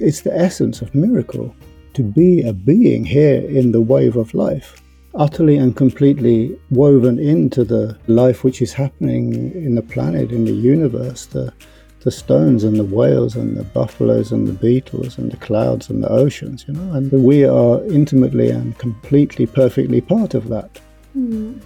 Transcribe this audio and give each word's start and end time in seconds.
it's 0.00 0.22
the 0.22 0.36
essence 0.36 0.82
of 0.82 0.94
miracle 0.94 1.54
to 1.94 2.02
be 2.02 2.42
a 2.42 2.52
being 2.52 3.04
here 3.04 3.40
in 3.40 3.72
the 3.72 3.80
wave 3.80 4.16
of 4.16 4.32
life, 4.34 4.80
utterly 5.14 5.56
and 5.56 5.76
completely 5.76 6.58
woven 6.70 7.18
into 7.18 7.64
the 7.64 7.98
life 8.06 8.44
which 8.44 8.62
is 8.62 8.72
happening 8.72 9.52
in 9.54 9.74
the 9.74 9.82
planet, 9.82 10.30
in 10.30 10.44
the 10.44 10.52
universe, 10.52 11.26
the, 11.26 11.52
the 12.00 12.10
stones 12.10 12.64
and 12.64 12.76
the 12.76 12.84
whales 12.84 13.36
and 13.36 13.56
the 13.56 13.64
buffaloes 13.64 14.32
and 14.32 14.46
the 14.48 14.52
beetles 14.52 15.18
and 15.18 15.30
the 15.30 15.36
clouds 15.36 15.90
and 15.90 16.02
the 16.02 16.08
oceans, 16.08 16.64
you 16.66 16.74
know, 16.74 16.92
and 16.94 17.12
we 17.12 17.44
are 17.44 17.84
intimately 17.86 18.50
and 18.50 18.78
completely, 18.78 19.46
perfectly 19.46 20.00
part 20.00 20.34
of 20.34 20.48
that. 20.48 20.80
Mm. 21.16 21.60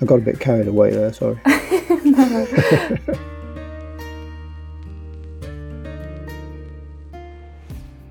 I 0.00 0.04
got 0.04 0.16
a 0.16 0.22
bit 0.22 0.40
carried 0.40 0.68
away 0.68 0.90
there, 0.90 1.12
sorry. 1.12 1.40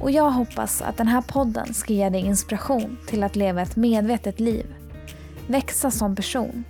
och 0.00 0.10
jag 0.10 0.30
hoppas 0.30 0.82
att 0.82 0.96
den 0.96 1.08
här 1.08 1.22
podden 1.22 1.74
ska 1.74 1.92
ge 1.92 2.08
dig 2.08 2.20
inspiration 2.20 2.98
till 3.06 3.22
att 3.22 3.36
leva 3.36 3.62
ett 3.62 3.76
medvetet 3.76 4.40
liv, 4.40 4.66
växa 5.46 5.90
som 5.90 6.16
person 6.16 6.64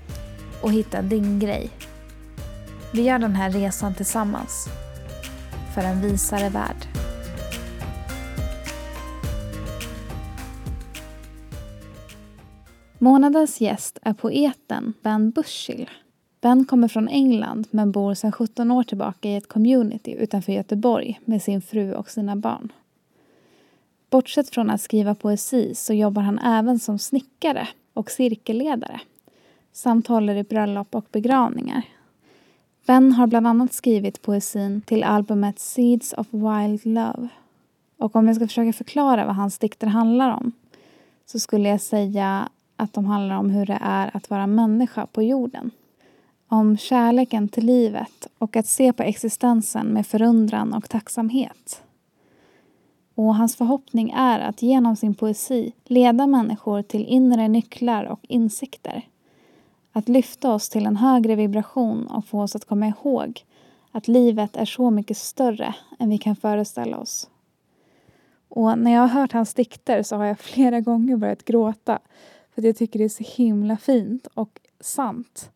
och 0.63 0.73
hitta 0.73 1.03
din 1.03 1.39
grej. 1.39 1.71
Vi 2.93 3.03
gör 3.03 3.19
den 3.19 3.35
här 3.35 3.51
resan 3.51 3.95
tillsammans 3.95 4.69
för 5.75 5.83
en 5.83 6.01
visare 6.01 6.49
värld. 6.49 6.87
Månadens 12.99 13.61
gäst 13.61 13.99
är 14.03 14.13
poeten 14.13 14.95
Ben 15.03 15.31
Bushill. 15.31 15.91
Ben 16.41 16.65
kommer 16.65 16.89
från 16.89 17.09
England 17.09 17.67
men 17.71 17.93
bor 17.93 18.15
sedan 18.15 18.33
17 18.33 18.71
år 18.71 18.83
tillbaka 18.83 19.29
i 19.29 19.37
ett 19.37 19.49
community 19.49 20.13
utanför 20.13 20.53
Göteborg 20.53 21.21
med 21.25 21.43
sin 21.43 21.63
fru 21.63 21.95
och 21.95 22.11
sina 22.11 22.37
barn. 22.37 22.73
Bortsett 24.11 24.51
från 24.51 24.71
att 24.71 24.81
skriva 24.81 25.15
poesi 25.15 25.75
så 25.75 25.95
jobbar 25.95 26.23
han 26.23 26.39
även 26.39 26.79
som 26.79 26.99
snickare 26.99 27.69
och 27.95 28.11
cirkelledare 28.11 29.01
samt 29.73 30.07
håller 30.07 30.35
i 30.35 30.43
bröllop 30.43 30.95
och 30.95 31.07
begravningar. 31.13 31.83
Ben 32.87 33.13
har 33.13 33.27
bland 33.27 33.47
annat 33.47 33.73
skrivit 33.73 34.23
poesin 34.23 34.83
till 34.83 35.05
albumet 35.05 35.59
Seeds 35.59 36.13
of 36.13 36.27
Wild 36.31 36.87
Love. 36.87 37.29
Och 37.99 38.17
om 38.17 38.27
jag 38.27 38.37
ska 38.37 38.47
försöka 38.47 38.73
förklara 38.73 39.27
vad 39.27 39.37
hans 39.37 39.59
dikter 39.59 39.87
handlar 39.87 40.31
om 40.31 40.53
så 41.27 41.39
skulle 41.39 41.69
jag 41.69 41.81
säga 41.81 42.49
att 42.77 42.93
de 42.93 43.05
handlar 43.05 43.37
om 43.37 43.51
hur 43.51 43.67
det 43.67 43.79
är 43.81 44.17
att 44.17 44.31
vara 44.31 44.47
människa 44.47 45.07
på 45.07 45.23
jorden. 45.23 45.71
Om 46.49 46.77
kärleken 46.77 47.49
till 47.49 47.67
livet 47.67 48.27
och 48.39 48.57
att 48.57 48.67
se 48.67 48.93
på 48.93 49.03
existensen 49.03 49.87
med 49.87 50.07
förundran 50.07 50.73
och 50.73 50.89
tacksamhet. 50.89 51.83
Och 53.21 53.35
hans 53.35 53.57
förhoppning 53.57 54.11
är 54.17 54.41
att 54.41 54.63
genom 54.63 54.97
sin 54.97 55.15
poesi 55.15 55.73
leda 55.85 56.27
människor 56.27 56.83
till 56.83 57.07
inre 57.07 57.49
nycklar 57.49 58.05
och 58.05 58.21
insikter. 58.23 59.09
Att 59.93 60.09
lyfta 60.09 60.55
oss 60.55 60.69
till 60.69 60.87
en 60.87 60.97
högre 60.97 61.35
vibration 61.35 62.07
och 62.07 62.25
få 62.25 62.43
oss 62.43 62.57
att 62.57 62.65
komma 62.65 62.87
ihåg 62.87 63.45
att 63.93 64.09
livet 64.09 64.57
är 64.57 64.65
så 64.65 64.91
mycket 64.91 65.17
större 65.17 65.75
än 65.99 66.11
vi 66.11 66.19
kan 66.19 66.37
föreställa 66.37 66.99
oss. 66.99 67.31
Och 68.49 68.79
när 68.79 68.93
jag 68.93 69.01
har 69.01 69.09
hört 69.09 69.33
hans 69.33 69.55
dikter 69.55 70.03
så 70.03 70.17
har 70.17 70.25
jag 70.25 70.39
flera 70.41 70.81
gånger 70.81 71.17
börjat 71.17 71.45
gråta 71.45 71.99
för 72.55 72.63
att 72.63 72.67
jag 72.67 72.77
tycker 72.77 72.99
det 72.99 73.05
är 73.05 73.09
så 73.09 73.25
himla 73.37 73.77
fint 73.77 74.27
och 74.35 74.61
sant 74.81 75.51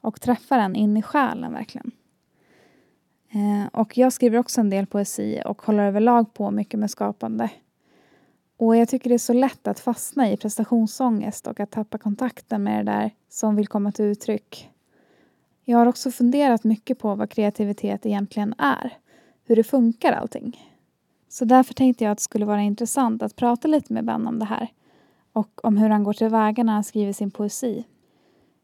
och 0.00 0.20
träffar 0.20 0.58
en 0.58 0.76
in 0.76 0.96
i 0.96 1.02
själen 1.02 1.52
verkligen. 1.52 1.90
Eh, 3.32 3.66
och 3.72 3.98
jag 3.98 4.12
skriver 4.12 4.38
också 4.38 4.60
en 4.60 4.70
del 4.70 4.86
poesi 4.86 5.42
och 5.44 5.62
håller 5.62 5.84
överlag 5.84 6.34
på 6.34 6.50
mycket 6.50 6.80
med 6.80 6.90
skapande. 6.90 7.50
Och 8.56 8.76
jag 8.76 8.88
tycker 8.88 9.08
det 9.10 9.16
är 9.16 9.18
så 9.18 9.32
lätt 9.32 9.68
att 9.68 9.80
fastna 9.80 10.30
i 10.30 10.36
prestationsångest 10.36 11.46
och 11.46 11.60
att 11.60 11.70
tappa 11.70 11.98
kontakten 11.98 12.62
med 12.62 12.86
det 12.86 12.92
där 12.92 13.10
som 13.28 13.56
vill 13.56 13.68
komma 13.68 13.92
till 13.92 14.04
uttryck. 14.04 14.70
Jag 15.64 15.78
har 15.78 15.86
också 15.86 16.10
funderat 16.10 16.64
mycket 16.64 16.98
på 16.98 17.14
vad 17.14 17.30
kreativitet 17.30 18.06
egentligen 18.06 18.54
är. 18.58 18.98
Hur 19.44 19.56
det 19.56 19.64
funkar 19.64 20.12
allting. 20.12 20.70
Så 21.28 21.44
därför 21.44 21.74
tänkte 21.74 22.04
jag 22.04 22.10
att 22.10 22.18
det 22.18 22.22
skulle 22.22 22.44
vara 22.44 22.62
intressant 22.62 23.22
att 23.22 23.36
prata 23.36 23.68
lite 23.68 23.92
med 23.92 24.04
Ben 24.04 24.26
om 24.26 24.38
det 24.38 24.44
här. 24.44 24.68
Och 25.32 25.64
om 25.64 25.76
hur 25.76 25.88
han 25.88 26.04
går 26.04 26.12
tillväga 26.12 26.64
när 26.64 26.72
han 26.72 26.84
skriver 26.84 27.12
sin 27.12 27.30
poesi. 27.30 27.84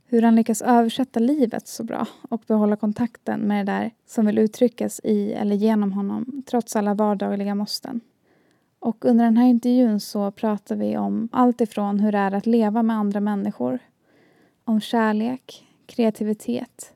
Hur 0.08 0.22
han 0.22 0.34
lyckas 0.36 0.62
översätta 0.62 1.20
livet 1.20 1.68
så 1.68 1.84
bra 1.84 2.06
och 2.28 2.42
behålla 2.46 2.76
kontakten 2.76 3.40
med 3.40 3.66
det 3.66 3.72
där 3.72 3.90
som 4.06 4.26
vill 4.26 4.38
uttryckas 4.38 5.00
i 5.04 5.32
eller 5.32 5.56
genom 5.56 5.92
honom 5.92 6.42
trots 6.46 6.76
alla 6.76 6.94
vardagliga 6.94 7.54
måsten. 7.54 8.00
Och 8.78 9.04
under 9.04 9.24
den 9.24 9.36
här 9.36 9.46
intervjun 9.46 10.00
så 10.00 10.30
pratar 10.30 10.76
vi 10.76 10.96
om 10.96 11.28
allt 11.32 11.60
ifrån 11.60 12.00
hur 12.00 12.12
det 12.12 12.18
är 12.18 12.34
att 12.34 12.46
leva 12.46 12.82
med 12.82 12.96
andra 12.96 13.20
människor, 13.20 13.78
om 14.64 14.80
kärlek, 14.80 15.66
kreativitet, 15.86 16.92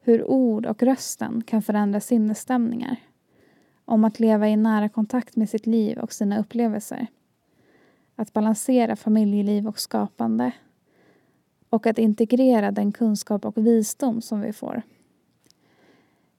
hur 0.00 0.24
ord 0.24 0.66
och 0.66 0.82
rösten 0.82 1.42
kan 1.42 1.62
förändra 1.62 2.00
sinnesstämningar, 2.00 2.96
om 3.84 4.04
att 4.04 4.20
leva 4.20 4.48
i 4.48 4.56
nära 4.56 4.88
kontakt 4.88 5.36
med 5.36 5.50
sitt 5.50 5.66
liv 5.66 5.98
och 5.98 6.12
sina 6.12 6.38
upplevelser, 6.38 7.06
att 8.16 8.32
balansera 8.32 8.96
familjeliv 8.96 9.68
och 9.68 9.78
skapande 9.78 10.52
och 11.70 11.86
att 11.86 11.98
integrera 11.98 12.70
den 12.70 12.92
kunskap 12.92 13.44
och 13.44 13.58
visdom 13.58 14.22
som 14.22 14.40
vi 14.40 14.52
får. 14.52 14.82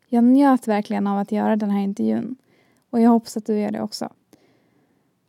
Jag 0.08 0.24
njöt 0.24 0.68
verkligen 0.68 1.08
av 1.08 1.18
att 1.18 1.32
göra 1.32 1.56
den 1.56 1.70
här 1.70 1.82
intervjun 1.82 2.36
och 2.90 3.02
jag 3.02 3.10
hoppas 3.10 3.38
att 3.38 3.46
du 3.46 3.60
gör 3.60 3.72
det 3.72 3.82
också. 3.82 4.10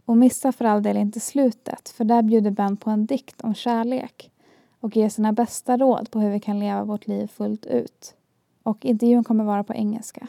Och 0.05 0.17
missa 0.17 0.53
för 0.53 0.65
all 0.65 0.83
del 0.83 0.97
inte 0.97 1.21
slutet 1.21 1.89
för 1.89 2.05
där 2.05 2.23
bjuder 2.23 2.51
Ben 2.51 2.77
på 2.77 2.91
en 2.91 3.07
dikt 3.07 3.41
om 3.41 3.55
kärlek 3.55 4.31
och 4.81 4.97
ger 4.97 5.09
sina 5.09 5.33
bästa 5.33 5.77
råd 5.77 6.11
på 6.11 6.21
hur 6.21 6.31
vi 6.31 6.41
kan 6.41 6.59
leva 6.59 6.85
vårt 6.85 7.07
liv 7.07 7.27
fullt 7.27 7.67
ut. 7.67 8.15
Och 8.63 8.85
intervjun 8.85 9.25
kommer 9.25 9.45
vara 9.45 9.65
på 9.65 9.75
engelska. 9.75 10.27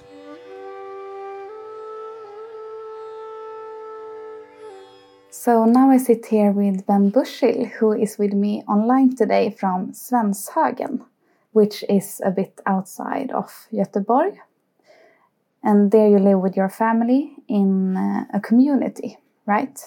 So 5.35 5.66
now 5.66 5.89
I 5.89 5.97
sit 5.97 6.27
here 6.27 6.51
with 6.51 6.85
Ben 6.85 7.11
Bushill, 7.11 7.67
who 7.71 7.91
is 7.91 8.19
with 8.19 8.33
me 8.33 8.61
online 8.67 9.16
today 9.16 9.49
from 9.49 9.91
Svenshögen, 9.91 11.03
which 11.53 11.83
is 11.89 12.21
a 12.23 12.29
bit 12.29 12.61
outside 12.67 13.31
of 13.31 13.51
Göteborg. 13.73 14.38
And 15.63 15.89
there 15.89 16.07
you 16.07 16.19
live 16.19 16.39
with 16.39 16.55
your 16.55 16.69
family 16.69 17.35
in 17.47 17.97
uh, 17.97 18.25
a 18.31 18.39
community, 18.39 19.17
right? 19.47 19.79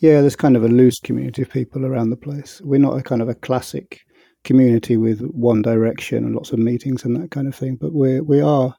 Yeah, 0.00 0.20
there's 0.20 0.34
kind 0.34 0.56
of 0.56 0.64
a 0.64 0.68
loose 0.68 0.98
community 0.98 1.42
of 1.42 1.50
people 1.50 1.86
around 1.86 2.10
the 2.10 2.16
place. 2.16 2.60
We're 2.60 2.80
not 2.80 2.98
a 2.98 3.02
kind 3.04 3.22
of 3.22 3.28
a 3.28 3.36
classic 3.36 4.00
community 4.42 4.96
with 4.96 5.20
one 5.20 5.62
direction 5.62 6.24
and 6.24 6.34
lots 6.34 6.50
of 6.50 6.58
meetings 6.58 7.04
and 7.04 7.14
that 7.14 7.30
kind 7.30 7.46
of 7.46 7.54
thing, 7.54 7.76
but 7.76 7.92
we 7.92 8.20
we 8.20 8.40
are, 8.40 8.74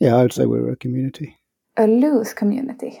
yeah, 0.00 0.16
I 0.16 0.22
would 0.22 0.32
say 0.32 0.46
we're 0.46 0.72
a 0.72 0.76
community. 0.76 1.38
A 1.76 1.86
loose 1.86 2.34
community. 2.34 3.00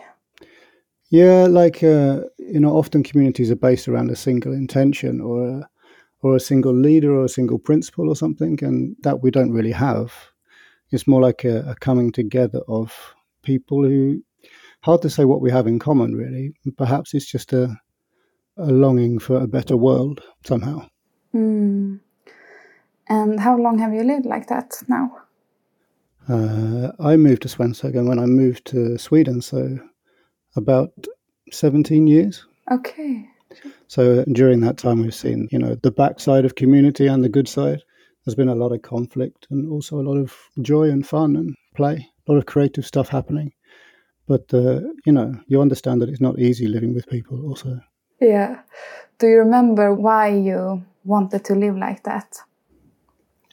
Yeah, 1.10 1.46
like 1.46 1.82
uh, 1.82 2.22
you 2.38 2.60
know, 2.60 2.76
often 2.76 3.02
communities 3.02 3.50
are 3.50 3.56
based 3.56 3.88
around 3.88 4.10
a 4.10 4.16
single 4.16 4.52
intention 4.52 5.20
or 5.20 5.46
a, 5.46 5.68
or 6.22 6.36
a 6.36 6.40
single 6.40 6.74
leader 6.74 7.14
or 7.14 7.24
a 7.24 7.28
single 7.28 7.58
principle 7.58 8.08
or 8.08 8.16
something, 8.16 8.58
and 8.62 8.96
that 9.02 9.22
we 9.22 9.30
don't 9.30 9.52
really 9.52 9.72
have. 9.72 10.12
It's 10.90 11.06
more 11.06 11.20
like 11.20 11.44
a, 11.44 11.60
a 11.70 11.74
coming 11.76 12.12
together 12.12 12.60
of 12.68 13.14
people 13.42 13.84
who 13.84 14.22
hard 14.80 15.02
to 15.02 15.10
say 15.10 15.24
what 15.24 15.40
we 15.40 15.50
have 15.50 15.66
in 15.66 15.78
common. 15.78 16.16
Really, 16.16 16.54
perhaps 16.76 17.14
it's 17.14 17.30
just 17.30 17.52
a 17.52 17.76
a 18.56 18.72
longing 18.72 19.18
for 19.18 19.36
a 19.36 19.46
better 19.46 19.76
world 19.76 20.22
somehow. 20.44 20.88
Mm. 21.34 22.00
And 23.08 23.40
how 23.40 23.56
long 23.56 23.78
have 23.78 23.94
you 23.94 24.02
lived 24.02 24.26
like 24.26 24.48
that 24.48 24.82
now? 24.88 25.18
Uh, 26.28 26.90
I 26.98 27.16
moved 27.16 27.42
to 27.42 27.48
Svenshögen 27.48 28.08
when 28.08 28.18
I 28.18 28.26
moved 28.26 28.64
to 28.66 28.98
Sweden, 28.98 29.40
so 29.40 29.78
about 30.56 30.92
17 31.52 32.06
years. 32.06 32.44
Okay. 32.70 33.28
So 33.88 34.24
during 34.24 34.60
that 34.60 34.78
time, 34.78 35.02
we've 35.02 35.14
seen, 35.14 35.48
you 35.50 35.58
know, 35.58 35.76
the 35.76 35.90
backside 35.90 36.44
of 36.44 36.56
community 36.56 37.06
and 37.06 37.22
the 37.22 37.28
good 37.28 37.48
side. 37.48 37.82
There's 38.24 38.34
been 38.34 38.48
a 38.48 38.54
lot 38.56 38.72
of 38.72 38.82
conflict 38.82 39.46
and 39.50 39.70
also 39.70 40.00
a 40.00 40.02
lot 40.02 40.16
of 40.16 40.36
joy 40.60 40.90
and 40.90 41.06
fun 41.06 41.36
and 41.36 41.54
play, 41.76 42.08
a 42.26 42.32
lot 42.32 42.38
of 42.38 42.46
creative 42.46 42.84
stuff 42.84 43.08
happening. 43.08 43.52
But 44.26 44.52
uh, 44.52 44.80
you 45.04 45.12
know, 45.12 45.38
you 45.46 45.60
understand 45.60 46.02
that 46.02 46.08
it's 46.08 46.20
not 46.20 46.38
easy 46.38 46.66
living 46.66 46.92
with 46.92 47.06
people. 47.06 47.46
Also, 47.46 47.80
yeah. 48.20 48.62
Do 49.18 49.28
you 49.28 49.38
remember 49.38 49.94
why 49.94 50.28
you 50.28 50.84
wanted 51.04 51.44
to 51.44 51.54
live 51.54 51.76
like 51.76 52.02
that? 52.02 52.36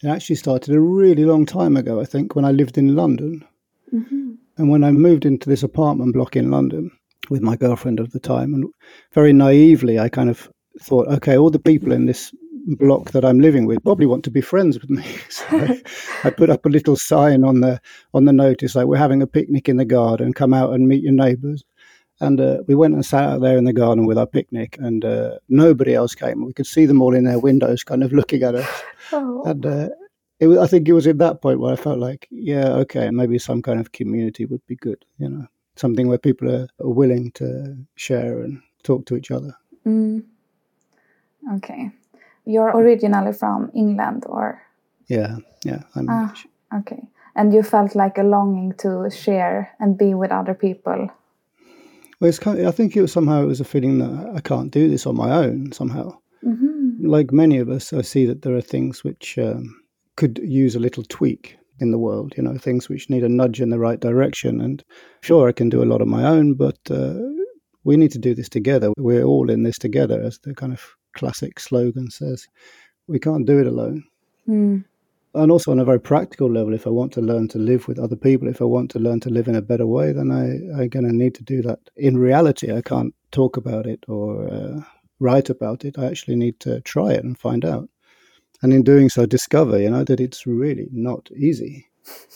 It 0.02 0.08
actually 0.08 0.36
started 0.36 0.76
a 0.76 0.80
really 0.80 1.24
long 1.24 1.46
time 1.46 1.78
ago. 1.78 2.02
I 2.02 2.06
think 2.06 2.36
when 2.36 2.44
I 2.44 2.52
lived 2.52 2.78
in 2.78 2.96
London, 2.96 3.46
mm-hmm. 3.94 4.34
And 4.58 4.70
when 4.70 4.84
I 4.84 4.92
moved 4.92 5.26
into 5.26 5.50
this 5.50 5.64
apartment 5.64 6.14
block 6.14 6.36
in 6.36 6.52
London 6.52 6.92
with 7.30 7.42
my 7.42 7.56
girlfriend 7.56 8.00
of 8.00 8.12
the 8.12 8.20
time, 8.20 8.54
and 8.54 8.66
very 9.14 9.34
naively, 9.34 10.00
I 10.00 10.10
kind 10.10 10.30
of 10.30 10.50
thought, 10.82 11.08
okay, 11.08 11.38
all 11.38 11.50
the 11.50 11.60
people 11.60 11.92
in 11.92 12.06
this 12.06 12.34
block 12.66 13.12
that 13.12 13.26
I'm 13.26 13.40
living 13.40 13.66
with 13.66 13.84
probably 13.84 14.06
want 14.06 14.24
to 14.26 14.32
be 14.32 14.42
friends 14.42 14.80
with 14.80 14.90
me. 14.90 15.04
So 15.30 15.46
I, 15.52 15.82
I, 16.24 16.30
put 16.30 16.50
up 16.50 16.66
a 16.66 16.70
little 16.70 16.96
sign 16.96 17.44
on 17.44 17.60
the 17.60 17.82
on 18.14 18.26
the 18.26 18.34
notice 18.34 18.76
like 18.76 18.86
we're 18.86 18.98
having 18.98 19.22
a 19.22 19.28
picnic 19.28 19.68
in 19.68 19.78
the 19.78 19.86
garden. 19.86 20.34
Come 20.34 20.54
out 20.54 20.74
and 20.74 20.88
meet 20.88 21.04
your 21.04 21.14
neighbours. 21.14 21.64
And 22.22 22.40
uh, 22.40 22.60
we 22.68 22.76
went 22.76 22.94
and 22.94 23.06
sat 23.06 23.24
out 23.24 23.42
there 23.42 23.58
in 23.58 23.66
the 23.66 23.74
garden 23.74 24.06
with 24.06 24.18
our 24.18 24.28
picnic, 24.28 24.78
and 24.80 25.04
uh, 25.04 25.40
nobody 25.50 25.94
else 25.94 26.16
came. 26.16 26.46
We 26.46 26.54
could 26.54 26.68
see 26.68 26.86
them 26.86 27.02
all 27.02 27.16
in 27.16 27.26
their 27.26 27.40
windows, 27.40 27.84
kind 27.84 28.04
of 28.04 28.14
looking 28.20 28.44
at 28.44 28.56
us. 28.56 28.84
Oh. 29.12 29.44
And 29.46 29.66
uh, 29.66 29.90
it 30.40 30.48
was, 30.48 30.58
I 30.58 30.68
think 30.68 30.88
it 30.88 30.94
was 30.94 31.08
at 31.08 31.20
that 31.20 31.42
point 31.42 31.60
where 31.60 31.74
I 31.74 31.76
felt 31.76 32.00
like, 32.00 32.28
yeah, 32.32 32.70
okay, 32.84 33.10
maybe 33.12 33.38
some 33.40 33.62
kind 33.62 33.80
of 33.80 33.92
community 33.92 34.46
would 34.46 34.66
be 34.68 34.76
good. 34.76 35.06
You 35.18 35.30
know, 35.30 35.48
something 35.76 36.08
where 36.08 36.18
people 36.18 36.50
are, 36.52 36.68
are 36.80 36.90
willing 36.90 37.32
to 37.34 37.78
share 37.96 38.40
and 38.42 38.62
talk 38.84 39.06
to 39.06 39.16
each 39.16 39.32
other. 39.32 39.56
Mm. 39.86 40.24
Okay. 41.56 41.92
You're 42.46 42.76
originally 42.76 43.34
from 43.34 43.72
England, 43.74 44.26
or? 44.28 44.62
Yeah, 45.08 45.38
yeah, 45.64 45.84
I'm 45.96 46.08
ah, 46.10 46.34
Okay. 46.76 47.08
And 47.36 47.54
you 47.54 47.64
felt 47.64 47.96
like 47.96 48.18
a 48.18 48.24
longing 48.24 48.74
to 48.80 49.10
share 49.10 49.76
and 49.80 49.98
be 49.98 50.14
with 50.14 50.32
other 50.32 50.54
people. 50.54 51.10
Well, 52.20 52.30
it's 52.30 52.40
kind 52.40 52.60
of, 52.60 52.68
I 52.68 52.72
think 52.72 52.96
it 52.96 53.02
was 53.02 53.12
somehow 53.12 53.42
it 53.44 53.48
was 53.48 53.60
a 53.60 53.66
feeling 53.66 53.98
that 54.00 54.34
I 54.36 54.42
can't 54.42 54.72
do 54.72 54.88
this 54.90 55.06
on 55.06 55.16
my 55.16 55.32
own 55.32 55.72
somehow. 55.72 56.18
Mm-hmm. 56.46 57.06
Like 57.08 57.32
many 57.32 57.58
of 57.58 57.70
us, 57.70 57.92
I 57.92 58.02
see 58.02 58.26
that 58.26 58.44
there 58.44 58.56
are 58.56 58.62
things 58.62 59.04
which 59.04 59.38
um, 59.38 59.83
could 60.16 60.40
use 60.44 60.76
a 60.76 60.80
little 60.80 61.04
tweak 61.04 61.58
in 61.80 61.92
the 61.92 62.00
world. 62.00 62.34
You 62.38 62.44
know, 62.44 62.58
things 62.58 62.90
which 62.90 63.10
need 63.10 63.24
a 63.24 63.30
nudge 63.30 63.62
in 63.62 63.70
the 63.70 63.80
right 63.80 64.00
direction. 64.00 64.62
And 64.62 64.84
sure, 65.22 65.50
I 65.50 65.52
can 65.52 65.70
do 65.70 65.84
a 65.84 65.86
lot 65.86 66.02
on 66.02 66.10
my 66.10 66.24
own, 66.24 66.54
but 66.54 66.80
uh, 66.90 67.16
we 67.84 67.98
need 67.98 68.12
to 68.12 68.20
do 68.20 68.34
this 68.34 68.50
together. 68.50 68.92
We're 68.98 69.24
all 69.24 69.50
in 69.50 69.64
this 69.64 69.78
together, 69.78 70.22
as 70.22 70.40
the 70.40 70.54
kind 70.54 70.74
of 70.74 70.96
classic 71.14 71.60
slogan 71.60 72.10
says. 72.10 72.48
We 73.08 73.20
can't 73.20 73.46
do 73.46 73.60
it 73.60 73.68
alone. 73.68 74.04
Mm. 74.48 74.86
And 75.36 75.52
also, 75.52 75.72
on 75.72 75.80
a 75.80 75.86
very 75.86 76.00
practical 76.00 76.50
level, 76.50 76.74
if 76.74 76.86
I 76.86 76.92
want 76.92 77.12
to 77.14 77.22
learn 77.22 77.48
to 77.50 77.58
live 77.58 77.88
with 77.88 77.98
other 77.98 78.16
people, 78.16 78.48
if 78.48 78.62
I 78.62 78.66
want 78.66 78.92
to 78.92 79.00
learn 79.00 79.20
to 79.22 79.30
live 79.30 79.48
in 79.48 79.56
a 79.56 79.64
better 79.64 79.88
way, 79.88 80.12
then 80.12 80.32
I, 80.32 80.80
I'm 80.80 80.90
going 80.90 81.08
to 81.08 81.16
need 81.16 81.34
to 81.36 81.44
do 81.44 81.64
that. 81.64 81.80
In 81.96 82.18
reality, 82.18 82.72
I 82.72 82.82
can't 82.82 83.16
talk 83.32 83.58
about 83.58 83.88
it 83.88 84.04
or 84.08 84.48
uh, 84.48 84.82
write 85.20 85.50
about 85.50 85.86
it. 85.86 85.98
I 85.98 86.06
actually 86.06 86.36
need 86.36 86.60
to 86.62 86.82
try 86.82 87.14
it 87.14 87.24
and 87.24 87.38
find 87.38 87.66
out. 87.66 87.90
And 88.64 88.74
in 88.74 88.82
doing 88.82 89.10
so, 89.10 89.26
discover, 89.26 89.80
you 89.80 89.90
know, 89.90 90.04
that 90.06 90.22
it's 90.22 90.48
really 90.48 90.88
not 90.92 91.30
easy. 91.36 91.90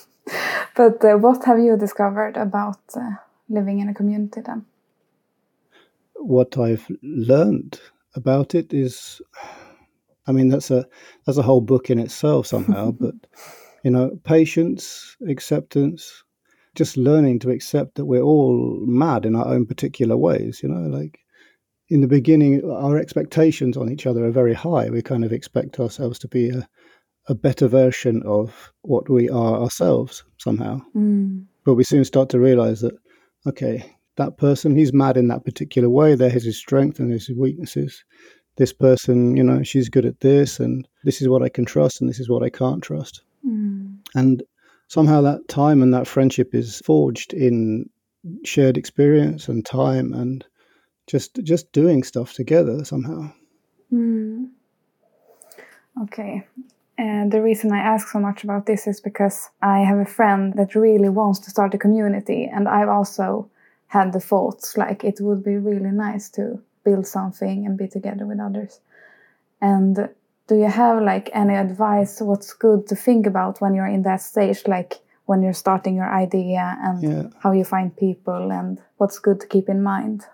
but 0.75 1.03
uh, 1.03 1.15
what 1.15 1.43
have 1.45 1.59
you 1.59 1.77
discovered 1.77 2.35
about 2.35 2.79
uh, 2.95 3.11
living 3.49 3.79
in 3.79 3.89
a 3.89 3.93
community 3.93 4.41
then? 4.41 4.65
What 6.15 6.57
I've 6.57 6.85
learned 7.01 7.79
about 8.15 8.55
it 8.55 8.73
is 8.73 9.21
I 10.27 10.33
mean 10.33 10.49
that's 10.49 10.69
a 10.69 10.85
that's 11.25 11.37
a 11.37 11.43
whole 11.43 11.61
book 11.61 11.89
in 11.89 11.99
itself 11.99 12.47
somehow, 12.47 12.91
but 12.99 13.15
you 13.83 13.91
know, 13.91 14.19
patience, 14.23 15.15
acceptance, 15.27 16.23
just 16.75 16.97
learning 16.97 17.39
to 17.39 17.51
accept 17.51 17.95
that 17.95 18.05
we're 18.05 18.21
all 18.21 18.79
mad 18.85 19.25
in 19.25 19.35
our 19.35 19.47
own 19.47 19.65
particular 19.65 20.17
ways, 20.17 20.59
you 20.61 20.67
know, 20.67 20.89
like 20.89 21.19
in 21.89 22.01
the 22.01 22.07
beginning 22.07 22.69
our 22.69 22.97
expectations 22.97 23.77
on 23.77 23.89
each 23.89 24.05
other 24.05 24.25
are 24.25 24.31
very 24.31 24.53
high. 24.53 24.89
We 24.89 25.01
kind 25.01 25.23
of 25.23 25.31
expect 25.31 25.79
ourselves 25.79 26.19
to 26.19 26.27
be 26.27 26.49
a 26.49 26.67
a 27.27 27.35
better 27.35 27.67
version 27.67 28.23
of 28.25 28.71
what 28.81 29.09
we 29.09 29.29
are 29.29 29.61
ourselves 29.61 30.23
somehow. 30.37 30.81
Mm. 30.95 31.45
But 31.65 31.75
we 31.75 31.83
soon 31.83 32.05
start 32.05 32.29
to 32.29 32.39
realize 32.39 32.81
that 32.81 32.95
okay, 33.45 33.95
that 34.15 34.37
person, 34.37 34.75
he's 34.75 34.93
mad 34.93 35.15
in 35.15 35.27
that 35.27 35.45
particular 35.45 35.89
way. 35.89 36.15
There 36.15 36.35
is 36.35 36.43
his 36.43 36.57
strength 36.57 36.99
and 36.99 37.11
his 37.11 37.29
weaknesses. 37.29 38.03
This 38.57 38.73
person, 38.73 39.37
you 39.37 39.43
know, 39.43 39.63
she's 39.63 39.89
good 39.89 40.05
at 40.05 40.19
this, 40.21 40.59
and 40.59 40.87
this 41.03 41.21
is 41.21 41.29
what 41.29 41.43
I 41.43 41.49
can 41.49 41.65
trust, 41.65 42.01
and 42.01 42.09
this 42.09 42.19
is 42.19 42.29
what 42.29 42.43
I 42.43 42.49
can't 42.49 42.81
trust. 42.81 43.21
Mm. 43.45 43.97
And 44.15 44.43
somehow 44.87 45.21
that 45.21 45.47
time 45.47 45.81
and 45.81 45.93
that 45.93 46.07
friendship 46.07 46.55
is 46.55 46.81
forged 46.83 47.33
in 47.33 47.89
shared 48.43 48.77
experience 48.77 49.47
and 49.47 49.65
time 49.65 50.11
and 50.13 50.43
just 51.07 51.43
just 51.43 51.71
doing 51.71 52.03
stuff 52.03 52.33
together 52.33 52.85
somehow. 52.85 53.31
Mm. 53.91 54.49
Okay. 56.03 56.45
And 56.99 57.31
the 57.31 57.41
reason 57.41 57.71
I 57.71 57.79
ask 57.79 58.07
so 58.07 58.19
much 58.19 58.43
about 58.43 58.65
this 58.65 58.87
is 58.87 58.99
because 58.99 59.49
I 59.61 59.79
have 59.79 59.99
a 59.99 60.05
friend 60.05 60.53
that 60.55 60.75
really 60.75 61.09
wants 61.09 61.39
to 61.39 61.49
start 61.49 61.73
a 61.73 61.77
community, 61.77 62.49
and 62.51 62.67
I've 62.67 62.89
also 62.89 63.49
had 63.87 64.13
the 64.13 64.19
thoughts 64.19 64.77
like 64.77 65.03
it 65.03 65.19
would 65.21 65.43
be 65.43 65.57
really 65.57 65.91
nice 65.91 66.29
to 66.29 66.59
build 66.83 67.07
something 67.07 67.65
and 67.65 67.77
be 67.77 67.87
together 67.87 68.25
with 68.25 68.39
others. 68.39 68.79
And 69.61 70.09
do 70.47 70.55
you 70.55 70.69
have 70.69 71.01
like 71.03 71.29
any 71.33 71.55
advice 71.55 72.21
what's 72.21 72.53
good 72.53 72.87
to 72.87 72.95
think 72.95 73.25
about 73.25 73.61
when 73.61 73.73
you're 73.73 73.87
in 73.87 74.03
that 74.03 74.21
stage 74.21 74.65
like 74.67 74.99
when 75.25 75.41
you're 75.43 75.53
starting 75.53 75.95
your 75.95 76.09
idea 76.09 76.77
and 76.81 77.03
yeah. 77.03 77.23
how 77.43 77.51
you 77.51 77.65
find 77.65 77.95
people 77.95 78.51
and 78.51 78.81
what's 78.97 79.19
good 79.19 79.39
to 79.41 79.47
keep 79.47 79.67
in 79.69 79.83
mind? 79.83 80.25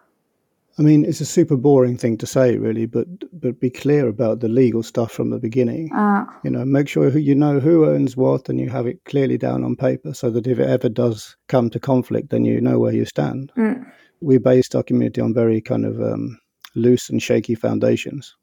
I 0.80 0.82
mean, 0.82 1.06
it's 1.06 1.22
a 1.22 1.26
super 1.26 1.56
boring 1.56 1.98
thing 1.98 2.18
to 2.18 2.26
say, 2.26 2.58
really, 2.58 2.88
but 2.88 3.08
but 3.40 3.60
be 3.60 3.70
clear 3.70 4.08
about 4.08 4.40
the 4.40 4.48
legal 4.48 4.82
stuff 4.82 5.12
from 5.12 5.30
the 5.30 5.38
beginning. 5.38 5.94
Uh, 5.94 6.26
you 6.44 6.50
know, 6.50 6.66
make 6.66 6.88
sure 6.88 7.12
who 7.12 7.20
you 7.20 7.36
know 7.36 7.60
who 7.60 7.86
owns 7.86 8.18
what, 8.18 8.50
and 8.50 8.60
you 8.60 8.70
have 8.70 8.88
it 8.88 9.04
clearly 9.06 9.38
down 9.38 9.64
on 9.64 9.76
paper, 9.76 10.14
so 10.14 10.32
that 10.32 10.48
if 10.48 10.58
it 10.58 10.68
ever 10.68 10.90
does 10.90 11.36
come 11.48 11.70
to 11.70 11.80
conflict, 11.80 12.30
then 12.32 12.44
you 12.44 12.60
know 12.60 12.80
where 12.80 12.94
you 12.94 13.06
stand. 13.06 13.52
Mm. 13.56 13.86
We 14.22 14.40
based 14.40 14.76
our 14.76 14.84
community 14.84 15.22
on 15.22 15.34
very 15.34 15.62
kind 15.62 15.86
of 15.86 16.02
um, 16.02 16.40
loose 16.74 17.08
and 17.10 17.22
shaky 17.22 17.54
foundations, 17.54 18.36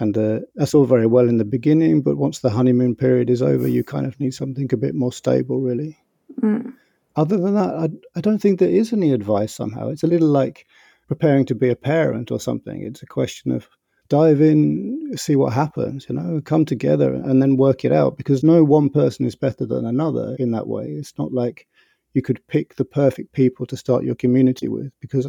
and 0.00 0.18
uh, 0.18 0.40
that's 0.56 0.74
all 0.74 0.84
very 0.84 1.06
well 1.06 1.28
in 1.28 1.38
the 1.38 1.44
beginning. 1.44 2.02
But 2.02 2.16
once 2.16 2.40
the 2.40 2.50
honeymoon 2.50 2.96
period 2.96 3.30
is 3.30 3.40
over, 3.40 3.68
you 3.68 3.84
kind 3.84 4.06
of 4.06 4.18
need 4.18 4.34
something 4.34 4.68
a 4.72 4.76
bit 4.76 4.96
more 4.96 5.12
stable, 5.12 5.60
really. 5.60 5.96
Mm. 6.40 6.74
Other 7.14 7.36
than 7.36 7.54
that, 7.54 7.74
I, 7.74 7.88
I 8.16 8.20
don't 8.20 8.40
think 8.40 8.58
there 8.58 8.68
is 8.68 8.92
any 8.92 9.12
advice. 9.12 9.54
Somehow, 9.54 9.90
it's 9.90 10.02
a 10.02 10.08
little 10.08 10.28
like 10.28 10.66
preparing 11.12 11.44
to 11.44 11.54
be 11.54 11.68
a 11.68 11.76
parent 11.76 12.30
or 12.30 12.40
something. 12.40 12.82
It's 12.82 13.02
a 13.02 13.06
question 13.06 13.52
of 13.52 13.68
dive 14.08 14.40
in, 14.40 15.12
see 15.14 15.36
what 15.36 15.52
happens, 15.52 16.06
you 16.08 16.14
know, 16.14 16.40
come 16.42 16.64
together 16.64 17.12
and 17.12 17.42
then 17.42 17.58
work 17.58 17.84
it 17.84 17.92
out 17.92 18.16
because 18.16 18.42
no 18.42 18.64
one 18.64 18.88
person 18.88 19.26
is 19.26 19.36
better 19.36 19.66
than 19.66 19.84
another 19.84 20.34
in 20.38 20.52
that 20.52 20.66
way. 20.66 20.86
It's 20.86 21.12
not 21.18 21.30
like 21.30 21.66
you 22.14 22.22
could 22.22 22.46
pick 22.46 22.76
the 22.76 22.86
perfect 22.86 23.32
people 23.32 23.66
to 23.66 23.76
start 23.76 24.04
your 24.04 24.14
community 24.14 24.68
with 24.68 24.90
because 25.00 25.28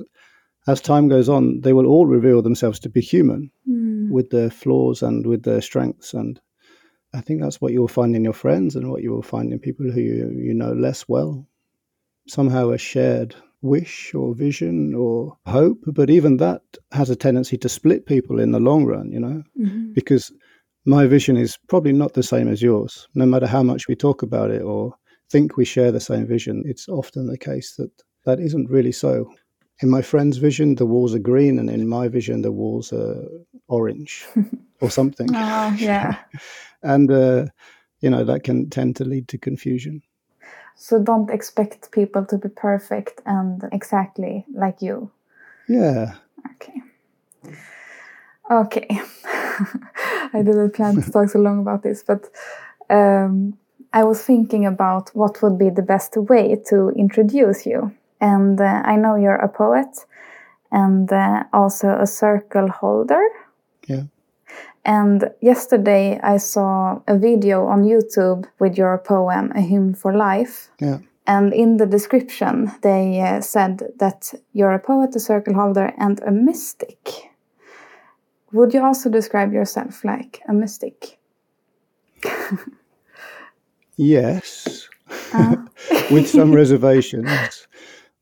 as 0.68 0.80
time 0.80 1.10
goes 1.10 1.28
on, 1.28 1.60
they 1.60 1.74
will 1.74 1.86
all 1.86 2.06
reveal 2.06 2.42
themselves 2.42 2.80
to 2.80 2.90
be 2.90 3.02
human 3.02 3.52
mm. 3.70 4.10
with 4.10 4.30
their 4.30 4.50
flaws 4.50 5.02
and 5.02 5.28
with 5.28 5.44
their 5.44 5.60
strengths. 5.60 6.14
And 6.14 6.40
I 7.14 7.20
think 7.20 7.42
that's 7.42 7.60
what 7.60 7.74
you'll 7.74 7.90
find 7.90 8.16
in 8.16 8.24
your 8.24 8.40
friends 8.46 8.78
and 8.78 8.90
what 8.90 9.04
you 9.04 9.12
will 9.12 9.22
find 9.22 9.52
in 9.52 9.60
people 9.60 9.92
who 9.92 10.00
you, 10.00 10.30
you 10.30 10.54
know 10.54 10.72
less 10.72 11.10
well. 11.10 11.46
Somehow 12.30 12.70
a 12.70 12.78
shared 12.78 13.36
wish 13.64 14.14
or 14.14 14.36
vision 14.36 14.94
or 14.94 15.36
hope, 15.48 15.80
but 15.88 16.10
even 16.10 16.38
that 16.38 16.62
has 16.92 17.10
a 17.10 17.16
tendency 17.16 17.58
to 17.58 17.70
split 17.70 18.06
people 18.06 18.40
in 18.40 18.52
the 18.52 18.60
long 18.60 18.86
run, 18.86 19.12
you 19.12 19.20
know, 19.20 19.42
mm-hmm. 19.60 19.94
because 19.94 20.32
my 20.86 21.08
vision 21.08 21.38
is 21.38 21.58
probably 21.70 21.94
not 21.94 22.14
the 22.14 22.22
same 22.22 22.48
as 22.50 22.62
yours. 22.62 23.08
No 23.16 23.26
matter 23.26 23.48
how 23.48 23.64
much 23.64 23.88
we 23.88 23.96
talk 23.96 24.22
about 24.22 24.52
it 24.52 24.62
or 24.62 24.94
think 25.32 25.56
we 25.56 25.66
share 25.66 25.92
the 25.92 26.02
same 26.02 26.28
vision, 26.28 26.62
it's 26.66 26.90
often 26.90 27.28
the 27.28 27.38
case 27.38 27.76
that 27.78 27.90
that 28.26 28.40
isn't 28.40 28.70
really 28.70 28.92
so. 28.92 29.32
In 29.82 29.90
my 29.90 30.02
friend's 30.02 30.38
vision, 30.38 30.76
the 30.76 30.86
walls 30.86 31.16
are 31.16 31.20
green, 31.20 31.58
and 31.58 31.70
in 31.70 31.88
my 31.88 32.08
vision, 32.08 32.42
the 32.42 32.52
walls 32.52 32.94
are 32.94 33.24
orange 33.68 34.26
or 34.82 34.90
something. 34.90 35.30
Oh, 35.34 35.76
yeah. 35.78 36.18
and, 36.84 37.10
uh, 37.10 37.46
you 38.02 38.10
know, 38.10 38.24
that 38.24 38.44
can 38.44 38.70
tend 38.70 38.98
to 38.98 39.06
lead 39.06 39.28
to 39.30 39.38
confusion. 39.38 40.02
So 40.76 41.02
don't 41.02 41.30
expect 41.30 41.92
people 41.92 42.26
to 42.26 42.38
be 42.38 42.50
perfect 42.50 43.22
and 43.26 43.64
exactly 43.72 44.46
like 44.54 44.82
you. 44.82 45.12
Yeah. 45.68 46.16
Okay. 46.56 46.82
Okay. 48.52 48.88
I 50.34 50.42
didn't 50.44 50.72
plan 50.72 51.02
to 51.02 51.12
talk 51.12 51.30
so 51.30 51.40
long 51.40 51.60
about 51.60 51.84
this, 51.84 52.04
but 52.04 52.30
um, 52.90 53.58
I 53.94 54.04
was 54.04 54.22
thinking 54.22 54.66
about 54.66 55.10
what 55.14 55.42
would 55.42 55.58
be 55.58 55.70
the 55.70 55.82
best 55.82 56.18
way 56.18 56.62
to 56.70 56.90
introduce 56.90 57.66
you. 57.66 57.94
And 58.20 58.60
uh, 58.60 58.82
I 58.86 58.96
know 58.96 59.16
you're 59.16 59.36
a 59.36 59.50
poet 59.50 60.06
and 60.72 61.12
uh, 61.12 61.44
also 61.54 61.98
a 62.00 62.08
circle 62.08 62.70
holder. 62.70 63.24
Yeah. 63.88 64.04
And 64.86 65.32
yesterday 65.42 66.20
I 66.22 66.38
saw 66.38 67.02
a 67.08 67.18
video 67.18 67.68
on 67.68 67.84
YouTube 67.84 68.46
with 68.60 68.78
your 68.78 68.98
poem, 68.98 69.52
A 69.56 69.62
Hymn 69.62 69.94
for 69.94 70.14
Life. 70.14 70.70
Yeah. 70.80 71.00
And 71.26 71.54
in 71.54 71.78
the 71.78 71.86
description, 71.86 72.72
they 72.82 73.22
uh, 73.22 73.40
said 73.40 73.82
that 74.00 74.34
you're 74.52 74.74
a 74.74 74.80
poet, 74.80 75.16
a 75.16 75.20
circle 75.22 75.54
holder, 75.54 75.94
and 75.98 76.20
a 76.22 76.32
mystic. 76.32 77.32
Would 78.52 78.74
you 78.74 78.84
also 78.84 79.10
describe 79.10 79.54
yourself 79.54 80.04
like 80.04 80.42
a 80.50 80.54
mystic? 80.54 81.18
yes, 83.96 84.90
uh. 85.34 85.56
with 86.12 86.28
some 86.28 86.54
reservations, 86.54 87.68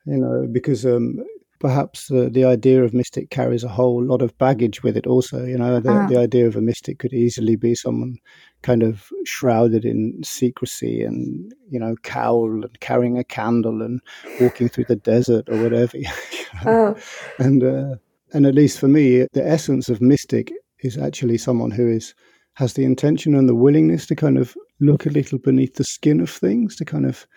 you 0.06 0.18
know, 0.18 0.48
because 0.51 0.86
um, 0.86 1.24
perhaps 1.62 2.08
the, 2.08 2.27
the 2.27 2.44
idea 2.44 2.84
of 2.84 2.91
mystic 2.91 3.30
carries 3.30 3.63
a 3.63 3.70
whole 3.70 4.03
lot 4.03 4.24
of 4.24 4.36
baggage 4.39 4.82
with 4.82 4.98
it 4.98 5.06
also 5.06 5.46
you 5.46 5.58
know 5.58 5.80
the, 5.80 5.94
uh. 5.94 6.08
the 6.08 6.18
idea 6.18 6.48
of 6.48 6.56
a 6.56 6.62
mystic 6.62 6.98
could 6.98 7.13
easily 7.13 7.56
be 7.56 7.75
someone 7.75 8.18
kind 8.63 8.82
of 8.82 9.10
shrouded 9.25 9.86
in 9.86 10.20
secrecy 10.24 11.03
and 11.03 11.53
you 11.70 11.80
know 11.80 11.96
cowl 12.01 12.46
and 12.46 12.80
carrying 12.80 13.20
a 13.20 13.24
candle 13.24 13.84
and 13.84 14.01
walking 14.39 14.68
through 14.68 14.86
the 14.86 14.96
desert 14.96 15.48
or 15.50 15.62
whatever 15.62 15.98
oh. 16.65 16.96
and 17.38 17.63
uh, 17.63 17.96
and 18.34 18.48
at 18.48 18.56
least 18.56 18.80
for 18.80 18.88
me 18.88 19.27
the 19.34 19.48
essence 19.48 19.88
of 19.88 20.01
mystic 20.01 20.51
is 20.80 20.98
actually 20.98 21.38
someone 21.38 21.70
who 21.70 21.88
is 21.88 22.15
has 22.56 22.74
the 22.74 22.84
intention 22.84 23.36
and 23.36 23.48
the 23.48 23.56
willingness 23.56 24.08
to 24.08 24.15
kind 24.15 24.39
of 24.39 24.58
look 24.80 25.06
a 25.06 25.10
little 25.10 25.38
beneath 25.38 25.75
the 25.75 25.84
skin 25.84 26.20
of 26.22 26.30
things 26.30 26.75
to 26.75 26.84
kind 26.84 27.06
of 27.06 27.27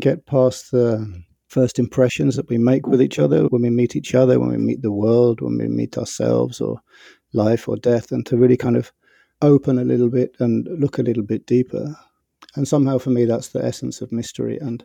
get 0.00 0.26
past 0.26 0.72
the 0.72 1.22
first 1.52 1.78
impressions 1.78 2.34
that 2.34 2.48
we 2.48 2.56
make 2.56 2.86
with 2.86 3.02
each 3.02 3.18
other 3.18 3.44
when 3.48 3.60
we 3.60 3.68
meet 3.68 3.94
each 3.94 4.14
other, 4.14 4.40
when 4.40 4.48
we 4.48 4.56
meet 4.56 4.80
the 4.80 4.90
world, 4.90 5.42
when 5.42 5.58
we 5.58 5.68
meet 5.68 5.98
ourselves 5.98 6.62
or 6.62 6.80
life 7.34 7.68
or 7.68 7.76
death, 7.76 8.10
and 8.10 8.24
to 8.24 8.38
really 8.38 8.56
kind 8.56 8.76
of 8.76 8.90
open 9.42 9.78
a 9.78 9.84
little 9.84 10.08
bit 10.08 10.34
and 10.38 10.66
look 10.80 10.98
a 10.98 11.02
little 11.02 11.22
bit 11.22 11.44
deeper. 11.46 11.94
And 12.56 12.66
somehow 12.66 12.96
for 12.96 13.10
me, 13.10 13.26
that's 13.26 13.48
the 13.48 13.62
essence 13.62 14.00
of 14.00 14.10
mystery. 14.10 14.56
And, 14.58 14.82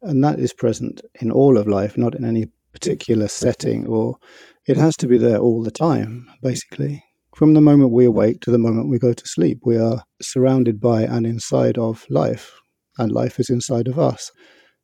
and 0.00 0.24
that 0.24 0.40
is 0.40 0.54
present 0.54 1.02
in 1.20 1.30
all 1.30 1.58
of 1.58 1.68
life, 1.68 1.98
not 1.98 2.14
in 2.14 2.24
any 2.24 2.46
particular 2.72 3.28
setting, 3.28 3.86
or 3.86 4.16
it 4.66 4.78
has 4.78 4.96
to 4.96 5.06
be 5.06 5.18
there 5.18 5.38
all 5.38 5.62
the 5.62 5.70
time, 5.70 6.26
basically. 6.42 7.04
From 7.34 7.52
the 7.52 7.60
moment 7.60 7.92
we 7.92 8.06
awake 8.06 8.40
to 8.40 8.50
the 8.50 8.58
moment 8.58 8.88
we 8.88 8.98
go 8.98 9.12
to 9.12 9.28
sleep, 9.28 9.58
we 9.64 9.76
are 9.76 10.02
surrounded 10.22 10.80
by 10.80 11.02
and 11.02 11.26
inside 11.26 11.76
of 11.76 12.06
life, 12.08 12.58
and 12.96 13.12
life 13.12 13.38
is 13.38 13.50
inside 13.50 13.88
of 13.88 13.98
us. 13.98 14.32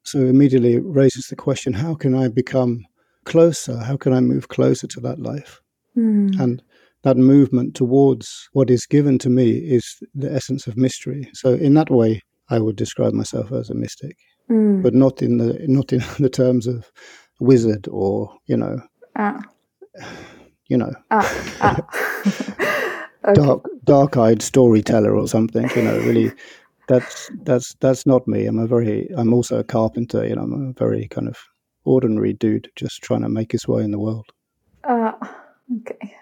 So 0.05 0.19
immediately 0.21 0.75
it 0.75 0.85
raises 0.85 1.27
the 1.27 1.37
question 1.37 1.73
how 1.73 1.95
can 1.95 2.15
I 2.15 2.29
become 2.29 2.85
closer? 3.25 3.79
How 3.79 3.97
can 3.97 4.13
I 4.13 4.21
move 4.21 4.49
closer 4.49 4.87
to 4.87 5.01
that 5.01 5.21
life? 5.21 5.61
Mm. 5.97 6.39
And 6.41 6.63
that 7.03 7.17
movement 7.17 7.75
towards 7.75 8.49
what 8.53 8.71
is 8.71 8.87
given 8.87 9.19
to 9.19 9.31
me 9.31 9.51
is 9.51 10.03
the 10.15 10.33
essence 10.33 10.67
of 10.67 10.77
mystery. 10.77 11.29
So 11.35 11.55
in 11.55 11.75
that 11.75 11.91
way, 11.91 12.23
I 12.49 12.59
would 12.59 12.77
describe 12.77 13.13
myself 13.13 13.53
as 13.53 13.71
a 13.71 13.75
mystic, 13.75 14.17
mm. 14.51 14.83
but 14.83 14.95
not 14.95 15.23
in 15.23 15.39
the 15.39 15.65
not 15.67 15.93
in 15.93 16.03
the 16.19 16.31
terms 16.31 16.67
of 16.67 16.91
wizard 17.41 17.89
or 17.89 18.35
you 18.47 18.57
know, 18.57 18.81
ah. 19.17 19.41
you 20.69 20.77
know, 20.77 20.93
ah. 21.11 21.53
Ah. 21.61 23.03
okay. 23.25 23.41
dark 23.41 23.65
dark-eyed 23.85 24.43
storyteller 24.43 25.17
or 25.17 25.29
something. 25.29 25.69
You 25.75 25.83
know, 25.83 25.99
really 25.99 26.33
that's 26.89 27.31
that's 27.43 27.75
that's 27.81 28.07
not 28.07 28.27
me. 28.27 28.47
I'm 28.47 28.59
a 28.59 28.67
very 28.67 29.09
I'm 29.17 29.33
also 29.33 29.59
a 29.59 29.65
carpenter. 29.65 30.27
You 30.27 30.37
know, 30.37 30.43
I'm 30.43 30.71
a 30.71 30.73
very 30.73 31.09
kind 31.09 31.29
of 31.29 31.39
ordinary 31.85 32.33
dude, 32.33 32.71
just 32.77 33.03
trying 33.03 33.23
to 33.23 33.29
make 33.29 33.53
his 33.53 33.67
way 33.69 33.83
in 33.83 33.91
the 33.91 33.99
world. 33.99 34.27
Uh, 34.85 35.13
okay. 35.81 36.17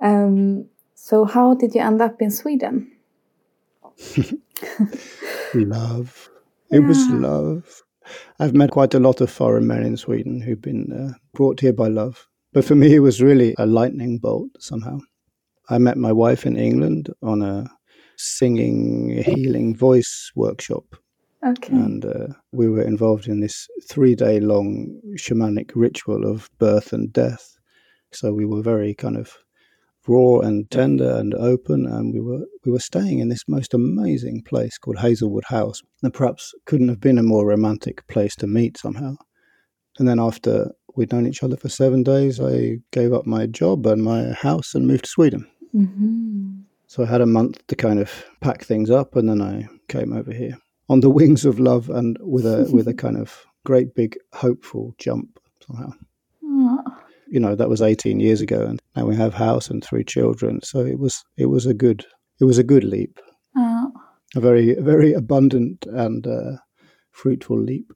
Um, 0.00 0.66
so 0.94 1.24
how 1.24 1.54
did 1.54 1.74
you 1.74 1.80
end 1.80 2.02
up 2.02 2.20
in 2.20 2.30
Sweden? 2.30 2.92
love. 5.54 6.28
It 6.70 6.80
yeah. 6.80 6.86
was 6.86 7.08
love. 7.08 7.82
I've 8.38 8.54
met 8.54 8.70
quite 8.70 8.94
a 8.94 9.00
lot 9.00 9.20
of 9.20 9.30
foreign 9.30 9.66
men 9.66 9.82
in 9.82 9.96
Sweden 9.96 10.40
who've 10.40 10.60
been 10.60 10.92
uh, 10.92 11.18
brought 11.32 11.60
here 11.60 11.72
by 11.72 11.88
love. 11.88 12.28
But 12.52 12.64
for 12.64 12.74
me, 12.74 12.94
it 12.94 13.00
was 13.00 13.22
really 13.22 13.54
a 13.58 13.66
lightning 13.66 14.18
bolt 14.18 14.50
somehow. 14.58 14.98
I 15.68 15.78
met 15.78 15.96
my 15.96 16.12
wife 16.12 16.46
in 16.46 16.56
England 16.56 17.12
on 17.22 17.42
a 17.42 17.70
singing 18.16 19.22
healing 19.22 19.74
voice 19.74 20.30
workshop. 20.34 20.84
Okay. 21.46 21.74
And 21.74 22.04
uh, 22.04 22.28
we 22.52 22.68
were 22.68 22.82
involved 22.82 23.28
in 23.28 23.40
this 23.40 23.68
three 23.88 24.14
day 24.14 24.40
long 24.40 25.00
shamanic 25.16 25.72
ritual 25.74 26.26
of 26.26 26.50
birth 26.58 26.92
and 26.92 27.12
death. 27.12 27.58
So 28.12 28.32
we 28.32 28.46
were 28.46 28.62
very 28.62 28.94
kind 28.94 29.16
of 29.16 29.36
raw 30.08 30.38
and 30.38 30.70
tender 30.70 31.16
and 31.16 31.34
open 31.34 31.86
and 31.86 32.12
we 32.12 32.20
were 32.20 32.44
we 32.64 32.72
were 32.72 32.78
staying 32.78 33.18
in 33.18 33.28
this 33.28 33.44
most 33.48 33.74
amazing 33.74 34.42
place 34.42 34.78
called 34.78 34.98
Hazelwood 34.98 35.44
House 35.44 35.82
and 36.02 36.12
perhaps 36.12 36.54
couldn't 36.64 36.88
have 36.88 37.00
been 37.00 37.18
a 37.18 37.22
more 37.22 37.46
romantic 37.46 38.06
place 38.06 38.34
to 38.36 38.46
meet 38.46 38.78
somehow 38.78 39.16
and 39.98 40.08
then 40.08 40.20
after 40.20 40.70
we'd 40.94 41.12
known 41.12 41.26
each 41.26 41.42
other 41.42 41.56
for 41.56 41.68
seven 41.68 42.02
days 42.02 42.40
I 42.40 42.78
gave 42.92 43.12
up 43.12 43.26
my 43.26 43.46
job 43.46 43.86
and 43.86 44.02
my 44.02 44.32
house 44.32 44.74
and 44.74 44.86
moved 44.86 45.04
to 45.04 45.10
Sweden 45.10 45.46
mm-hmm. 45.74 46.60
So 46.86 47.02
I 47.02 47.06
had 47.06 47.20
a 47.20 47.26
month 47.26 47.66
to 47.66 47.76
kind 47.76 47.98
of 47.98 48.24
pack 48.40 48.64
things 48.64 48.90
up, 48.90 49.16
and 49.16 49.28
then 49.28 49.42
I 49.42 49.68
came 49.88 50.12
over 50.12 50.32
here 50.32 50.56
on 50.88 51.00
the 51.00 51.10
wings 51.10 51.44
of 51.44 51.58
love 51.58 51.90
and 51.90 52.16
with 52.20 52.46
a 52.46 52.68
with 52.72 52.88
a 52.88 52.94
kind 53.04 53.16
of 53.16 53.46
great 53.64 53.94
big 53.94 54.16
hopeful 54.32 54.94
jump 54.98 55.40
somehow. 55.66 55.90
Aww. 56.44 56.96
You 57.28 57.40
know 57.40 57.56
that 57.56 57.68
was 57.68 57.82
18 57.82 58.20
years 58.20 58.40
ago, 58.40 58.62
and 58.62 58.80
now 58.94 59.04
we 59.04 59.16
have 59.16 59.34
house 59.34 59.68
and 59.68 59.82
three 59.82 60.04
children. 60.04 60.60
So 60.62 60.80
it 60.80 60.98
was 60.98 61.24
it 61.36 61.46
was 61.46 61.66
a 61.66 61.74
good 61.74 62.06
it 62.40 62.44
was 62.44 62.58
a 62.58 62.64
good 62.64 62.84
leap, 62.84 63.18
Aww. 63.56 63.90
a 64.36 64.40
very 64.40 64.74
very 64.74 65.12
abundant 65.12 65.86
and 65.86 66.26
uh, 66.26 66.52
fruitful 67.10 67.60
leap. 67.60 67.92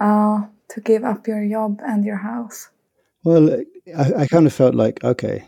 Uh, 0.00 0.42
to 0.68 0.80
give 0.80 1.04
up 1.04 1.26
your 1.26 1.48
job 1.48 1.80
and 1.86 2.04
your 2.04 2.16
house. 2.16 2.68
Well, 3.24 3.62
I, 3.96 4.22
I 4.22 4.26
kind 4.26 4.46
of 4.46 4.52
felt 4.52 4.74
like 4.74 5.04
okay, 5.04 5.44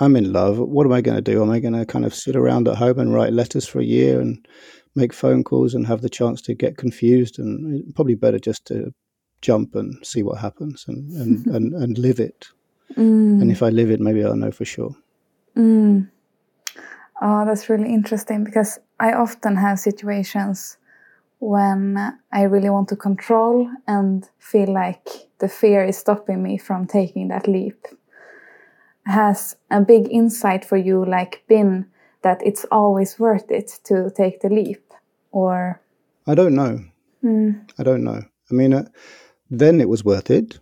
I'm 0.00 0.16
in 0.16 0.32
love. 0.32 0.58
What 0.58 0.86
am 0.86 0.92
I 0.92 1.00
going 1.00 1.16
to 1.16 1.22
do? 1.22 1.42
Am 1.42 1.50
I 1.50 1.60
going 1.60 1.74
to 1.74 1.86
kind 1.86 2.04
of 2.04 2.14
sit 2.14 2.36
around 2.36 2.66
at 2.68 2.76
home 2.76 2.98
and 2.98 3.14
write 3.14 3.32
letters 3.32 3.66
for 3.66 3.80
a 3.80 3.84
year 3.84 4.20
and 4.20 4.46
make 4.94 5.12
phone 5.12 5.44
calls 5.44 5.74
and 5.74 5.86
have 5.86 6.02
the 6.02 6.08
chance 6.08 6.42
to 6.42 6.54
get 6.54 6.76
confused? 6.76 7.38
And 7.38 7.94
probably 7.94 8.16
better 8.16 8.38
just 8.38 8.64
to 8.66 8.92
jump 9.40 9.74
and 9.74 10.04
see 10.04 10.22
what 10.22 10.38
happens 10.38 10.84
and, 10.88 11.10
and, 11.12 11.46
and, 11.54 11.74
and 11.74 11.98
live 11.98 12.18
it. 12.18 12.46
Mm. 12.96 13.40
And 13.40 13.50
if 13.50 13.62
I 13.62 13.68
live 13.68 13.90
it, 13.90 14.00
maybe 14.00 14.24
I'll 14.24 14.36
know 14.36 14.50
for 14.50 14.64
sure. 14.64 14.96
Mm. 15.56 16.10
Oh, 17.22 17.44
that's 17.46 17.68
really 17.68 17.92
interesting 17.92 18.42
because 18.42 18.78
I 18.98 19.12
often 19.12 19.56
have 19.56 19.78
situations 19.78 20.76
when 21.38 22.18
I 22.32 22.42
really 22.42 22.70
want 22.70 22.88
to 22.88 22.96
control 22.96 23.70
and 23.86 24.28
feel 24.38 24.72
like 24.72 25.06
the 25.38 25.48
fear 25.48 25.84
is 25.84 25.96
stopping 25.98 26.42
me 26.42 26.58
from 26.58 26.86
taking 26.86 27.28
that 27.28 27.46
leap 27.46 27.86
has 29.06 29.56
a 29.70 29.80
big 29.80 30.08
insight 30.10 30.64
for 30.64 30.76
you 30.76 31.04
like 31.04 31.44
been 31.48 31.86
that 32.22 32.40
it's 32.44 32.64
always 32.70 33.18
worth 33.18 33.50
it 33.50 33.78
to 33.84 34.10
take 34.16 34.40
the 34.40 34.48
leap 34.48 34.92
or? 35.30 35.80
I 36.26 36.34
don't 36.34 36.54
know. 36.54 36.84
Mm. 37.22 37.70
i 37.78 37.82
don't 37.82 38.04
know. 38.04 38.20
I 38.50 38.54
mean 38.54 38.74
uh, 38.74 38.84
then 39.50 39.80
it 39.80 39.88
was 39.88 40.04
worth 40.04 40.30
it. 40.30 40.58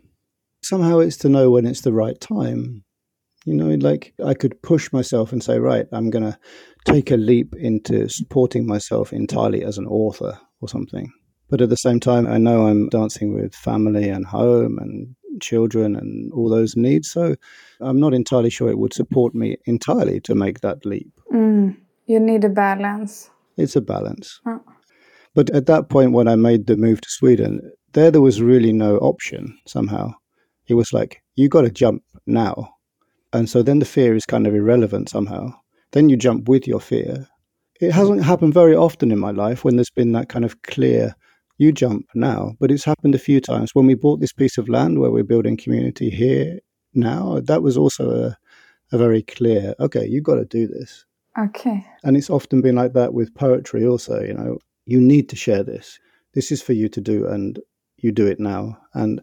Somehow 0.62 0.98
it's 0.98 1.16
to 1.18 1.28
know 1.28 1.50
when 1.50 1.66
it's 1.66 1.80
the 1.80 1.92
right 1.92 2.20
time. 2.20 2.84
You 3.44 3.54
know 3.54 3.74
like 3.74 4.14
i 4.24 4.34
could 4.34 4.62
push 4.62 4.92
myself 4.92 5.32
and 5.32 5.42
say 5.42 5.58
right 5.58 5.86
i'm 5.90 6.10
going 6.10 6.22
to 6.22 6.38
take 6.84 7.10
a 7.10 7.16
leap 7.16 7.56
into 7.56 8.08
supporting 8.08 8.66
myself 8.66 9.12
entirely 9.12 9.64
as 9.64 9.78
an 9.78 9.86
author 9.86 10.38
or 10.60 10.68
something. 10.68 11.12
But 11.48 11.60
at 11.60 11.68
the 11.68 11.76
same 11.76 11.98
time 11.98 12.28
i 12.28 12.38
know 12.38 12.68
i'm 12.68 12.88
dancing 12.88 13.34
with 13.34 13.54
family 13.54 14.08
and 14.08 14.24
home 14.26 14.78
and 14.78 15.16
children 15.40 15.96
and 15.96 16.32
all 16.32 16.48
those 16.48 16.76
needs. 16.76 17.10
So 17.10 17.36
I'm 17.80 18.00
not 18.00 18.14
entirely 18.14 18.50
sure 18.50 18.68
it 18.68 18.78
would 18.78 18.94
support 18.94 19.34
me 19.34 19.56
entirely 19.66 20.20
to 20.22 20.34
make 20.34 20.60
that 20.60 20.84
leap. 20.84 21.12
Mm, 21.32 21.76
you 22.06 22.20
need 22.20 22.44
a 22.44 22.48
balance. 22.48 23.30
It's 23.56 23.76
a 23.76 23.80
balance. 23.80 24.40
Oh. 24.46 24.60
But 25.34 25.50
at 25.50 25.66
that 25.66 25.88
point, 25.88 26.12
when 26.12 26.28
I 26.28 26.36
made 26.36 26.66
the 26.66 26.76
move 26.76 27.00
to 27.00 27.10
Sweden, 27.10 27.72
there 27.92 28.10
there 28.10 28.20
was 28.20 28.42
really 28.42 28.72
no 28.72 28.98
option 28.98 29.58
somehow. 29.66 30.12
It 30.66 30.74
was 30.74 30.92
like, 30.92 31.22
you 31.34 31.48
got 31.48 31.62
to 31.62 31.70
jump 31.70 32.02
now. 32.26 32.76
And 33.32 33.48
so 33.48 33.62
then 33.62 33.78
the 33.78 33.86
fear 33.86 34.14
is 34.14 34.26
kind 34.26 34.46
of 34.46 34.54
irrelevant 34.54 35.08
somehow. 35.08 35.54
Then 35.92 36.08
you 36.08 36.16
jump 36.16 36.48
with 36.48 36.66
your 36.66 36.80
fear. 36.80 37.28
It 37.80 37.92
hasn't 37.92 38.24
happened 38.24 38.54
very 38.54 38.76
often 38.76 39.10
in 39.10 39.18
my 39.18 39.30
life 39.30 39.64
when 39.64 39.76
there's 39.76 39.90
been 39.90 40.12
that 40.12 40.28
kind 40.28 40.44
of 40.44 40.62
clear 40.62 41.16
you 41.62 41.72
jump 41.72 42.06
now, 42.14 42.56
but 42.58 42.70
it's 42.72 42.84
happened 42.84 43.14
a 43.14 43.26
few 43.28 43.40
times. 43.40 43.70
When 43.72 43.86
we 43.86 43.94
bought 43.94 44.20
this 44.20 44.32
piece 44.32 44.58
of 44.58 44.68
land 44.68 44.98
where 44.98 45.12
we're 45.12 45.22
building 45.22 45.56
community 45.56 46.10
here 46.10 46.58
now, 46.92 47.40
that 47.44 47.62
was 47.62 47.76
also 47.78 48.10
a, 48.10 48.36
a 48.94 48.98
very 48.98 49.22
clear, 49.22 49.74
okay, 49.78 50.04
you've 50.04 50.24
got 50.24 50.36
to 50.36 50.44
do 50.44 50.66
this. 50.66 51.06
Okay. 51.38 51.86
And 52.02 52.16
it's 52.16 52.30
often 52.30 52.60
been 52.60 52.74
like 52.74 52.92
that 52.94 53.14
with 53.14 53.34
poetry 53.34 53.86
also, 53.86 54.20
you 54.20 54.34
know, 54.34 54.58
you 54.86 55.00
need 55.00 55.28
to 55.28 55.36
share 55.36 55.62
this. 55.62 55.98
This 56.34 56.50
is 56.50 56.60
for 56.60 56.72
you 56.72 56.88
to 56.88 57.00
do, 57.00 57.26
and 57.26 57.60
you 57.98 58.10
do 58.10 58.26
it 58.26 58.40
now. 58.40 58.76
And 58.94 59.22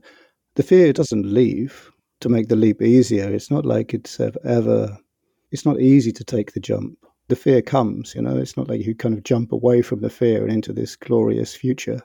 the 0.56 0.64
fear 0.64 0.94
doesn't 0.94 1.26
leave 1.26 1.92
to 2.22 2.30
make 2.30 2.48
the 2.48 2.56
leap 2.56 2.82
easier. 2.82 3.30
It's 3.30 3.52
not 3.52 3.66
like 3.66 3.94
it's 3.94 4.20
ever, 4.20 4.98
it's 5.52 5.66
not 5.66 5.82
easy 5.82 6.12
to 6.14 6.24
take 6.24 6.54
the 6.54 6.60
jump. 6.60 6.98
The 7.28 7.36
fear 7.36 7.62
comes, 7.62 8.16
you 8.16 8.22
know, 8.22 8.38
it's 8.38 8.58
not 8.58 8.70
like 8.70 8.86
you 8.86 8.96
kind 8.96 9.14
of 9.14 9.24
jump 9.24 9.52
away 9.52 9.82
from 9.82 10.02
the 10.02 10.10
fear 10.10 10.44
and 10.44 10.52
into 10.52 10.74
this 10.74 10.96
glorious 10.96 11.54
future 11.54 12.02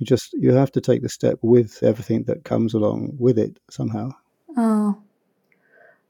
You 0.00 0.06
just 0.06 0.32
you 0.32 0.52
have 0.52 0.72
to 0.72 0.80
take 0.80 1.02
the 1.02 1.08
step 1.08 1.38
with 1.42 1.82
everything 1.82 2.24
that 2.24 2.44
comes 2.44 2.74
along 2.74 3.16
with 3.18 3.38
it 3.38 3.58
somehow. 3.70 4.10
Oh. 4.56 4.96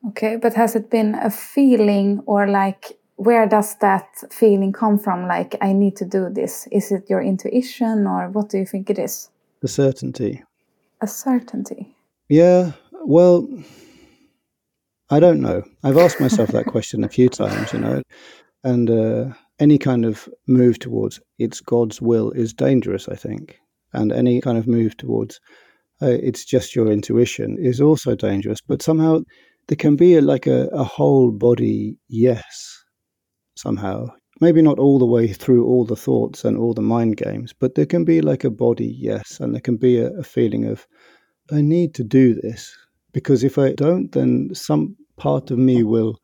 Okay, 0.09 0.37
but 0.37 0.55
has 0.55 0.75
it 0.75 0.91
been 0.91 1.15
a 1.17 1.29
feeling 1.29 2.23
or 2.25 2.49
like 2.49 2.97
where 3.17 3.47
does 3.47 3.75
that 3.81 4.07
feeling 4.31 4.73
come 4.73 4.99
from? 4.99 5.29
Like, 5.29 5.55
I 5.61 5.75
need 5.75 5.95
to 5.97 6.07
do 6.07 6.31
this. 6.31 6.67
Is 6.73 6.91
it 6.91 7.11
your 7.11 7.21
intuition 7.21 8.07
or 8.07 8.31
what 8.31 8.49
do 8.49 8.57
you 8.57 8.65
think 8.65 8.89
it 8.89 8.99
is? 8.99 9.29
The 9.61 9.69
certainty. 9.69 10.43
A 11.03 11.07
certainty. 11.07 11.95
Yeah, 12.31 12.73
well, 13.05 13.47
I 15.11 15.21
don't 15.21 15.43
know. 15.43 15.65
I've 15.85 15.99
asked 15.99 16.21
myself 16.21 16.51
that 16.53 16.65
question 16.67 17.05
a 17.05 17.11
few 17.11 17.29
times, 17.29 17.75
you 17.75 17.81
know, 17.81 18.03
and 18.65 18.89
uh, 18.89 19.35
any 19.59 19.77
kind 19.77 20.07
of 20.07 20.27
move 20.47 20.79
towards 20.79 21.21
it's 21.39 21.61
God's 21.61 22.01
will 22.01 22.31
is 22.31 22.55
dangerous, 22.55 23.07
I 23.09 23.17
think. 23.17 23.61
And 23.93 24.13
any 24.13 24.41
kind 24.41 24.59
of 24.59 24.67
move 24.67 24.97
towards 24.97 25.41
uh, 26.03 26.07
it's 26.23 26.45
just 26.45 26.75
your 26.75 26.91
intuition 26.91 27.59
is 27.59 27.81
also 27.81 28.15
dangerous. 28.15 28.61
But 28.67 28.83
somehow 28.83 29.21
there 29.69 29.77
can 29.77 29.97
be 29.97 30.17
a, 30.17 30.23
like 30.23 30.47
a, 30.47 30.69
a 30.69 30.85
whole 30.85 31.31
body 31.31 31.99
yes 32.09 32.83
somehow. 33.57 34.09
Maybe 34.41 34.63
not 34.63 34.79
all 34.79 34.99
the 34.99 35.07
way 35.07 35.29
through 35.29 35.67
all 35.67 35.85
the 35.85 35.97
thoughts 35.97 36.45
and 36.45 36.57
all 36.57 36.73
the 36.73 36.81
mind 36.81 37.19
games, 37.19 37.53
but 37.53 37.75
there 37.75 37.85
can 37.85 38.05
be 38.05 38.23
like 38.23 38.45
a 38.45 38.51
body, 38.51 38.97
yes, 38.99 39.39
and 39.39 39.53
there 39.53 39.61
can 39.61 39.77
be 39.77 39.99
a, 39.99 40.11
a 40.13 40.23
feeling 40.23 40.65
of, 40.65 40.87
I 41.53 41.61
need 41.61 41.95
to 41.97 42.05
do 42.05 42.35
this. 42.35 42.75
Because 43.13 43.45
if 43.45 43.59
I 43.59 43.73
don't, 43.73 44.11
then 44.13 44.51
some 44.55 44.97
part 45.19 45.51
of 45.51 45.59
me 45.59 45.83
will 45.83 46.19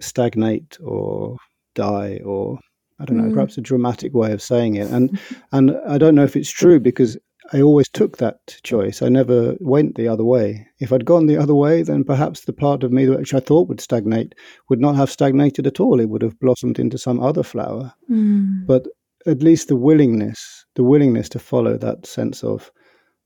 stagnate 0.00 0.78
or 0.82 1.36
die 1.74 2.20
or 2.24 2.58
I 3.00 3.04
don't 3.04 3.16
know, 3.16 3.30
mm. 3.30 3.34
perhaps 3.34 3.56
a 3.56 3.62
dramatic 3.62 4.14
way 4.14 4.32
of 4.32 4.42
saying 4.42 4.76
it. 4.76 4.90
And 4.90 5.18
and 5.52 5.76
I 5.88 5.98
don't 5.98 6.14
know 6.14 6.24
if 6.24 6.36
it's 6.36 6.50
true 6.50 6.78
because 6.78 7.16
I 7.52 7.60
always 7.62 7.88
took 7.88 8.18
that 8.18 8.60
choice. 8.62 9.02
I 9.02 9.08
never 9.08 9.56
went 9.58 9.96
the 9.96 10.06
other 10.06 10.24
way. 10.24 10.68
If 10.78 10.92
I'd 10.92 11.04
gone 11.04 11.26
the 11.26 11.36
other 11.36 11.54
way, 11.54 11.82
then 11.82 12.04
perhaps 12.04 12.42
the 12.42 12.52
part 12.52 12.84
of 12.84 12.92
me 12.92 13.08
which 13.08 13.34
I 13.34 13.40
thought 13.40 13.68
would 13.68 13.80
stagnate 13.80 14.34
would 14.68 14.80
not 14.80 14.94
have 14.94 15.10
stagnated 15.10 15.66
at 15.66 15.80
all. 15.80 15.98
It 15.98 16.08
would 16.08 16.22
have 16.22 16.38
blossomed 16.38 16.78
into 16.78 16.96
some 16.96 17.18
other 17.18 17.42
flower. 17.42 17.92
Mm. 18.08 18.66
But 18.66 18.86
at 19.26 19.42
least 19.42 19.68
the 19.68 19.76
willingness, 19.76 20.64
the 20.76 20.84
willingness 20.84 21.28
to 21.30 21.38
follow 21.38 21.76
that 21.76 22.06
sense 22.06 22.44
of, 22.44 22.70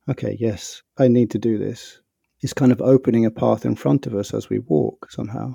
okay, 0.09 0.37
yes, 0.41 0.83
I 0.97 1.09
need 1.09 1.31
to 1.33 1.39
do 1.39 1.59
this, 1.59 2.01
is 2.41 2.55
kind 2.55 2.73
of 2.73 2.81
opening 2.81 3.27
a 3.27 3.31
path 3.31 3.67
in 3.67 3.77
front 3.77 4.07
of 4.07 4.15
us 4.15 4.33
as 4.33 4.49
we 4.49 4.59
walk 4.59 5.11
somehow. 5.11 5.55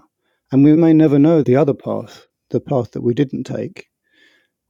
And 0.51 0.63
we 0.63 0.75
may 0.75 0.93
never 0.93 1.19
know 1.19 1.41
the 1.41 1.55
other 1.55 1.73
path, 1.73 2.27
the 2.51 2.59
path 2.59 2.91
that 2.91 3.01
we 3.01 3.13
didn't 3.13 3.45
take. 3.45 3.88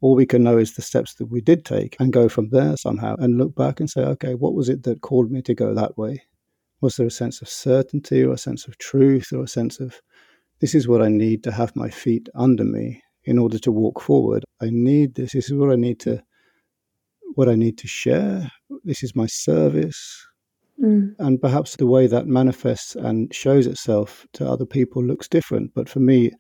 All 0.02 0.16
we 0.16 0.26
can 0.26 0.44
know 0.44 0.58
is 0.58 0.76
the 0.76 0.82
steps 0.82 1.16
that 1.16 1.26
we 1.26 1.42
did 1.42 1.66
take 1.66 1.98
and 2.00 2.14
go 2.14 2.30
from 2.30 2.50
there 2.50 2.78
somehow 2.78 3.16
and 3.20 3.38
look 3.38 3.56
back 3.56 3.80
and 3.80 3.90
say, 3.90 4.02
okay, 4.02 4.34
what 4.34 4.54
was 4.54 4.70
it 4.70 4.84
that 4.84 5.02
called 5.02 5.30
me 5.30 5.42
to 5.42 5.54
go 5.54 5.74
that 5.74 5.98
way? 5.98 6.24
Was 6.82 6.96
there 6.96 7.08
a 7.08 7.12
sense 7.12 7.42
of 7.42 7.50
certainty 7.50 8.24
or 8.24 8.34
a 8.34 8.38
sense 8.38 8.68
of 8.68 8.78
truth 8.78 9.34
or 9.34 9.44
a 9.44 9.48
sense 9.48 9.80
of 9.80 10.02
this 10.62 10.74
is 10.74 10.88
what 10.88 11.02
I 11.02 11.10
need 11.10 11.44
to 11.44 11.52
have 11.52 11.76
my 11.76 11.90
feet 11.90 12.30
under 12.36 12.64
me 12.64 13.02
in 13.26 13.38
order 13.38 13.60
to 13.60 13.72
walk 13.72 14.02
forward? 14.02 14.46
I 14.62 14.70
need 14.72 15.16
this. 15.16 15.34
This 15.34 15.52
is 15.52 15.58
what 15.58 15.72
I 15.72 15.76
need 15.76 16.00
to 16.02 16.24
what 17.36 17.50
I 17.50 17.56
need 17.56 17.78
to 17.80 17.88
share. 17.88 18.50
This 18.84 19.04
is 19.04 19.16
my 19.16 19.26
service. 19.28 20.26
Mm. 20.82 21.16
And 21.20 21.42
perhaps 21.42 21.76
the 21.76 21.86
way 21.86 22.08
that 22.08 22.28
manifests 22.28 22.96
and 22.96 23.34
shows 23.34 23.68
itself 23.68 24.26
to 24.34 24.50
other 24.50 24.66
people 24.66 25.04
looks 25.04 25.28
different. 25.28 25.74
But 25.76 25.90
for 25.90 26.00
me, 26.00 26.32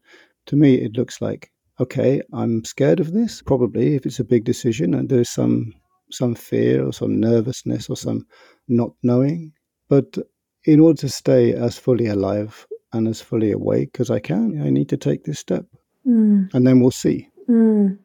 to 0.47 0.55
me, 0.55 0.75
it 0.75 0.93
looks 0.93 1.21
like 1.21 1.51
okay, 1.79 2.21
I'm 2.33 2.63
scared 2.65 2.99
of 2.99 3.13
this. 3.13 3.41
Probably 3.41 3.95
if 3.95 4.05
it's 4.05 4.19
a 4.19 4.23
big 4.23 4.43
decision 4.43 4.93
and 4.93 5.09
there's 5.09 5.29
some 5.29 5.73
some 6.11 6.35
fear 6.35 6.85
or 6.85 6.91
some 6.91 7.19
nervousness 7.19 7.89
or 7.89 7.95
some 7.95 8.25
not 8.67 8.91
knowing. 9.03 9.53
But 9.89 10.17
in 10.65 10.79
order 10.79 10.99
to 11.01 11.09
stay 11.09 11.53
as 11.53 11.77
fully 11.77 12.07
alive 12.07 12.67
and 12.93 13.07
as 13.07 13.21
fully 13.21 13.51
awake 13.51 13.97
as 13.99 14.09
I 14.09 14.19
can, 14.19 14.61
I 14.61 14.69
need 14.69 14.89
to 14.89 14.97
take 14.97 15.23
this 15.23 15.39
step. 15.39 15.65
Mm. 16.07 16.53
And 16.53 16.65
then 16.65 16.79
we'll 16.79 16.91
see. 16.91 17.29
Mm. 17.47 17.99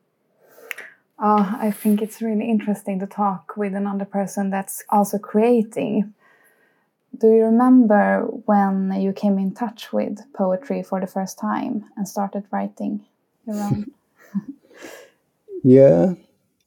Oh, 1.19 1.57
I 1.59 1.71
think 1.71 2.03
it's 2.03 2.21
really 2.21 2.49
interesting 2.51 2.99
to 3.01 3.07
talk 3.07 3.57
with 3.57 3.75
another 3.75 4.05
person 4.05 4.51
that's 4.51 4.85
also 4.91 5.19
creating. 5.19 6.13
Do 7.17 7.29
you 7.29 7.45
remember 7.45 8.27
when 8.47 8.93
you 9.01 9.13
came 9.13 9.39
in 9.39 9.55
touch 9.55 9.93
with 9.93 10.19
poetry 10.35 10.83
for 10.83 11.01
the 11.01 11.07
first 11.07 11.39
time 11.39 11.85
and 11.97 12.09
started 12.09 12.45
writing? 12.51 13.05
Around? 13.49 13.91
yeah, 15.65 16.15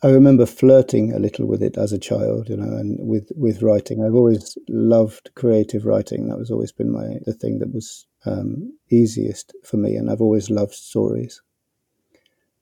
I 0.04 0.10
remember 0.10 0.46
flirting 0.46 1.12
a 1.12 1.20
little 1.20 1.48
with 1.48 1.64
it 1.64 1.76
as 1.76 1.92
a 1.92 1.98
child, 1.98 2.50
you 2.50 2.58
know, 2.58 2.78
and 2.78 3.00
with 3.00 3.32
with 3.36 3.64
writing. 3.64 4.04
I've 4.04 4.14
always 4.14 4.58
loved 4.70 5.32
creative 5.34 5.86
writing. 5.86 6.28
That 6.28 6.38
was 6.38 6.52
always 6.52 6.72
been 6.72 6.92
my 6.92 7.18
the 7.26 7.34
thing 7.34 7.60
that 7.60 7.74
was 7.74 8.06
um, 8.26 8.78
easiest 8.92 9.56
for 9.64 9.78
me, 9.78 9.96
and 9.96 10.12
I've 10.12 10.22
always 10.22 10.52
loved 10.52 10.76
stories. 10.76 11.42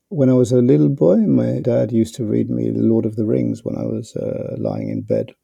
When 0.10 0.30
I 0.30 0.34
was 0.34 0.54
a 0.54 0.62
little 0.62 0.90
boy, 0.90 1.18
my 1.18 1.60
dad 1.60 1.92
used 1.92 2.16
to 2.16 2.26
read 2.26 2.50
me 2.50 2.70
The 2.70 2.84
Lord 2.84 3.06
of 3.06 3.18
the 3.18 3.26
Rings 3.26 3.66
when 3.66 3.76
I 3.78 3.84
was 3.84 4.16
uh, 4.16 4.56
lying 4.58 4.90
in 4.90 5.02
bed, 5.02 5.36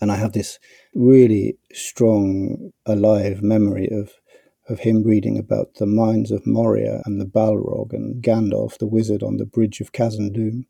and 0.00 0.12
I 0.12 0.16
have 0.16 0.32
this 0.32 0.60
really 0.94 1.56
strong, 1.72 2.72
alive 2.86 3.42
memory 3.42 3.88
of 3.90 4.12
of 4.72 4.80
him 4.80 5.04
reading 5.04 5.38
about 5.38 5.74
the 5.74 5.86
mines 5.86 6.30
of 6.30 6.46
Moria 6.46 7.02
and 7.04 7.20
the 7.20 7.26
Balrog 7.26 7.92
and 7.92 8.22
Gandalf 8.22 8.78
the 8.78 8.86
wizard 8.86 9.22
on 9.22 9.36
the 9.36 9.46
bridge 9.46 9.80
of 9.80 9.92
Khazad-dûm 9.92 10.64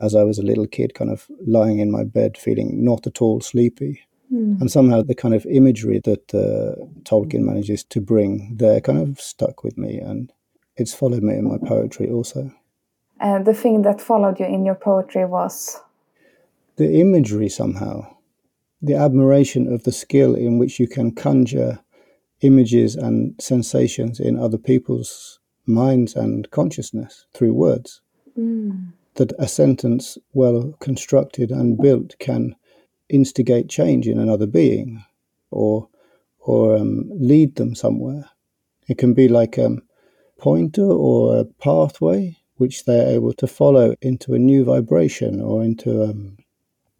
as 0.00 0.14
I 0.14 0.22
was 0.22 0.38
a 0.38 0.42
little 0.42 0.66
kid, 0.66 0.94
kind 0.94 1.10
of 1.10 1.26
lying 1.46 1.80
in 1.80 1.90
my 1.90 2.04
bed 2.04 2.38
feeling 2.38 2.84
not 2.84 3.06
at 3.06 3.20
all 3.20 3.40
sleepy. 3.40 4.00
Mm. 4.32 4.60
And 4.60 4.70
somehow 4.70 5.02
the 5.02 5.14
kind 5.14 5.34
of 5.34 5.44
imagery 5.46 6.00
that 6.04 6.34
uh, 6.34 6.84
Tolkien 7.02 7.40
manages 7.40 7.82
to 7.84 8.00
bring 8.00 8.54
there 8.56 8.80
kind 8.80 8.98
of 8.98 9.20
stuck 9.20 9.64
with 9.64 9.76
me 9.76 9.98
and 9.98 10.32
it's 10.76 10.94
followed 10.94 11.22
me 11.22 11.34
in 11.34 11.48
my 11.48 11.58
poetry 11.58 12.08
also. 12.08 12.52
And 13.20 13.44
the 13.44 13.54
thing 13.54 13.82
that 13.82 14.00
followed 14.00 14.38
you 14.38 14.46
in 14.46 14.64
your 14.64 14.76
poetry 14.76 15.24
was? 15.24 15.80
The 16.76 17.00
imagery 17.00 17.48
somehow, 17.48 18.14
the 18.80 18.94
admiration 18.94 19.72
of 19.72 19.82
the 19.82 19.92
skill 19.92 20.36
in 20.36 20.58
which 20.58 20.78
you 20.78 20.86
can 20.86 21.12
conjure 21.12 21.80
images 22.40 22.96
and 22.96 23.34
sensations 23.40 24.20
in 24.20 24.38
other 24.38 24.58
people's 24.58 25.40
minds 25.66 26.14
and 26.14 26.50
consciousness 26.50 27.26
through 27.34 27.52
words. 27.52 28.00
Mm. 28.38 28.92
That 29.14 29.32
a 29.38 29.48
sentence 29.48 30.16
well 30.32 30.74
constructed 30.80 31.50
and 31.50 31.76
built 31.76 32.14
can 32.20 32.54
instigate 33.08 33.68
change 33.68 34.06
in 34.06 34.18
another 34.18 34.46
being 34.46 35.04
or 35.50 35.88
or 36.38 36.76
um, 36.76 37.10
lead 37.10 37.56
them 37.56 37.74
somewhere. 37.74 38.30
It 38.88 38.96
can 38.96 39.12
be 39.12 39.28
like 39.28 39.58
a 39.58 39.76
pointer 40.38 40.90
or 40.90 41.38
a 41.38 41.44
pathway 41.44 42.38
which 42.56 42.84
they're 42.84 43.08
able 43.08 43.32
to 43.34 43.46
follow 43.46 43.94
into 44.00 44.34
a 44.34 44.38
new 44.38 44.64
vibration 44.64 45.40
or 45.40 45.62
into 45.62 46.04
um, 46.04 46.38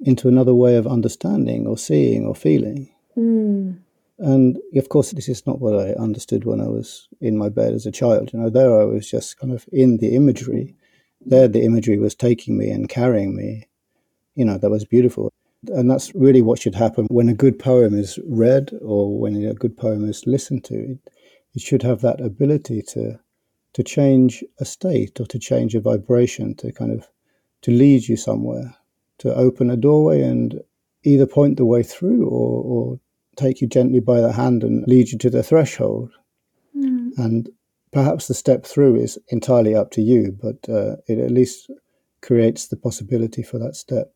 into 0.01 0.29
another 0.29 0.55
way 0.55 0.77
of 0.77 0.87
understanding 0.87 1.67
or 1.67 1.79
seeing 1.79 2.27
or 2.27 2.35
feeling. 2.35 2.89
Mm. 3.17 3.79
And 4.19 4.59
of 4.77 4.89
course, 4.89 5.13
this 5.13 5.29
is 5.29 5.47
not 5.47 5.61
what 5.61 5.75
I 5.79 5.93
understood 5.93 6.45
when 6.45 6.61
I 6.61 6.67
was 6.67 7.09
in 7.21 7.39
my 7.39 7.49
bed 7.49 7.73
as 7.73 7.87
a 7.87 7.93
child. 7.93 8.33
You 8.33 8.41
know, 8.41 8.51
there 8.51 8.81
I 8.81 8.85
was 8.85 9.09
just 9.09 9.39
kind 9.39 9.53
of 9.53 9.67
in 9.73 9.99
the 9.99 10.15
imagery. 10.15 10.75
There, 11.25 11.49
the 11.49 11.63
imagery 11.63 11.99
was 11.99 12.15
taking 12.15 12.59
me 12.59 12.71
and 12.71 12.89
carrying 12.89 13.37
me. 13.37 13.69
You 14.35 14.45
know, 14.45 14.59
that 14.59 14.71
was 14.71 14.85
beautiful. 14.85 15.33
And 15.69 15.91
that's 15.91 16.15
really 16.15 16.43
what 16.43 16.61
should 16.61 16.75
happen 16.75 17.07
when 17.11 17.29
a 17.29 17.35
good 17.35 17.59
poem 17.59 17.99
is 17.99 18.19
read 18.27 18.73
or 18.81 19.19
when 19.19 19.45
a 19.45 19.55
good 19.55 19.77
poem 19.77 20.09
is 20.09 20.27
listened 20.27 20.65
to. 20.65 20.75
It, 20.75 20.99
it 21.55 21.63
should 21.63 21.83
have 21.83 22.01
that 22.01 22.21
ability 22.21 22.83
to 22.95 23.19
to 23.75 23.83
change 23.83 24.43
a 24.59 24.65
state 24.65 25.21
or 25.21 25.27
to 25.27 25.39
change 25.39 25.75
a 25.75 25.81
vibration, 25.81 26.55
to 26.57 26.73
kind 26.73 26.91
of 26.91 27.07
to 27.63 27.71
lead 27.71 28.09
you 28.09 28.17
somewhere, 28.17 28.75
to 29.19 29.35
open 29.35 29.71
a 29.71 29.77
doorway 29.77 30.23
and 30.23 30.63
either 31.05 31.27
point 31.27 31.57
the 31.57 31.65
way 31.65 31.83
through 31.83 32.27
or, 32.27 32.63
or 32.63 33.01
take 33.39 33.61
you 33.61 33.67
gently 33.67 34.01
by 34.01 34.21
the 34.21 34.33
hand 34.33 34.63
and 34.65 34.87
lead 34.87 35.11
you 35.11 35.19
to 35.19 35.31
the 35.31 35.43
threshold. 35.43 36.11
Mm. 36.77 37.11
And 37.17 37.49
perhaps 37.93 38.29
the 38.29 38.35
step 38.35 38.67
through 38.67 38.97
is 38.97 39.19
entirely 39.29 39.75
up 39.75 39.91
to 39.93 40.03
you, 40.03 40.37
but 40.41 40.69
uh, 40.69 40.97
it 41.07 41.19
at 41.19 41.31
least 41.31 41.71
creates 42.21 42.69
the 42.69 42.77
possibility 42.77 43.43
for 43.43 43.59
that 43.59 43.77
step. 43.77 44.13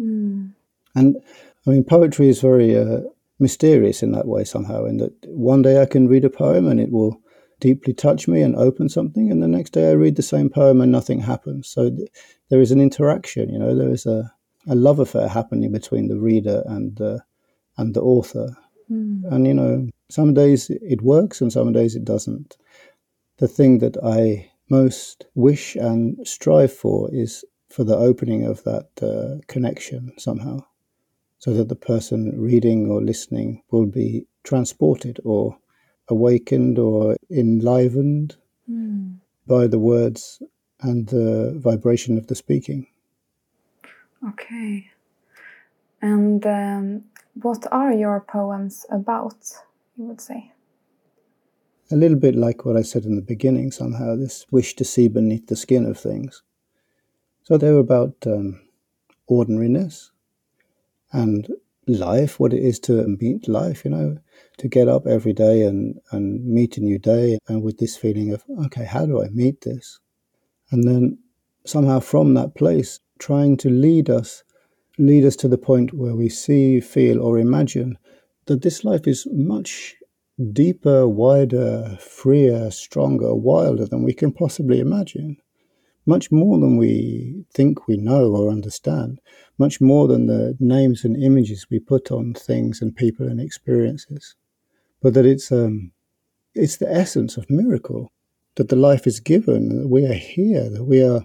Mm. 0.00 0.52
And 0.94 1.16
I 1.66 1.70
mean, 1.70 1.84
poetry 1.84 2.28
is 2.28 2.40
very 2.40 2.76
uh, 2.76 3.00
mysterious 3.38 4.02
in 4.02 4.12
that 4.12 4.26
way 4.26 4.44
somehow, 4.44 4.84
in 4.84 4.98
that 4.98 5.14
one 5.26 5.62
day 5.62 5.80
I 5.80 5.86
can 5.86 6.08
read 6.08 6.24
a 6.24 6.30
poem 6.30 6.66
and 6.66 6.80
it 6.80 6.92
will 6.92 7.20
deeply 7.60 7.94
touch 7.94 8.26
me 8.26 8.42
and 8.42 8.56
open 8.56 8.88
something, 8.88 9.30
and 9.30 9.42
the 9.42 9.48
next 9.48 9.70
day 9.70 9.90
I 9.90 9.92
read 9.92 10.16
the 10.16 10.22
same 10.22 10.50
poem 10.50 10.80
and 10.80 10.90
nothing 10.90 11.20
happens. 11.20 11.68
So 11.68 11.90
th- 11.90 12.10
there 12.48 12.60
is 12.60 12.72
an 12.72 12.80
interaction, 12.80 13.50
you 13.50 13.58
know, 13.58 13.74
there 13.74 13.92
is 13.92 14.04
a, 14.04 14.32
a 14.66 14.74
love 14.74 14.98
affair 14.98 15.28
happening 15.28 15.72
between 15.72 16.08
the 16.08 16.18
reader 16.18 16.62
and 16.66 16.96
the 16.96 17.22
and 17.76 17.94
the 17.94 18.02
author. 18.02 18.56
Mm. 18.90 19.24
And, 19.32 19.46
you 19.46 19.54
know, 19.54 19.88
some 20.10 20.34
days 20.34 20.70
it 20.70 21.02
works 21.02 21.40
and 21.40 21.52
some 21.52 21.72
days 21.72 21.94
it 21.96 22.04
doesn't. 22.04 22.56
The 23.38 23.48
thing 23.48 23.78
that 23.78 23.96
I 24.02 24.50
most 24.68 25.26
wish 25.34 25.76
and 25.76 26.26
strive 26.26 26.72
for 26.72 27.08
is 27.12 27.44
for 27.68 27.84
the 27.84 27.96
opening 27.96 28.44
of 28.44 28.62
that 28.64 28.88
uh, 29.02 29.40
connection 29.46 30.12
somehow. 30.18 30.64
so 31.42 31.52
that 31.52 31.68
the 31.68 31.74
person 31.74 32.40
reading 32.40 32.88
or 32.88 33.02
listening 33.02 33.60
will 33.72 33.84
be 33.84 34.24
transported 34.44 35.18
or 35.24 35.58
awakened 36.06 36.78
or 36.78 37.16
enlivened 37.32 38.36
mm. 38.70 39.16
by 39.48 39.66
the 39.66 39.78
words 39.80 40.40
and 40.82 41.08
the 41.08 41.52
vibration 41.58 42.16
of 42.16 42.28
the 42.28 42.36
speaking. 42.36 42.86
Okay. 44.28 44.88
And 46.00 46.46
um, 46.46 47.04
what 47.34 47.66
are 47.72 47.92
your 47.92 48.20
poems 48.20 48.86
about, 48.90 49.36
you 49.96 50.04
would 50.04 50.20
say? 50.20 50.52
A 51.90 51.96
little 51.96 52.18
bit 52.18 52.34
like 52.34 52.64
what 52.64 52.76
I 52.76 52.82
said 52.82 53.04
in 53.04 53.16
the 53.16 53.22
beginning, 53.22 53.70
somehow, 53.70 54.16
this 54.16 54.46
wish 54.50 54.74
to 54.76 54.84
see 54.84 55.08
beneath 55.08 55.46
the 55.46 55.56
skin 55.56 55.84
of 55.84 55.98
things. 55.98 56.42
So 57.42 57.58
they 57.58 57.70
were 57.70 57.80
about 57.80 58.14
um, 58.26 58.60
ordinariness 59.26 60.10
and 61.12 61.48
life, 61.86 62.38
what 62.38 62.52
it 62.52 62.62
is 62.62 62.78
to 62.80 63.06
meet 63.20 63.48
life, 63.48 63.84
you 63.84 63.90
know, 63.90 64.18
to 64.58 64.68
get 64.68 64.88
up 64.88 65.06
every 65.06 65.32
day 65.32 65.62
and, 65.62 66.00
and 66.12 66.46
meet 66.46 66.78
a 66.78 66.80
new 66.80 66.98
day, 66.98 67.38
and 67.48 67.62
with 67.62 67.78
this 67.78 67.96
feeling 67.96 68.32
of, 68.32 68.44
okay, 68.66 68.84
how 68.84 69.04
do 69.04 69.22
I 69.22 69.28
meet 69.28 69.62
this? 69.62 69.98
And 70.70 70.84
then 70.84 71.18
somehow 71.66 72.00
from 72.00 72.34
that 72.34 72.54
place, 72.54 73.00
trying 73.18 73.56
to 73.58 73.70
lead 73.70 74.08
us, 74.08 74.44
lead 74.98 75.24
us 75.24 75.36
to 75.36 75.48
the 75.48 75.58
point 75.58 75.94
where 75.94 76.14
we 76.14 76.28
see, 76.28 76.80
feel, 76.80 77.20
or 77.22 77.38
imagine 77.38 77.98
that 78.46 78.62
this 78.62 78.84
life 78.84 79.06
is 79.06 79.26
much 79.30 79.94
deeper, 80.52 81.08
wider, 81.08 81.96
freer, 82.00 82.70
stronger, 82.70 83.34
wilder 83.34 83.86
than 83.86 84.02
we 84.02 84.12
can 84.12 84.32
possibly 84.32 84.80
imagine. 84.80 85.36
Much 86.04 86.32
more 86.32 86.58
than 86.58 86.76
we 86.76 87.44
think 87.54 87.86
we 87.86 87.96
know 87.96 88.34
or 88.34 88.50
understand, 88.50 89.20
much 89.58 89.80
more 89.80 90.08
than 90.08 90.26
the 90.26 90.56
names 90.58 91.04
and 91.04 91.22
images 91.22 91.66
we 91.70 91.78
put 91.78 92.10
on 92.10 92.34
things 92.34 92.82
and 92.82 92.96
people 92.96 93.28
and 93.28 93.40
experiences. 93.40 94.34
But 95.00 95.14
that 95.14 95.26
it's 95.26 95.52
um, 95.52 95.92
it's 96.54 96.78
the 96.78 96.92
essence 96.92 97.36
of 97.36 97.48
miracle 97.48 98.12
that 98.56 98.68
the 98.68 98.76
life 98.76 99.06
is 99.06 99.20
given, 99.20 99.80
that 99.80 99.88
we 99.88 100.04
are 100.04 100.12
here, 100.12 100.68
that 100.68 100.84
we 100.84 101.02
are 101.02 101.24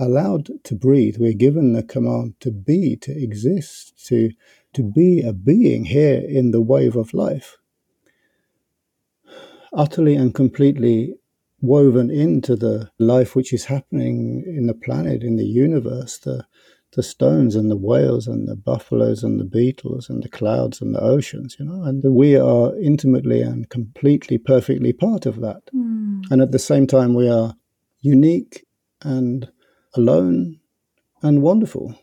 allowed 0.00 0.50
to 0.64 0.74
breathe. 0.74 1.16
We're 1.18 1.34
given 1.34 1.72
the 1.72 1.82
command 1.82 2.34
to 2.40 2.50
be, 2.50 2.96
to 2.96 3.12
exist, 3.12 4.06
to, 4.06 4.30
to 4.72 4.82
be 4.82 5.22
a 5.22 5.32
being 5.32 5.84
here 5.84 6.20
in 6.26 6.50
the 6.50 6.60
wave 6.60 6.96
of 6.96 7.14
life. 7.14 7.58
Utterly 9.72 10.16
and 10.16 10.34
completely 10.34 11.14
woven 11.60 12.10
into 12.10 12.56
the 12.56 12.90
life 12.98 13.36
which 13.36 13.52
is 13.52 13.66
happening 13.66 14.42
in 14.46 14.66
the 14.66 14.74
planet, 14.74 15.22
in 15.22 15.36
the 15.36 15.44
universe, 15.44 16.18
the, 16.18 16.46
the 16.92 17.02
stones 17.02 17.54
and 17.54 17.70
the 17.70 17.76
whales 17.76 18.26
and 18.26 18.48
the 18.48 18.56
buffaloes 18.56 19.22
and 19.22 19.38
the 19.38 19.44
beetles 19.44 20.08
and 20.08 20.22
the 20.22 20.28
clouds 20.28 20.80
and 20.80 20.94
the 20.94 21.00
oceans, 21.00 21.56
you 21.58 21.64
know, 21.64 21.84
and 21.84 22.02
we 22.02 22.36
are 22.36 22.76
intimately 22.78 23.42
and 23.42 23.68
completely, 23.68 24.38
perfectly 24.38 24.92
part 24.92 25.26
of 25.26 25.40
that. 25.40 25.62
Mm. 25.74 26.22
And 26.30 26.42
at 26.42 26.50
the 26.50 26.58
same 26.58 26.86
time, 26.86 27.14
we 27.14 27.28
are 27.28 27.54
unique 28.00 28.66
and 29.02 29.50
alone 29.94 30.60
and 31.22 31.42
wonderful. 31.42 31.98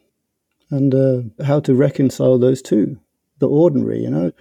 And 0.69 0.93
uh, 0.93 1.43
how 1.45 1.60
to 1.62 1.73
reconcile 1.73 2.38
those 2.38 2.62
two, 2.62 3.00
the 3.39 3.47
ordinary, 3.47 4.02
you 4.02 4.10
know. 4.10 4.32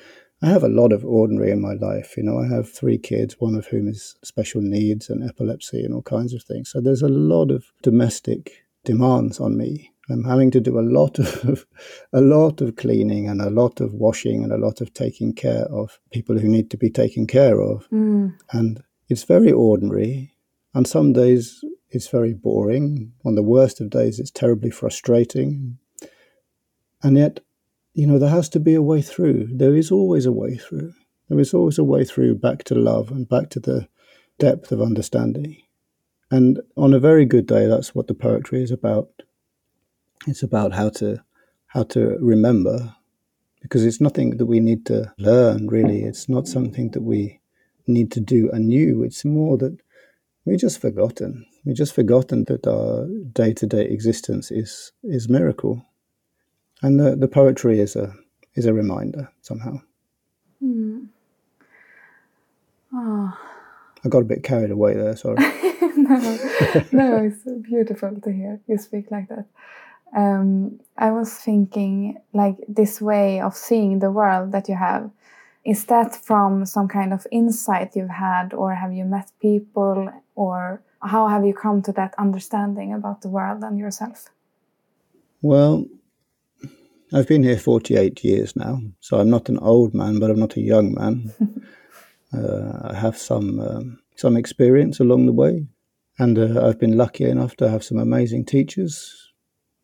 I 0.43 0.49
have 0.49 0.65
a 0.65 0.69
lot 0.69 0.93
of 0.93 1.05
ordinary 1.05 1.51
in 1.51 1.63
my 1.63 1.73
life. 1.73 2.17
You 2.17 2.25
know, 2.25 2.39
I 2.39 2.47
have 2.47 2.71
three 2.71 2.99
kids, 2.99 3.37
one 3.39 3.55
of 3.55 3.67
whom 3.69 3.89
is 3.89 4.17
special 4.23 4.61
needs 4.61 5.09
and 5.09 5.25
epilepsy 5.25 5.83
and 5.83 5.95
all 5.95 6.03
kinds 6.03 6.35
of 6.35 6.43
things. 6.43 6.71
So 6.71 6.81
there's 6.81 7.03
a 7.03 7.09
lot 7.09 7.51
of 7.51 7.65
domestic 7.83 8.65
demands 8.85 9.41
on 9.41 9.57
me 9.57 9.93
I'm 10.09 10.25
having 10.25 10.51
to 10.53 10.61
do 10.61 10.79
a 10.79 10.81
lot 10.81 11.19
of 11.45 11.67
a 12.13 12.21
lot 12.21 12.61
of 12.61 12.77
cleaning 12.77 13.29
and 13.29 13.41
a 13.41 13.51
lot 13.51 13.81
of 13.81 13.93
washing 13.93 14.45
and 14.45 14.53
a 14.53 14.59
lot 14.59 14.81
of 14.81 14.93
taking 14.95 15.33
care 15.33 15.65
of 15.65 15.99
people 16.13 16.39
who 16.39 16.49
need 16.49 16.71
to 16.71 16.77
be 16.77 16.91
taken 16.91 17.27
care 17.27 17.61
of. 17.61 17.89
Mm. 17.91 18.35
And 18.53 18.83
it's 19.09 19.25
very 19.25 19.53
ordinary. 19.53 20.33
And 20.75 20.87
some 20.87 21.13
days 21.13 21.65
it's 21.97 22.09
very 22.09 22.33
boring. 22.33 23.13
On 23.25 23.35
the 23.35 23.43
worst 23.43 23.81
of 23.81 23.91
days 23.91 24.21
it's 24.21 24.31
terribly 24.31 24.71
frustrating. 24.71 25.79
And 27.03 27.17
yet, 27.17 27.41
you 27.95 28.07
know, 28.07 28.19
there 28.19 28.31
has 28.31 28.49
to 28.51 28.61
be 28.61 28.75
a 28.75 28.83
way 28.83 29.03
through. 29.03 29.49
There 29.51 29.75
is 29.75 29.91
always 29.91 30.27
a 30.27 30.33
way 30.33 30.57
through. 30.57 30.93
There 31.29 31.41
is 31.41 31.53
always 31.53 31.79
a 31.79 31.85
way 31.85 32.05
through 32.05 32.37
back 32.37 32.63
to 32.65 32.75
love 32.75 33.11
and 33.11 33.29
back 33.29 33.51
to 33.51 33.61
the 33.61 33.89
depth 34.39 34.71
of 34.71 34.81
understanding. 34.81 35.57
And 36.31 36.61
on 36.77 36.93
a 36.93 37.01
very 37.01 37.25
good 37.25 37.47
day, 37.47 37.67
that's 37.67 37.95
what 37.95 38.07
the 38.07 38.15
poetry 38.15 38.63
is 38.63 38.71
about 38.71 39.11
it's 40.27 40.43
about 40.43 40.73
how 40.73 40.89
to 40.91 41.23
how 41.69 41.85
to 41.85 42.17
remember, 42.21 42.95
because 43.61 43.85
it's 43.85 44.01
nothing 44.01 44.39
that 44.39 44.47
we 44.47 44.61
need 44.61 44.87
to 44.87 45.13
learn. 45.19 45.69
Really, 45.69 46.03
it's 46.03 46.29
not 46.29 46.49
something 46.49 46.91
that 46.93 47.03
we 47.03 47.41
need 47.87 48.11
to 48.13 48.21
do 48.21 48.51
anew. 48.53 49.03
It's 49.03 49.25
more 49.25 49.57
that 49.59 49.79
we've 50.45 50.59
just 50.59 50.81
forgotten. 50.81 51.47
We've 51.67 51.77
just 51.77 51.95
forgotten 51.95 52.45
that 52.45 52.67
our 52.67 53.07
day 53.33 53.53
to 53.53 53.67
day 53.67 53.85
existence 53.85 54.51
is 54.51 54.93
is 55.03 55.29
miracle, 55.29 55.85
and 56.81 56.99
the, 56.99 57.17
the 57.17 57.29
poetry 57.29 57.81
is 57.81 57.97
a 57.97 58.15
is 58.55 58.65
a 58.65 58.73
reminder 58.73 59.31
somehow. 59.43 59.81
Mm. 60.63 61.09
Oh. 62.95 63.39
I 64.05 64.09
got 64.09 64.23
a 64.23 64.25
bit 64.25 64.45
carried 64.45 64.71
away 64.71 64.95
there. 64.95 65.17
Sorry. 65.17 65.37
no, 65.97 66.39
no, 66.93 67.17
it's 67.25 67.43
beautiful 67.63 68.19
to 68.23 68.33
hear 68.33 68.61
you 68.69 68.79
speak 68.79 69.11
like 69.11 69.29
that 69.29 69.47
um, 70.15 70.81
I 70.97 71.11
was 71.11 71.33
thinking 71.33 72.19
like 72.33 72.57
this 72.69 73.01
way 73.01 73.41
of 73.41 73.55
seeing 73.55 73.99
the 73.99 74.11
world 74.11 74.53
that 74.53 74.69
you 74.69 74.75
have. 74.75 75.11
Is 75.65 75.85
that 75.87 76.15
from 76.15 76.65
some 76.65 76.87
kind 76.87 77.13
of 77.13 77.27
insight 77.33 77.97
you've 77.97 78.09
had, 78.09 78.55
or 78.55 78.75
have 78.75 78.93
you 78.93 79.05
met 79.05 79.31
people, 79.41 80.09
or 80.37 80.81
how 81.07 81.29
have 81.29 81.45
you 81.45 81.55
come 81.55 81.83
to 81.83 81.93
that 81.93 82.15
understanding 82.19 82.93
about 82.93 83.23
the 83.23 83.29
world 83.29 83.63
and 83.63 83.79
yourself? 83.79 84.27
Well, 85.43 85.87
I've 87.13 87.29
been 87.29 87.43
here 87.43 87.59
48 87.59 88.25
years 88.25 88.57
now, 88.57 88.81
so 89.01 89.19
I'm 89.19 89.31
not 89.31 89.49
an 89.49 89.59
old 89.59 89.95
man, 89.95 90.19
but 90.19 90.31
I'm 90.31 90.41
not 90.41 90.57
a 90.57 90.61
young 90.61 90.95
man. 90.95 91.33
uh, 92.35 92.91
I 92.91 92.95
have 92.95 93.17
some 93.17 93.61
um, 93.61 93.99
some 94.17 94.37
experience 94.37 94.99
along 94.99 95.27
the 95.27 95.33
way, 95.33 95.67
and 96.19 96.39
uh, 96.39 96.67
I've 96.67 96.81
been 96.81 96.97
lucky 96.97 97.25
enough 97.25 97.57
to 97.57 97.69
have 97.69 97.85
some 97.85 97.99
amazing 97.99 98.47
teachers 98.47 99.27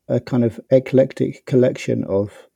a 0.08 0.20
kind 0.20 0.44
of 0.44 0.60
eclectic 0.70 1.46
collection 1.46 2.04
of 2.04 2.48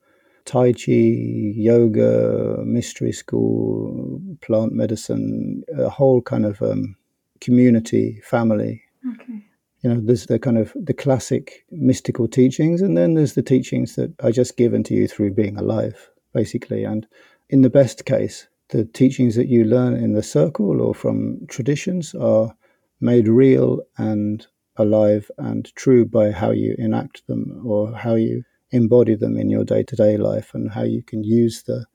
Tai 0.45 0.73
Chi, 0.73 0.91
yoga, 0.91 2.57
mystery 2.63 3.11
school, 3.11 4.21
plant 4.41 4.73
medicine, 4.73 5.63
a 5.77 5.89
whole 5.89 6.21
kind 6.21 6.45
of 6.45 6.61
um, 6.61 6.95
community, 7.41 8.21
family. 8.23 8.83
Okay. 9.13 9.43
You 9.83 9.93
know, 9.93 10.01
there's 10.03 10.25
the 10.25 10.39
kind 10.39 10.57
of 10.57 10.73
the 10.75 10.93
classic 10.93 11.65
mystical 11.71 12.27
teachings, 12.27 12.81
and 12.81 12.97
then 12.97 13.13
there's 13.13 13.33
the 13.33 13.43
teachings 13.43 13.95
that 13.95 14.13
are 14.21 14.31
just 14.31 14.57
given 14.57 14.83
to 14.83 14.93
you 14.93 15.07
through 15.07 15.33
being 15.33 15.57
alive, 15.57 16.09
basically. 16.33 16.83
And 16.83 17.07
in 17.49 17.61
the 17.61 17.69
best 17.69 18.05
case, 18.05 18.47
the 18.69 18.85
teachings 18.85 19.35
that 19.35 19.47
you 19.47 19.63
learn 19.63 19.95
in 19.95 20.13
the 20.13 20.23
circle 20.23 20.81
or 20.81 20.93
from 20.93 21.45
traditions 21.47 22.13
are 22.15 22.55
made 22.99 23.27
real 23.27 23.81
and 23.97 24.45
alive 24.77 25.31
and 25.37 25.73
true 25.75 26.05
by 26.05 26.31
how 26.31 26.51
you 26.51 26.75
enact 26.77 27.25
them 27.27 27.61
or 27.65 27.93
how 27.93 28.15
you 28.15 28.43
embody 28.71 29.15
them 29.15 29.37
in 29.37 29.49
your 29.49 29.63
day 29.63 29.83
to 29.83 29.95
day 29.95 30.17
life 30.17 30.53
and 30.53 30.71
how 30.71 30.83
you 30.83 31.01
can 31.01 31.23
use 31.23 31.63
the, 31.63 31.85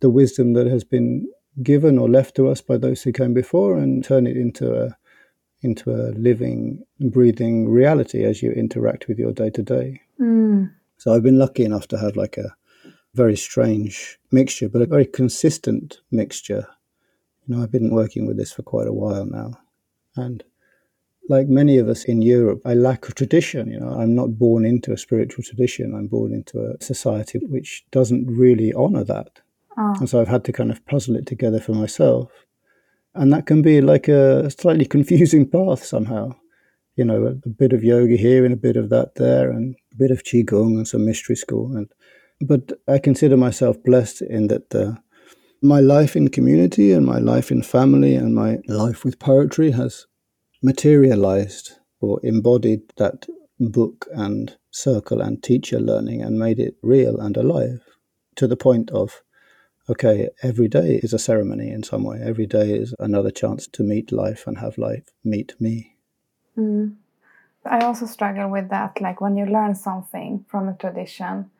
the 0.00 0.10
wisdom 0.10 0.52
that 0.52 0.66
has 0.66 0.84
been 0.84 1.26
given 1.62 1.98
or 1.98 2.08
left 2.08 2.34
to 2.36 2.48
us 2.48 2.60
by 2.60 2.76
those 2.76 3.02
who 3.02 3.12
came 3.12 3.34
before 3.34 3.76
and 3.76 4.04
turn 4.04 4.26
it 4.26 4.36
into 4.36 4.74
a 4.74 4.96
into 5.62 5.90
a 5.90 6.12
living, 6.12 6.82
breathing 7.00 7.68
reality 7.68 8.24
as 8.24 8.42
you 8.42 8.50
interact 8.52 9.08
with 9.08 9.18
your 9.18 9.32
day 9.32 9.50
to 9.50 9.62
day. 9.62 10.00
So 10.96 11.14
I've 11.14 11.22
been 11.22 11.38
lucky 11.38 11.64
enough 11.64 11.86
to 11.88 11.98
have 11.98 12.16
like 12.16 12.38
a 12.38 12.54
very 13.14 13.36
strange 13.36 14.18
mixture, 14.30 14.68
but 14.68 14.82
a 14.82 14.86
very 14.86 15.04
consistent 15.04 16.00
mixture. 16.10 16.66
You 17.46 17.56
know, 17.56 17.62
I've 17.62 17.72
been 17.72 17.90
working 17.90 18.26
with 18.26 18.36
this 18.38 18.52
for 18.52 18.62
quite 18.62 18.86
a 18.86 18.92
while 18.92 19.26
now. 19.26 19.58
And 20.16 20.42
like 21.28 21.48
many 21.48 21.78
of 21.78 21.88
us 21.88 22.04
in 22.04 22.22
Europe, 22.22 22.62
I 22.64 22.74
lack 22.74 23.08
a 23.08 23.12
tradition. 23.12 23.70
You 23.70 23.80
know, 23.80 23.90
I'm 23.90 24.14
not 24.14 24.38
born 24.38 24.64
into 24.64 24.92
a 24.92 24.98
spiritual 24.98 25.44
tradition. 25.44 25.94
I'm 25.94 26.06
born 26.06 26.32
into 26.32 26.58
a 26.60 26.82
society 26.82 27.38
which 27.38 27.84
doesn't 27.90 28.26
really 28.26 28.72
honor 28.72 29.04
that. 29.04 29.40
Oh. 29.78 29.94
And 29.98 30.08
so 30.08 30.20
I've 30.20 30.28
had 30.28 30.44
to 30.44 30.52
kind 30.52 30.70
of 30.70 30.84
puzzle 30.86 31.16
it 31.16 31.26
together 31.26 31.60
for 31.60 31.72
myself. 31.72 32.30
And 33.14 33.32
that 33.32 33.46
can 33.46 33.62
be 33.62 33.80
like 33.80 34.08
a 34.08 34.50
slightly 34.50 34.84
confusing 34.84 35.48
path 35.50 35.84
somehow. 35.84 36.34
You 36.96 37.04
know, 37.04 37.24
a, 37.24 37.30
a 37.30 37.48
bit 37.48 37.72
of 37.72 37.84
yoga 37.84 38.16
here 38.16 38.44
and 38.44 38.52
a 38.52 38.58
bit 38.58 38.76
of 38.76 38.90
that 38.90 39.14
there, 39.14 39.50
and 39.50 39.76
a 39.92 39.96
bit 39.96 40.10
of 40.10 40.24
qigong 40.24 40.76
and 40.76 40.86
some 40.86 41.06
mystery 41.06 41.36
school. 41.36 41.76
And 41.76 41.88
but 42.40 42.72
I 42.88 42.98
consider 42.98 43.36
myself 43.36 43.82
blessed 43.84 44.22
in 44.22 44.48
that 44.48 44.74
uh, 44.74 44.92
my 45.62 45.80
life 45.80 46.16
in 46.16 46.28
community 46.28 46.92
and 46.92 47.04
my 47.04 47.18
life 47.18 47.50
in 47.50 47.62
family 47.62 48.14
and 48.14 48.34
my 48.34 48.58
life 48.66 49.04
with 49.04 49.18
poetry 49.18 49.72
has 49.72 50.06
materialized 50.62 51.72
or 52.00 52.18
embodied 52.22 52.80
that 52.96 53.26
book 53.58 54.06
and 54.12 54.56
circle 54.70 55.20
and 55.20 55.42
teacher 55.42 55.78
learning 55.78 56.22
and 56.22 56.38
made 56.38 56.58
it 56.58 56.76
real 56.82 57.20
and 57.20 57.36
alive 57.36 57.80
to 58.36 58.46
the 58.46 58.56
point 58.56 58.90
of 58.90 59.22
okay, 59.90 60.28
every 60.42 60.68
day 60.68 61.00
is 61.02 61.12
a 61.12 61.18
ceremony 61.18 61.70
in 61.70 61.82
some 61.82 62.04
way. 62.04 62.20
Every 62.22 62.46
day 62.46 62.74
is 62.74 62.94
another 62.98 63.30
chance 63.30 63.66
to 63.66 63.82
meet 63.82 64.12
life 64.12 64.46
and 64.46 64.58
have 64.58 64.78
life 64.78 65.08
meet 65.24 65.60
me. 65.60 65.96
Mm. 66.56 66.94
I 67.64 67.80
also 67.80 68.06
struggle 68.06 68.48
with 68.50 68.70
that. 68.70 69.00
Like 69.00 69.20
when 69.20 69.36
you 69.36 69.46
learn 69.46 69.74
something 69.74 70.44
from 70.48 70.68
a 70.68 70.74
tradition, 70.74 71.50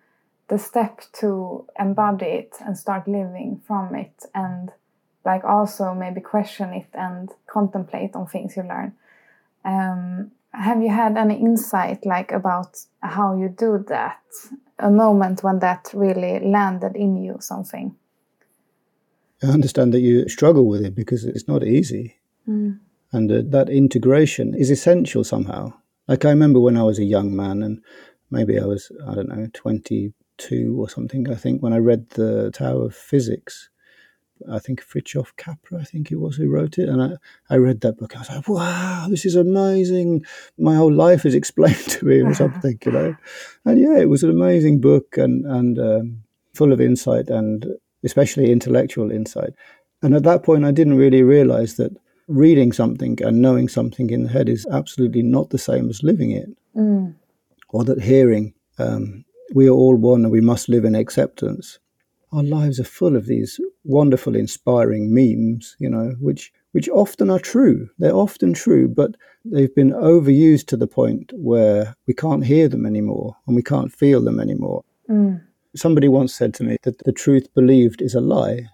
the 0.49 0.59
step 0.59 1.03
to 1.21 1.67
embody 1.79 2.27
it 2.27 2.57
and 2.61 2.79
start 2.79 3.07
living 3.07 3.61
from 3.67 3.95
it, 3.95 4.25
and 4.35 4.71
like 5.25 5.45
also 5.45 5.95
maybe 5.95 6.21
question 6.21 6.73
it 6.73 6.89
and 6.95 7.31
contemplate 7.47 8.15
on 8.15 8.27
things 8.27 8.57
you 8.57 8.63
learn. 8.63 8.93
Um, 9.65 10.33
have 10.53 10.83
you 10.83 10.89
had 10.89 11.17
any 11.17 11.37
insight 11.37 12.07
like 12.07 12.33
about 12.33 12.79
how 13.01 13.37
you 13.37 13.49
do 13.49 13.85
that? 13.89 14.23
A 14.79 14.91
moment 14.91 15.45
when 15.45 15.59
that 15.59 15.91
really 15.93 16.41
landed 16.41 16.97
in 16.97 17.23
you 17.23 17.37
something? 17.41 17.95
I 19.43 19.47
understand 19.47 19.95
that 19.95 20.01
you 20.01 20.29
struggle 20.29 20.67
with 20.67 20.85
it 20.85 20.95
because 20.95 21.25
it's 21.25 21.49
not 21.49 21.65
easy. 21.65 22.17
Mm. 22.49 22.79
And 23.13 23.33
uh, 23.33 23.43
that 23.47 23.69
integration 23.69 24.55
is 24.55 24.71
essential 24.71 25.25
somehow. 25.25 25.73
Like 26.07 26.25
I 26.25 26.31
remember 26.31 26.61
when 26.61 26.77
I 26.77 26.83
was 26.83 26.99
a 26.99 27.05
young 27.05 27.35
man, 27.35 27.63
and 27.63 27.83
maybe 28.31 28.59
I 28.59 28.65
was, 28.65 28.93
I 29.07 29.15
don't 29.15 29.29
know, 29.29 29.49
22 29.53 30.77
or 30.79 30.89
something, 30.89 31.31
I 31.31 31.35
think, 31.35 31.63
when 31.63 31.73
I 31.73 31.79
read 31.79 32.11
The 32.11 32.51
Tao 32.51 32.79
of 32.79 32.95
Physics. 32.95 33.71
I 34.51 34.59
think 34.59 34.83
Fritjof 34.83 35.37
Capra, 35.37 35.81
I 35.81 35.85
think 35.85 36.11
it 36.11 36.17
was 36.17 36.37
who 36.37 36.49
wrote 36.49 36.79
it. 36.79 36.89
And 36.89 37.03
I, 37.03 37.11
I 37.51 37.59
read 37.59 37.83
that 37.83 37.99
book. 37.99 38.17
I 38.17 38.21
was 38.21 38.31
like, 38.31 38.49
wow, 38.49 39.07
this 39.11 39.27
is 39.27 39.37
amazing. 39.37 40.25
My 40.57 40.77
whole 40.77 40.93
life 40.93 41.27
is 41.27 41.35
explained 41.35 41.77
to 41.77 42.07
me 42.07 42.23
or 42.23 42.35
something, 42.35 42.79
you 42.85 42.93
know. 42.93 43.17
And 43.65 43.79
yeah, 43.79 43.99
it 43.99 44.09
was 44.09 44.23
an 44.23 44.31
amazing 44.31 44.81
book 44.81 45.19
and, 45.19 45.45
and 45.45 45.79
um, 45.79 46.23
full 46.55 46.73
of 46.73 46.81
insight 46.81 47.29
and 47.29 47.67
especially 48.05 48.51
intellectual 48.51 49.11
insight. 49.11 49.53
And 50.03 50.15
at 50.15 50.23
that 50.25 50.43
point, 50.43 50.65
I 50.65 50.71
didn't 50.71 50.97
really 50.97 51.23
realize 51.23 51.77
that 51.77 51.97
reading 52.29 52.73
something 52.73 53.19
and 53.23 53.43
knowing 53.43 53.69
something 53.69 54.11
in 54.11 54.23
the 54.23 54.31
head 54.31 54.49
is 54.49 54.67
absolutely 54.71 55.23
not 55.23 55.51
the 55.51 55.59
same 55.59 55.91
as 55.91 56.03
living 56.03 56.31
it. 56.31 56.49
Mm. 56.77 57.15
Or 57.71 57.85
that 57.85 58.03
hearing, 58.03 58.55
um, 58.79 59.25
we 59.55 59.69
are 59.69 59.73
all 59.73 59.97
one 59.97 60.23
and 60.23 60.33
we 60.33 60.41
must 60.41 60.69
live 60.69 60.85
in 60.85 60.95
acceptance. 60.95 61.79
Our 62.33 62.45
lives 62.45 62.79
are 62.79 62.85
full 62.85 63.17
of 63.17 63.27
these 63.27 63.61
wonderful, 63.85 64.37
inspiring 64.37 65.13
memes, 65.13 65.77
you 65.79 65.91
know, 65.91 66.15
which 66.21 66.53
which 66.73 66.89
often 66.89 67.31
are 67.31 67.41
true. 67.41 67.89
They're 67.99 68.15
often 68.15 68.55
true, 68.55 68.87
but 68.87 69.17
they've 69.45 69.75
been 69.75 69.91
overused 69.91 70.67
to 70.67 70.77
the 70.77 70.87
point 70.87 71.33
where 71.35 71.97
we 72.07 72.15
can't 72.15 72.45
hear 72.45 72.69
them 72.69 72.87
anymore 72.87 73.37
and 73.49 73.57
we 73.57 73.63
can't 73.63 73.93
feel 73.93 74.23
them 74.23 74.39
anymore. 74.39 74.85
Mm. 75.09 75.43
Somebody 75.77 76.09
once 76.09 76.35
said 76.35 76.53
to 76.55 76.65
me 76.65 76.79
that 76.83 76.99
the 77.05 77.13
truth 77.13 77.53
believed 77.55 78.03
is 78.03 78.15
a 78.15 78.21
lie. 78.21 78.67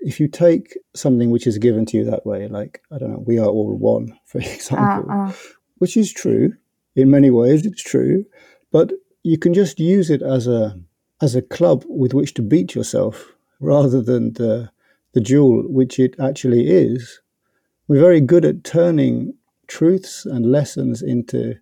If 0.00 0.20
you 0.20 0.28
take 0.28 0.78
something 0.94 1.30
which 1.30 1.46
is 1.46 1.58
given 1.58 1.86
to 1.86 1.96
you 1.96 2.04
that 2.04 2.26
way, 2.26 2.48
like, 2.48 2.82
I 2.92 2.98
don't 2.98 3.10
know, 3.10 3.24
we 3.26 3.38
are 3.38 3.46
all 3.46 3.76
one, 3.76 4.18
for 4.26 4.38
example, 4.38 5.10
uh, 5.10 5.28
uh. 5.28 5.32
which 5.78 5.96
is 5.96 6.12
true, 6.12 6.54
in 6.94 7.10
many 7.10 7.30
ways 7.30 7.66
it's 7.66 7.82
true, 7.82 8.24
but 8.70 8.92
you 9.22 9.38
can 9.38 9.54
just 9.54 9.78
use 9.80 10.10
it 10.10 10.22
as 10.22 10.46
a 10.46 10.78
as 11.20 11.36
a 11.36 11.42
club 11.42 11.84
with 11.86 12.12
which 12.12 12.34
to 12.34 12.42
beat 12.42 12.74
yourself 12.74 13.32
rather 13.60 14.02
than 14.02 14.32
the 14.34 14.70
the 15.12 15.20
jewel 15.20 15.62
which 15.68 15.98
it 15.98 16.14
actually 16.18 16.68
is. 16.68 17.20
We're 17.88 18.00
very 18.00 18.20
good 18.20 18.44
at 18.44 18.64
turning 18.64 19.34
truths 19.66 20.24
and 20.24 20.50
lessons 20.50 21.02
into 21.02 21.56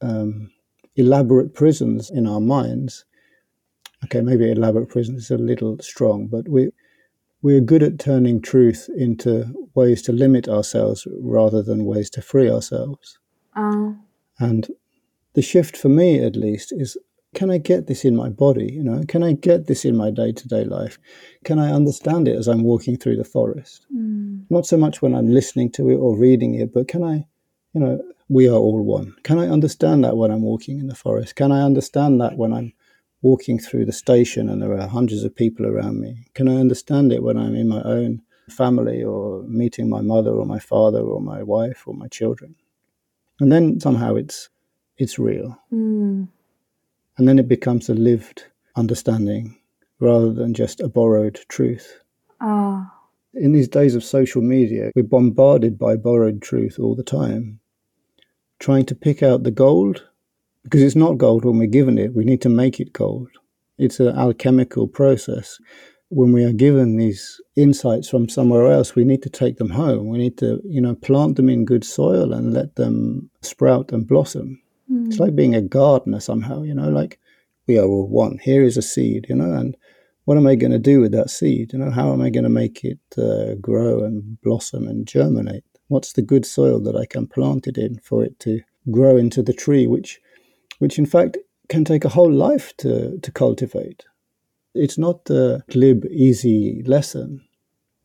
um, 0.00 0.50
elaborate 0.96 1.54
prisons 1.54 2.10
in 2.10 2.26
our 2.26 2.40
minds 2.40 3.04
okay, 4.04 4.20
maybe 4.20 4.50
elaborate 4.50 4.88
prison 4.88 5.16
is 5.16 5.30
a 5.30 5.38
little 5.38 5.78
strong, 5.80 6.26
but 6.26 6.48
we 6.48 6.70
we're 7.42 7.60
good 7.60 7.82
at 7.82 7.98
turning 7.98 8.40
truth 8.40 8.88
into 8.96 9.52
ways 9.74 10.00
to 10.02 10.12
limit 10.12 10.48
ourselves 10.48 11.08
rather 11.20 11.60
than 11.60 11.84
ways 11.84 12.08
to 12.10 12.22
free 12.22 12.48
ourselves. 12.48 13.18
Uh. 13.56 13.92
And 14.38 14.68
the 15.34 15.42
shift 15.42 15.76
for 15.76 15.88
me, 15.88 16.20
at 16.20 16.36
least, 16.36 16.72
is 16.72 16.96
can 17.34 17.50
I 17.50 17.58
get 17.58 17.86
this 17.86 18.04
in 18.04 18.14
my 18.14 18.28
body? 18.28 18.70
You 18.72 18.84
know, 18.84 19.02
can 19.08 19.22
I 19.22 19.32
get 19.32 19.66
this 19.66 19.84
in 19.84 19.96
my 19.96 20.10
day 20.10 20.32
to 20.32 20.48
day 20.48 20.64
life? 20.64 20.98
Can 21.44 21.58
I 21.58 21.72
understand 21.72 22.28
it 22.28 22.36
as 22.36 22.46
I'm 22.46 22.62
walking 22.62 22.96
through 22.96 23.16
the 23.16 23.24
forest? 23.24 23.86
Mm. 23.94 24.44
Not 24.50 24.66
so 24.66 24.76
much 24.76 25.00
when 25.00 25.14
I'm 25.14 25.32
listening 25.32 25.70
to 25.72 25.90
it 25.90 25.96
or 25.96 26.16
reading 26.16 26.54
it, 26.54 26.72
but 26.72 26.88
can 26.88 27.02
I, 27.02 27.26
you 27.72 27.80
know, 27.80 28.02
we 28.28 28.48
are 28.48 28.56
all 28.56 28.82
one. 28.82 29.14
Can 29.24 29.38
I 29.38 29.48
understand 29.48 30.04
that 30.04 30.16
when 30.16 30.30
I'm 30.30 30.42
walking 30.42 30.78
in 30.78 30.88
the 30.88 30.94
forest? 30.94 31.34
Can 31.36 31.50
I 31.52 31.62
understand 31.62 32.20
that 32.20 32.36
when 32.36 32.52
I'm 32.52 32.72
walking 33.22 33.58
through 33.58 33.84
the 33.84 33.92
station 33.92 34.48
and 34.48 34.60
there 34.60 34.78
are 34.78 34.86
hundreds 34.86 35.24
of 35.24 35.34
people 35.34 35.66
around 35.66 36.00
me? 36.00 36.26
Can 36.34 36.48
I 36.48 36.56
understand 36.56 37.12
it 37.12 37.22
when 37.22 37.36
I'm 37.36 37.54
in 37.54 37.68
my 37.68 37.82
own 37.82 38.20
family 38.50 39.02
or 39.02 39.42
meeting 39.44 39.88
my 39.88 40.00
mother 40.00 40.32
or 40.32 40.44
my 40.44 40.58
father 40.58 41.00
or 41.00 41.20
my 41.20 41.42
wife 41.42 41.84
or 41.86 41.94
my 41.94 42.08
children? 42.08 42.56
And 43.40 43.50
then 43.50 43.80
somehow 43.80 44.16
it's 44.16 44.50
it's 44.98 45.18
real. 45.18 45.58
Mm. 45.72 46.28
And 47.16 47.28
then 47.28 47.38
it 47.38 47.48
becomes 47.48 47.88
a 47.88 47.94
lived 47.94 48.44
understanding 48.76 49.58
rather 50.00 50.32
than 50.32 50.54
just 50.54 50.80
a 50.80 50.88
borrowed 50.88 51.40
truth. 51.48 52.00
Oh. 52.40 52.86
In 53.34 53.52
these 53.52 53.68
days 53.68 53.94
of 53.94 54.04
social 54.04 54.42
media, 54.42 54.90
we're 54.94 55.04
bombarded 55.04 55.78
by 55.78 55.96
borrowed 55.96 56.42
truth 56.42 56.78
all 56.78 56.94
the 56.94 57.02
time. 57.02 57.60
Trying 58.58 58.86
to 58.86 58.94
pick 58.94 59.22
out 59.22 59.42
the 59.42 59.50
gold 59.50 60.06
because 60.64 60.82
it's 60.82 60.96
not 60.96 61.18
gold 61.18 61.44
when 61.44 61.58
we're 61.58 61.66
given 61.66 61.98
it. 61.98 62.14
We 62.14 62.24
need 62.24 62.42
to 62.42 62.48
make 62.48 62.80
it 62.80 62.92
gold. 62.92 63.28
It's 63.78 64.00
an 64.00 64.16
alchemical 64.16 64.86
process. 64.86 65.58
When 66.08 66.32
we 66.32 66.44
are 66.44 66.52
given 66.52 66.96
these 66.96 67.40
insights 67.56 68.08
from 68.08 68.28
somewhere 68.28 68.70
else, 68.70 68.94
we 68.94 69.04
need 69.04 69.22
to 69.22 69.30
take 69.30 69.56
them 69.56 69.70
home. 69.70 70.08
We 70.08 70.18
need 70.18 70.36
to, 70.38 70.60
you 70.64 70.80
know, 70.80 70.94
plant 70.94 71.36
them 71.36 71.48
in 71.48 71.64
good 71.64 71.84
soil 71.84 72.32
and 72.32 72.52
let 72.52 72.76
them 72.76 73.30
sprout 73.40 73.92
and 73.92 74.06
blossom. 74.06 74.60
Mm. 74.90 75.06
It's 75.06 75.18
like 75.18 75.34
being 75.34 75.54
a 75.54 75.62
gardener 75.62 76.20
somehow, 76.20 76.62
you 76.62 76.74
know, 76.74 76.90
like 76.90 77.18
we 77.66 77.78
are 77.78 77.86
all 77.86 78.08
one. 78.08 78.38
Here 78.38 78.62
is 78.62 78.76
a 78.76 78.82
seed, 78.82 79.26
you 79.28 79.34
know, 79.34 79.52
and 79.52 79.76
what 80.24 80.36
am 80.36 80.46
I 80.46 80.54
going 80.54 80.72
to 80.72 80.78
do 80.78 81.00
with 81.00 81.12
that 81.12 81.30
seed? 81.30 81.72
You 81.72 81.78
know, 81.78 81.90
how 81.90 82.12
am 82.12 82.20
I 82.20 82.30
going 82.30 82.44
to 82.44 82.50
make 82.50 82.84
it 82.84 83.00
uh, 83.18 83.54
grow 83.60 84.04
and 84.04 84.40
blossom 84.42 84.86
and 84.86 85.06
germinate? 85.06 85.64
What's 85.88 86.12
the 86.12 86.22
good 86.22 86.46
soil 86.46 86.80
that 86.80 86.96
I 86.96 87.06
can 87.06 87.26
plant 87.26 87.66
it 87.66 87.76
in 87.76 87.98
for 87.98 88.22
it 88.24 88.38
to 88.40 88.60
grow 88.90 89.16
into 89.16 89.42
the 89.42 89.52
tree, 89.52 89.86
which 89.86 90.20
which 90.78 90.98
in 90.98 91.06
fact 91.06 91.36
can 91.68 91.84
take 91.84 92.04
a 92.04 92.10
whole 92.10 92.30
life 92.32 92.76
to, 92.78 93.18
to 93.18 93.30
cultivate. 93.32 94.04
It's 94.74 94.98
not 94.98 95.28
a 95.30 95.62
glib, 95.70 96.04
easy 96.06 96.82
lesson. 96.86 97.42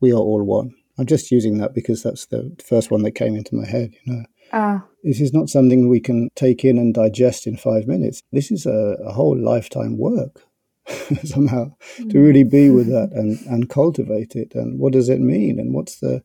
We 0.00 0.12
are 0.12 0.16
all 0.16 0.42
one. 0.42 0.74
I'm 0.98 1.06
just 1.06 1.30
using 1.30 1.58
that 1.58 1.74
because 1.74 2.02
that's 2.02 2.26
the 2.26 2.54
first 2.64 2.90
one 2.90 3.02
that 3.02 3.12
came 3.12 3.36
into 3.36 3.54
my 3.54 3.66
head, 3.66 3.94
you 4.04 4.12
know. 4.12 4.24
Ah. 4.52 4.84
This 5.04 5.20
is 5.20 5.32
not 5.32 5.48
something 5.48 5.88
we 5.88 6.00
can 6.00 6.30
take 6.34 6.64
in 6.64 6.78
and 6.78 6.94
digest 6.94 7.46
in 7.46 7.56
five 7.56 7.86
minutes. 7.86 8.22
This 8.32 8.50
is 8.50 8.66
a, 8.66 8.96
a 9.04 9.12
whole 9.12 9.38
lifetime 9.38 9.96
work 9.98 10.42
somehow 11.24 11.72
mm. 11.98 12.10
to 12.10 12.18
really 12.18 12.44
be 12.44 12.70
with 12.70 12.88
that 12.88 13.10
and, 13.12 13.38
and 13.46 13.68
cultivate 13.68 14.34
it. 14.34 14.54
And 14.54 14.78
what 14.78 14.92
does 14.92 15.08
it 15.08 15.20
mean? 15.20 15.58
And 15.58 15.74
what's 15.74 16.00
the, 16.00 16.22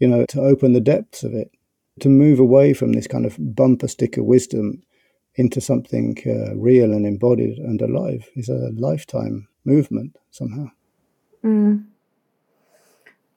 you 0.00 0.08
know, 0.08 0.24
to 0.30 0.40
open 0.40 0.72
the 0.72 0.80
depths 0.80 1.22
of 1.22 1.34
it, 1.34 1.50
to 2.00 2.08
move 2.08 2.40
away 2.40 2.72
from 2.72 2.92
this 2.92 3.06
kind 3.06 3.26
of 3.26 3.36
bumper 3.38 3.88
sticker 3.88 4.22
wisdom 4.22 4.82
into 5.36 5.60
something 5.60 6.16
uh, 6.26 6.54
real 6.56 6.92
and 6.92 7.06
embodied 7.06 7.58
and 7.58 7.80
alive 7.80 8.28
is 8.34 8.48
a 8.48 8.70
lifetime 8.74 9.48
movement 9.64 10.16
somehow. 10.30 10.66
Mm. 11.44 11.84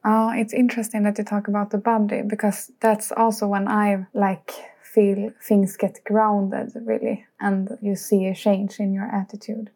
Oh, 0.05 0.31
it's 0.33 0.53
interesting 0.53 1.03
that 1.03 1.17
you 1.17 1.25
talk 1.25 1.47
about 1.49 1.71
the 1.71 1.77
body 1.77 2.21
because 2.21 2.71
that's 2.79 3.11
also 3.11 3.47
when 3.47 3.67
I 3.67 4.07
like 4.13 4.53
feel 4.81 5.31
things 5.43 5.75
get 5.77 6.03
grounded 6.05 6.71
really 6.75 7.25
and 7.39 7.77
you 7.81 7.95
see 7.95 8.25
a 8.27 8.33
change 8.33 8.79
in 8.79 8.93
your 8.93 9.05
attitude. 9.05 9.69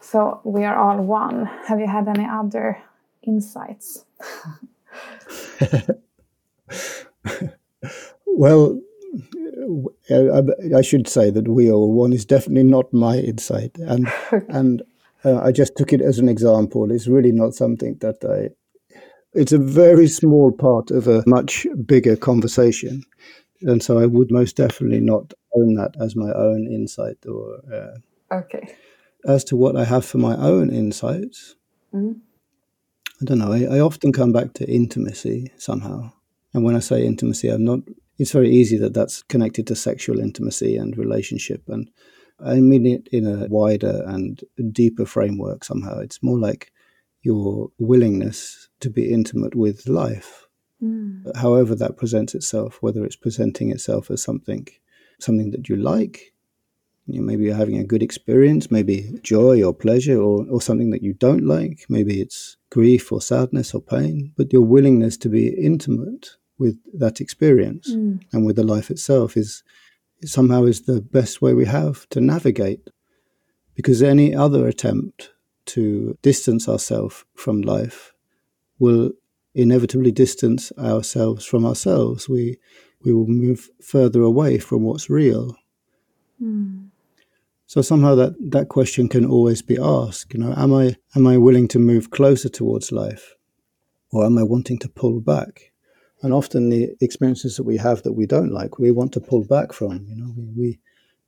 So 0.00 0.40
we 0.44 0.64
are 0.64 0.76
all 0.76 1.02
one. 1.02 1.46
Have 1.66 1.80
you 1.80 1.88
had 1.88 2.08
any 2.08 2.26
other 2.26 2.82
insights? 3.22 4.06
well, 8.26 8.80
I, 10.10 10.42
I, 10.78 10.82
should 10.82 11.06
say 11.06 11.30
that 11.30 11.48
we 11.48 11.70
are 11.70 11.78
one 11.78 12.12
is 12.12 12.24
definitely 12.24 12.64
not 12.64 12.92
my 12.92 13.18
insight, 13.18 13.76
and 13.78 14.10
and 14.48 14.82
uh, 15.24 15.40
I 15.40 15.52
just 15.52 15.76
took 15.76 15.92
it 15.92 16.00
as 16.00 16.18
an 16.18 16.28
example. 16.28 16.90
It's 16.90 17.06
really 17.06 17.32
not 17.32 17.54
something 17.54 17.96
that 18.00 18.24
I. 18.24 18.50
It's 19.32 19.52
a 19.52 19.58
very 19.58 20.08
small 20.08 20.50
part 20.50 20.90
of 20.90 21.06
a 21.06 21.22
much 21.26 21.66
bigger 21.86 22.16
conversation, 22.16 23.04
and 23.62 23.82
so 23.82 23.98
I 23.98 24.06
would 24.06 24.30
most 24.30 24.56
definitely 24.56 25.00
not 25.00 25.32
own 25.54 25.74
that 25.74 25.94
as 26.00 26.16
my 26.16 26.32
own 26.32 26.66
insight. 26.66 27.18
Or 27.26 27.60
uh, 27.72 28.34
okay. 28.34 28.74
As 29.26 29.44
to 29.44 29.56
what 29.56 29.76
I 29.76 29.84
have 29.84 30.04
for 30.04 30.18
my 30.18 30.34
own 30.36 30.70
insights, 30.70 31.54
mm-hmm. 31.94 32.18
I 33.20 33.24
don't 33.24 33.38
know. 33.38 33.52
I, 33.52 33.76
I 33.76 33.80
often 33.80 34.12
come 34.12 34.32
back 34.32 34.54
to 34.54 34.68
intimacy 34.68 35.52
somehow, 35.58 36.12
and 36.54 36.64
when 36.64 36.74
I 36.74 36.80
say 36.80 37.04
intimacy, 37.04 37.48
I'm 37.48 37.64
not 37.64 37.80
it's 38.20 38.32
very 38.32 38.50
easy 38.50 38.76
that 38.76 38.92
that's 38.92 39.22
connected 39.22 39.66
to 39.66 39.74
sexual 39.74 40.20
intimacy 40.20 40.76
and 40.76 40.96
relationship. 40.98 41.62
And 41.68 41.90
I 42.38 42.60
mean 42.60 42.84
it 42.84 43.08
in 43.10 43.26
a 43.26 43.46
wider 43.48 44.02
and 44.06 44.42
deeper 44.72 45.06
framework 45.06 45.64
somehow. 45.64 46.00
It's 46.00 46.22
more 46.22 46.38
like 46.38 46.70
your 47.22 47.70
willingness 47.78 48.68
to 48.80 48.90
be 48.90 49.10
intimate 49.10 49.54
with 49.54 49.88
life, 49.88 50.46
mm. 50.82 51.34
however 51.34 51.74
that 51.76 51.96
presents 51.96 52.34
itself, 52.34 52.78
whether 52.82 53.06
it's 53.06 53.16
presenting 53.16 53.70
itself 53.70 54.10
as 54.10 54.22
something 54.22 54.68
something 55.18 55.50
that 55.50 55.68
you 55.68 55.76
like, 55.76 56.34
you 57.06 57.20
know, 57.20 57.26
maybe 57.26 57.44
you're 57.44 57.54
having 57.54 57.78
a 57.78 57.84
good 57.84 58.02
experience, 58.02 58.70
maybe 58.70 59.18
joy 59.22 59.62
or 59.62 59.74
pleasure, 59.74 60.20
or, 60.20 60.46
or 60.50 60.62
something 60.62 60.90
that 60.90 61.02
you 61.02 61.12
don't 61.14 61.44
like, 61.44 61.84
maybe 61.88 62.20
it's 62.20 62.56
grief 62.70 63.12
or 63.12 63.20
sadness 63.20 63.74
or 63.74 63.82
pain, 63.82 64.32
but 64.36 64.52
your 64.52 64.62
willingness 64.62 65.18
to 65.18 65.28
be 65.28 65.48
intimate 65.48 66.36
with 66.60 66.76
that 66.92 67.20
experience 67.20 67.90
mm. 67.90 68.20
and 68.32 68.46
with 68.46 68.54
the 68.54 68.62
life 68.62 68.90
itself 68.90 69.36
is 69.36 69.64
somehow 70.24 70.64
is 70.64 70.82
the 70.82 71.00
best 71.00 71.42
way 71.42 71.54
we 71.54 71.64
have 71.64 72.08
to 72.10 72.20
navigate 72.20 72.90
because 73.74 74.02
any 74.02 74.34
other 74.34 74.68
attempt 74.68 75.30
to 75.64 76.16
distance 76.22 76.68
ourselves 76.68 77.24
from 77.34 77.62
life 77.62 78.12
will 78.78 79.12
inevitably 79.54 80.12
distance 80.12 80.70
ourselves 80.78 81.44
from 81.44 81.64
ourselves. 81.64 82.28
We 82.28 82.58
we 83.02 83.14
will 83.14 83.26
move 83.26 83.70
further 83.82 84.22
away 84.22 84.58
from 84.58 84.82
what's 84.82 85.08
real. 85.08 85.56
Mm. 86.42 86.88
So 87.66 87.82
somehow 87.82 88.16
that, 88.16 88.34
that 88.50 88.68
question 88.68 89.08
can 89.08 89.24
always 89.24 89.62
be 89.62 89.78
asked, 89.80 90.34
you 90.34 90.40
know, 90.40 90.52
am 90.56 90.74
I 90.74 90.96
am 91.14 91.26
I 91.26 91.36
willing 91.38 91.68
to 91.68 91.78
move 91.78 92.10
closer 92.10 92.48
towards 92.48 92.92
life? 92.92 93.36
Or 94.12 94.26
am 94.26 94.36
I 94.38 94.42
wanting 94.42 94.78
to 94.80 94.88
pull 94.88 95.20
back? 95.20 95.69
And 96.22 96.32
often 96.32 96.68
the 96.68 96.94
experiences 97.00 97.56
that 97.56 97.62
we 97.62 97.78
have 97.78 98.02
that 98.02 98.12
we 98.12 98.26
don't 98.26 98.52
like, 98.52 98.78
we 98.78 98.90
want 98.90 99.12
to 99.12 99.20
pull 99.20 99.44
back 99.44 99.72
from. 99.72 100.04
You 100.06 100.16
know, 100.16 100.32
we, 100.36 100.44
we 100.56 100.78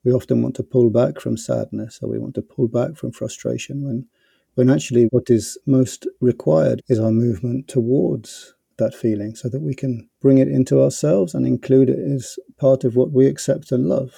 we 0.05 0.13
often 0.13 0.43
want 0.43 0.57
to 0.57 0.63
pull 0.63 0.91
back 0.91 1.21
from 1.21 1.37
sadness 1.37 2.01
or 2.03 2.09
we 2.09 2.19
want 2.19 2.35
to 2.35 2.43
pull 2.43 2.67
back 2.69 2.97
from 2.97 3.13
frustration 3.13 3.85
when 3.85 4.07
when 4.55 4.69
actually 4.69 5.05
what 5.05 5.31
is 5.31 5.57
most 5.67 6.07
required 6.21 6.83
is 6.89 6.99
our 6.99 7.11
movement 7.11 7.69
towards 7.69 8.55
that 8.77 8.95
feeling 8.95 9.35
so 9.35 9.49
that 9.49 9.63
we 9.63 9.75
can 9.75 10.09
bring 10.21 10.39
it 10.39 10.49
into 10.49 10.83
ourselves 10.83 11.35
and 11.35 11.47
include 11.47 11.89
it 11.89 11.99
as 11.99 12.39
part 12.59 12.85
of 12.85 12.97
what 12.97 13.13
we 13.13 13.27
accept 13.27 13.73
and 13.73 13.87
love. 13.87 14.13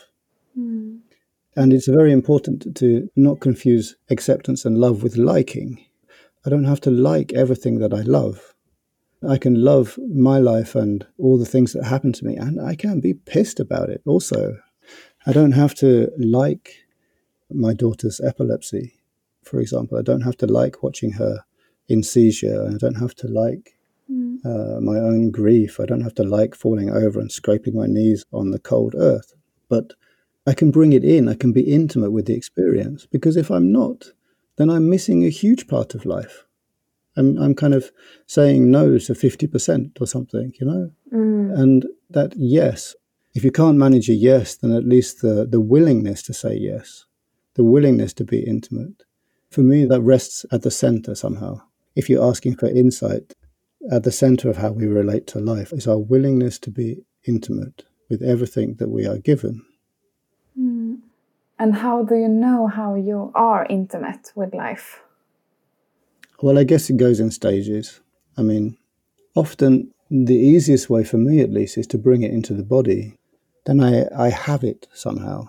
Mm. 0.58 1.00
And 1.54 1.72
it's 1.72 1.86
very 1.86 2.12
important 2.12 2.76
to 2.76 3.08
not 3.14 3.40
confuse 3.40 3.94
acceptance 4.10 4.64
and 4.64 4.78
love 4.78 5.04
with 5.04 5.16
liking. 5.16 5.84
I 6.44 6.50
don't 6.50 6.64
have 6.64 6.80
to 6.82 6.90
like 6.90 7.32
everything 7.32 7.78
that 7.78 7.94
I 7.94 8.00
love. 8.00 8.53
I 9.26 9.38
can 9.38 9.62
love 9.62 9.98
my 10.12 10.38
life 10.38 10.74
and 10.74 11.06
all 11.18 11.38
the 11.38 11.46
things 11.46 11.72
that 11.72 11.84
happen 11.84 12.12
to 12.14 12.24
me, 12.24 12.36
and 12.36 12.60
I 12.60 12.74
can 12.74 13.00
be 13.00 13.14
pissed 13.14 13.60
about 13.60 13.90
it 13.90 14.02
also. 14.06 14.58
I 15.26 15.32
don't 15.32 15.52
have 15.52 15.74
to 15.76 16.10
like 16.18 16.76
my 17.50 17.72
daughter's 17.72 18.20
epilepsy 18.20 18.98
for 19.44 19.60
example. 19.60 19.98
I 19.98 20.02
don't 20.02 20.22
have 20.22 20.36
to 20.38 20.46
like 20.46 20.82
watching 20.82 21.12
her 21.12 21.44
in 21.88 22.02
seizure. 22.02 22.68
I 22.68 22.76
don't 22.76 22.96
have 22.96 23.14
to 23.16 23.28
like 23.28 23.76
mm. 24.10 24.38
uh, 24.44 24.80
my 24.80 24.96
own 24.96 25.30
grief. 25.30 25.78
I 25.78 25.86
don't 25.86 26.00
have 26.00 26.14
to 26.16 26.24
like 26.24 26.54
falling 26.54 26.90
over 26.90 27.20
and 27.20 27.30
scraping 27.30 27.74
my 27.74 27.86
knees 27.86 28.24
on 28.32 28.50
the 28.50 28.58
cold 28.58 28.94
earth. 28.96 29.34
But 29.68 29.92
I 30.46 30.54
can 30.54 30.70
bring 30.70 30.92
it 30.92 31.04
in. 31.04 31.28
I 31.28 31.34
can 31.34 31.52
be 31.52 31.72
intimate 31.72 32.10
with 32.10 32.26
the 32.26 32.34
experience. 32.34 33.06
Because 33.06 33.36
if 33.36 33.50
I'm 33.50 33.70
not, 33.70 34.12
then 34.56 34.70
I'm 34.70 34.90
missing 34.90 35.24
a 35.24 35.30
huge 35.30 35.68
part 35.68 35.94
of 35.94 36.06
life. 36.06 36.44
I'm, 37.16 37.38
I'm 37.38 37.54
kind 37.54 37.74
of 37.74 37.90
saying 38.26 38.70
no 38.70 38.98
to 38.98 39.12
50% 39.12 40.00
or 40.00 40.06
something, 40.06 40.52
you 40.60 40.66
know? 40.66 40.90
Mm. 41.12 41.58
And 41.58 41.86
that 42.10 42.32
yes, 42.36 42.94
if 43.34 43.44
you 43.44 43.50
can't 43.50 43.78
manage 43.78 44.08
a 44.08 44.14
yes, 44.14 44.56
then 44.56 44.72
at 44.72 44.84
least 44.84 45.22
the, 45.22 45.46
the 45.48 45.60
willingness 45.60 46.22
to 46.24 46.34
say 46.34 46.56
yes, 46.56 47.04
the 47.54 47.64
willingness 47.64 48.12
to 48.14 48.24
be 48.24 48.40
intimate, 48.40 49.04
for 49.50 49.60
me, 49.60 49.84
that 49.84 50.00
rests 50.00 50.44
at 50.50 50.62
the 50.62 50.70
center 50.70 51.14
somehow. 51.14 51.60
If 51.94 52.10
you're 52.10 52.28
asking 52.28 52.56
for 52.56 52.68
insight, 52.68 53.34
at 53.92 54.02
the 54.02 54.10
center 54.10 54.50
of 54.50 54.56
how 54.56 54.72
we 54.72 54.86
relate 54.86 55.26
to 55.28 55.38
life 55.38 55.72
is 55.72 55.86
our 55.86 55.98
willingness 55.98 56.58
to 56.60 56.70
be 56.70 57.04
intimate 57.26 57.84
with 58.08 58.22
everything 58.22 58.74
that 58.78 58.88
we 58.88 59.06
are 59.06 59.18
given. 59.18 59.62
Mm. 60.58 61.00
And 61.58 61.76
how 61.76 62.02
do 62.02 62.16
you 62.16 62.28
know 62.28 62.66
how 62.66 62.94
you 62.94 63.30
are 63.34 63.66
intimate 63.70 64.32
with 64.34 64.54
life? 64.54 65.03
Well, 66.42 66.58
I 66.58 66.64
guess 66.64 66.90
it 66.90 66.96
goes 66.96 67.20
in 67.20 67.30
stages. 67.30 68.00
I 68.36 68.42
mean, 68.42 68.76
often 69.34 69.92
the 70.10 70.36
easiest 70.36 70.90
way 70.90 71.04
for 71.04 71.18
me, 71.18 71.40
at 71.40 71.50
least, 71.50 71.78
is 71.78 71.86
to 71.88 71.98
bring 71.98 72.22
it 72.22 72.32
into 72.32 72.54
the 72.54 72.64
body. 72.64 73.16
Then 73.66 73.80
I, 73.80 74.06
I 74.16 74.30
have 74.30 74.62
it 74.64 74.86
somehow. 74.92 75.48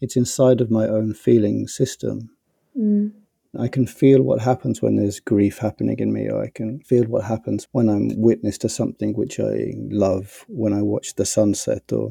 It's 0.00 0.16
inside 0.16 0.60
of 0.60 0.70
my 0.70 0.86
own 0.86 1.14
feeling 1.14 1.66
system. 1.66 2.30
Mm. 2.78 3.12
I 3.58 3.68
can 3.68 3.86
feel 3.86 4.22
what 4.22 4.40
happens 4.40 4.82
when 4.82 4.96
there's 4.96 5.20
grief 5.20 5.58
happening 5.58 5.98
in 6.00 6.12
me, 6.12 6.28
or 6.28 6.42
I 6.42 6.50
can 6.50 6.80
feel 6.80 7.04
what 7.04 7.24
happens 7.24 7.68
when 7.72 7.88
I'm 7.88 8.10
witness 8.20 8.58
to 8.58 8.68
something 8.68 9.14
which 9.14 9.38
I 9.38 9.74
love, 9.76 10.44
when 10.48 10.72
I 10.72 10.82
watch 10.82 11.14
the 11.14 11.24
sunset, 11.24 11.92
or 11.92 12.10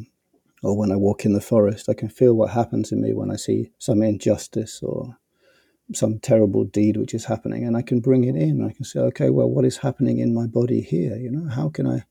or 0.64 0.78
when 0.78 0.92
I 0.92 0.96
walk 0.96 1.26
in 1.26 1.34
the 1.34 1.42
forest. 1.42 1.90
I 1.90 1.94
can 1.94 2.10
feel 2.10 2.34
what 2.34 2.52
happens 2.52 2.92
in 2.92 3.02
me 3.02 3.14
when 3.14 3.30
I 3.30 3.36
see 3.36 3.72
some 3.78 4.02
injustice 4.02 4.82
or 4.82 5.18
some 5.94 6.20
terrible 6.20 6.64
deed 6.64 6.98
which 6.98 7.14
is 7.14 7.26
happening, 7.26 7.66
and 7.66 7.76
I 7.76 7.82
can 7.82 8.00
bring 8.00 8.24
it 8.24 8.36
in. 8.36 8.66
I 8.66 8.72
can 8.72 8.86
say, 8.86 9.00
okay, 9.00 9.30
well, 9.30 9.50
what 9.50 9.66
is 9.66 9.78
happening 9.78 10.20
in 10.20 10.34
my 10.34 10.48
body 10.48 10.82
here? 10.82 11.16
You 11.18 11.32
know, 11.32 11.50
how 11.50 11.70
can 11.70 11.88
I, 11.88 12.04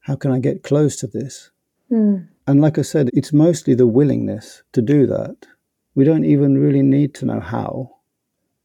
how 0.00 0.16
can 0.16 0.32
I 0.32 0.38
get 0.38 0.62
close 0.62 0.96
to 0.96 1.06
this? 1.06 1.50
Mm. 1.90 2.28
And 2.46 2.60
like 2.60 2.78
I 2.78 2.82
said, 2.82 3.10
it's 3.12 3.32
mostly 3.32 3.74
the 3.74 3.86
willingness 3.86 4.62
to 4.72 4.82
do 4.82 5.06
that. 5.06 5.46
We 5.94 6.04
don't 6.04 6.24
even 6.24 6.58
really 6.58 6.82
need 6.82 7.14
to 7.16 7.26
know 7.26 7.40
how 7.40 7.96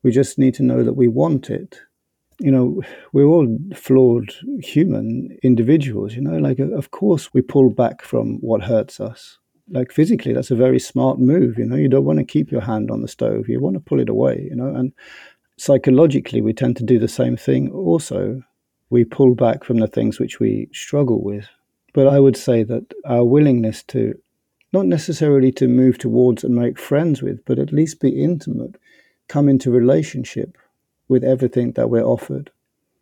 we 0.08 0.12
just 0.12 0.40
need 0.40 0.54
to 0.56 0.64
know 0.64 0.84
that 0.84 0.94
we 0.94 1.08
want 1.08 1.50
it. 1.50 1.82
You 2.40 2.52
know, 2.52 2.82
we're 3.14 3.26
all 3.26 3.58
flawed 3.76 4.32
human 4.62 5.38
individuals, 5.44 6.16
you 6.16 6.22
know, 6.22 6.38
like, 6.38 6.60
of 6.60 6.92
course, 6.92 7.34
we 7.34 7.42
pull 7.42 7.70
back 7.72 8.04
from 8.04 8.38
what 8.38 8.64
hurts 8.64 9.00
us. 9.00 9.40
Like, 9.70 9.92
physically, 9.92 10.34
that's 10.34 10.52
a 10.52 10.56
very 10.56 10.80
smart 10.80 11.20
move, 11.20 11.58
you 11.58 11.66
know, 11.66 11.76
you 11.76 11.90
don't 11.90 12.06
want 12.06 12.20
to 12.20 12.26
keep 12.26 12.52
your 12.52 12.62
hand 12.62 12.90
on 12.90 13.02
the 13.02 13.08
stove, 13.08 13.50
you 13.50 13.60
want 13.60 13.76
to 13.76 13.82
pull 13.82 14.00
it 14.00 14.10
away, 14.10 14.48
you 14.50 14.56
know, 14.56 14.74
and 14.74 14.94
psychologically, 15.58 16.42
we 16.42 16.54
tend 16.54 16.78
to 16.78 16.84
do 16.84 17.00
the 17.00 17.08
same 17.08 17.36
thing 17.36 17.72
also. 17.72 18.44
We 18.90 19.04
pull 19.04 19.36
back 19.36 19.64
from 19.64 19.80
the 19.80 19.88
things 19.88 20.20
which 20.20 20.40
we 20.40 20.70
struggle 20.72 21.22
with. 21.22 21.50
But 21.94 22.08
I 22.08 22.20
would 22.20 22.38
say 22.38 22.64
that 22.64 22.94
our 23.06 23.26
willingness 23.26 23.84
to 23.84 24.14
not 24.72 24.86
necessarily 24.86 25.52
to 25.54 25.68
move 25.68 25.98
towards 25.98 26.44
and 26.44 26.56
make 26.56 26.78
friends 26.78 27.22
with, 27.22 27.44
but 27.46 27.60
at 27.60 27.74
least 27.74 28.00
be 28.00 28.24
intimate 28.24 28.76
come 29.28 29.50
into 29.50 29.72
relationship 29.72 30.58
with 31.08 31.24
everything 31.24 31.74
that 31.74 31.90
we're 31.90 32.04
offered 32.04 32.52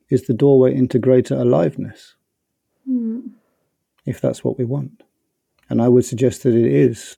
is 0.09 0.25
the 0.25 0.33
doorway 0.33 0.73
into 0.73 0.99
greater 0.99 1.35
aliveness. 1.35 2.15
Mm. 2.89 3.31
If 4.05 4.21
that's 4.21 4.43
what 4.43 4.57
we 4.57 4.65
want. 4.65 5.03
And 5.69 5.81
I 5.81 5.87
would 5.87 6.05
suggest 6.05 6.43
that 6.43 6.53
it 6.53 6.71
is. 6.71 7.17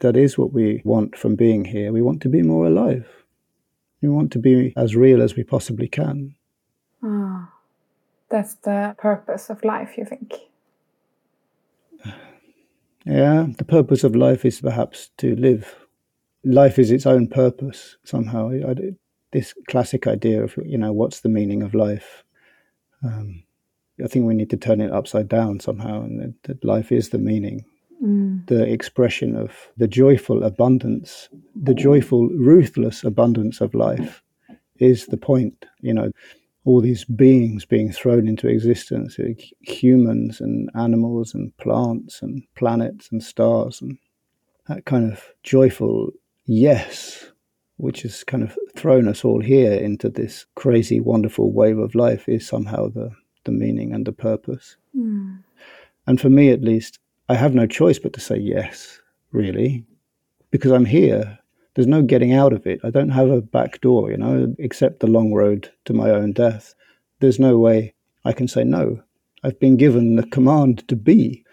That 0.00 0.16
is 0.16 0.36
what 0.36 0.52
we 0.52 0.82
want 0.84 1.16
from 1.16 1.36
being 1.36 1.64
here. 1.64 1.92
We 1.92 2.02
want 2.02 2.20
to 2.22 2.28
be 2.28 2.42
more 2.42 2.66
alive. 2.66 3.06
We 4.02 4.08
want 4.08 4.30
to 4.32 4.38
be 4.38 4.74
as 4.76 4.94
real 4.94 5.22
as 5.22 5.36
we 5.36 5.42
possibly 5.42 5.88
can. 5.88 6.34
Ah, 7.02 7.50
that's 8.28 8.54
the 8.54 8.94
purpose 8.98 9.48
of 9.48 9.64
life, 9.64 9.96
you 9.96 10.04
think? 10.04 10.34
Yeah, 13.06 13.46
the 13.56 13.64
purpose 13.64 14.04
of 14.04 14.16
life 14.16 14.44
is 14.44 14.60
perhaps 14.60 15.10
to 15.18 15.36
live 15.36 15.86
life 16.44 16.78
is 16.78 16.90
its 16.90 17.06
own 17.06 17.28
purpose 17.28 17.96
somehow. 18.04 18.50
I, 18.50 18.74
this 19.32 19.54
classic 19.68 20.06
idea 20.06 20.42
of 20.42 20.56
you 20.64 20.78
know 20.78 20.92
what's 20.92 21.20
the 21.20 21.28
meaning 21.28 21.62
of 21.62 21.74
life. 21.74 22.24
Um, 23.04 23.44
I 24.02 24.08
think 24.08 24.26
we 24.26 24.34
need 24.34 24.50
to 24.50 24.56
turn 24.56 24.80
it 24.80 24.92
upside 24.92 25.28
down 25.28 25.60
somehow, 25.60 26.02
and 26.02 26.20
that, 26.20 26.42
that 26.44 26.64
life 26.64 26.92
is 26.92 27.10
the 27.10 27.18
meaning, 27.18 27.64
mm. 28.02 28.46
the 28.46 28.70
expression 28.70 29.36
of 29.36 29.52
the 29.76 29.88
joyful 29.88 30.42
abundance, 30.42 31.28
the 31.54 31.74
joyful, 31.74 32.28
ruthless 32.28 33.04
abundance 33.04 33.60
of 33.60 33.74
life 33.74 34.22
is 34.78 35.06
the 35.06 35.16
point. 35.16 35.64
You 35.80 35.94
know, 35.94 36.10
all 36.66 36.80
these 36.80 37.04
beings 37.04 37.64
being 37.64 37.92
thrown 37.92 38.28
into 38.28 38.48
existence, 38.48 39.18
humans 39.60 40.40
and 40.40 40.68
animals 40.74 41.32
and 41.32 41.56
plants 41.56 42.20
and 42.20 42.42
planets 42.54 43.08
and 43.10 43.22
stars, 43.22 43.80
and 43.80 43.96
that 44.68 44.84
kind 44.84 45.10
of 45.10 45.24
joyful 45.42 46.10
yes, 46.44 47.32
which 47.76 48.02
has 48.02 48.24
kind 48.24 48.42
of 48.42 48.58
thrown 48.74 49.08
us 49.08 49.24
all 49.24 49.40
here 49.40 49.72
into 49.72 50.08
this 50.08 50.46
crazy, 50.54 51.00
wonderful 51.00 51.52
wave 51.52 51.78
of 51.78 51.94
life, 51.94 52.28
is 52.28 52.46
somehow 52.46 52.88
the, 52.88 53.10
the 53.46 53.52
meaning 53.52 53.94
and 53.94 54.06
the 54.06 54.12
purpose. 54.12 54.76
Mm. 54.94 55.42
And 56.06 56.20
for 56.20 56.28
me, 56.28 56.50
at 56.50 56.62
least, 56.62 56.98
I 57.28 57.34
have 57.34 57.54
no 57.54 57.66
choice 57.66 57.98
but 57.98 58.12
to 58.12 58.20
say 58.20 58.36
yes, 58.36 59.00
really, 59.32 59.84
because 60.50 60.72
I'm 60.72 60.84
here. 60.84 61.38
There's 61.74 61.86
no 61.86 62.02
getting 62.02 62.32
out 62.32 62.52
of 62.52 62.66
it. 62.66 62.80
I 62.84 62.90
don't 62.90 63.10
have 63.10 63.30
a 63.30 63.40
back 63.40 63.80
door, 63.80 64.10
you 64.10 64.16
know, 64.16 64.54
except 64.58 65.00
the 65.00 65.06
long 65.06 65.32
road 65.32 65.72
to 65.86 65.92
my 65.92 66.10
own 66.10 66.32
death. 66.32 66.74
There's 67.20 67.40
no 67.40 67.58
way 67.58 67.94
I 68.24 68.32
can 68.32 68.48
say 68.48 68.64
no. 68.64 69.02
I've 69.42 69.60
been 69.60 69.76
given 69.76 70.16
the 70.16 70.26
command 70.26 70.86
to 70.88 70.96
be. 70.96 71.44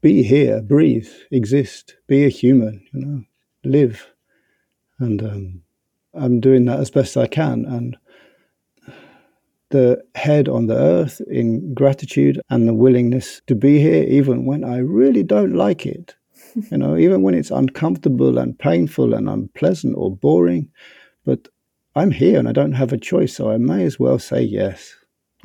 Be 0.00 0.22
here, 0.22 0.62
breathe, 0.62 1.10
exist, 1.30 1.96
be 2.06 2.24
a 2.24 2.28
human, 2.28 2.86
you 2.92 3.00
know, 3.04 3.24
live 3.64 4.06
And 4.98 5.22
um, 5.22 5.62
I'm 6.14 6.40
doing 6.40 6.64
that 6.66 6.80
as 6.80 6.90
best 6.90 7.16
I 7.16 7.26
can. 7.26 7.64
And 7.64 7.96
the 9.70 10.02
head 10.14 10.48
on 10.48 10.66
the 10.66 10.76
earth 10.76 11.20
in 11.28 11.74
gratitude 11.74 12.40
and 12.50 12.66
the 12.66 12.74
willingness 12.74 13.42
to 13.46 13.54
be 13.54 13.80
here, 13.80 14.04
even 14.04 14.44
when 14.44 14.64
I 14.64 14.78
really 14.78 15.22
don't 15.22 15.54
like 15.54 15.86
it. 15.86 16.14
you 16.70 16.78
know, 16.78 16.96
even 16.96 17.22
when 17.22 17.34
it's 17.34 17.50
uncomfortable 17.50 18.38
and 18.38 18.58
painful 18.58 19.14
and 19.14 19.28
unpleasant 19.28 19.94
or 19.96 20.14
boring. 20.14 20.70
But 21.24 21.48
I'm 21.94 22.10
here 22.10 22.38
and 22.38 22.48
I 22.48 22.52
don't 22.52 22.72
have 22.72 22.92
a 22.92 22.98
choice, 22.98 23.36
so 23.36 23.50
I 23.50 23.58
may 23.58 23.84
as 23.84 23.98
well 23.98 24.18
say 24.18 24.42
yes 24.42 24.94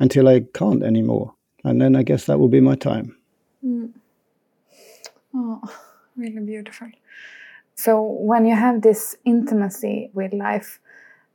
until 0.00 0.28
I 0.28 0.44
can't 0.54 0.82
anymore. 0.82 1.34
And 1.64 1.80
then 1.80 1.96
I 1.96 2.02
guess 2.02 2.26
that 2.26 2.38
will 2.38 2.48
be 2.48 2.60
my 2.60 2.74
time. 2.74 3.16
Mm. 3.64 3.92
Oh, 5.34 5.60
really 6.16 6.40
beautiful. 6.40 6.88
So, 7.76 8.00
when 8.02 8.46
you 8.46 8.54
have 8.54 8.82
this 8.82 9.16
intimacy 9.24 10.10
with 10.12 10.32
life, 10.32 10.78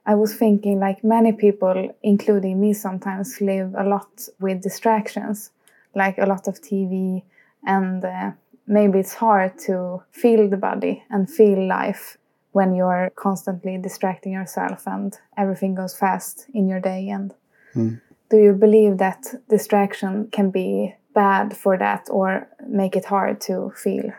I 0.06 0.16
was 0.16 0.34
thinking 0.36 0.80
like 0.80 1.04
many 1.04 1.34
people, 1.34 1.96
including 2.02 2.60
me, 2.60 2.74
sometimes 2.74 3.42
live 3.42 3.76
a 3.78 3.84
lot 3.84 4.28
with 4.40 4.62
distractions, 4.62 5.52
like 5.96 6.18
a 6.18 6.26
lot 6.26 6.48
of 6.48 6.62
TV, 6.62 7.24
and 7.66 8.04
uh, 8.04 8.32
maybe 8.66 9.00
it's 9.00 9.14
hard 9.14 9.58
to 9.60 10.02
feel 10.12 10.50
the 10.50 10.58
body 10.58 11.04
and 11.10 11.30
feel 11.30 11.68
life 11.68 12.18
when 12.52 12.74
you're 12.74 13.12
constantly 13.16 13.78
distracting 13.78 14.34
yourself 14.34 14.88
and 14.88 15.20
everything 15.38 15.76
goes 15.76 15.96
fast 15.96 16.48
in 16.54 16.68
your 16.68 16.80
day. 16.80 17.10
And 17.10 17.34
mm. 17.76 18.02
do 18.30 18.38
you 18.38 18.54
believe 18.54 18.98
that 18.98 19.26
distraction 19.50 20.30
can 20.32 20.50
be 20.50 20.96
bad 21.14 21.56
for 21.56 21.78
that 21.78 22.08
or 22.10 22.48
make 22.68 22.96
it 22.96 23.06
hard 23.06 23.42
to 23.42 23.72
feel? 23.76 24.12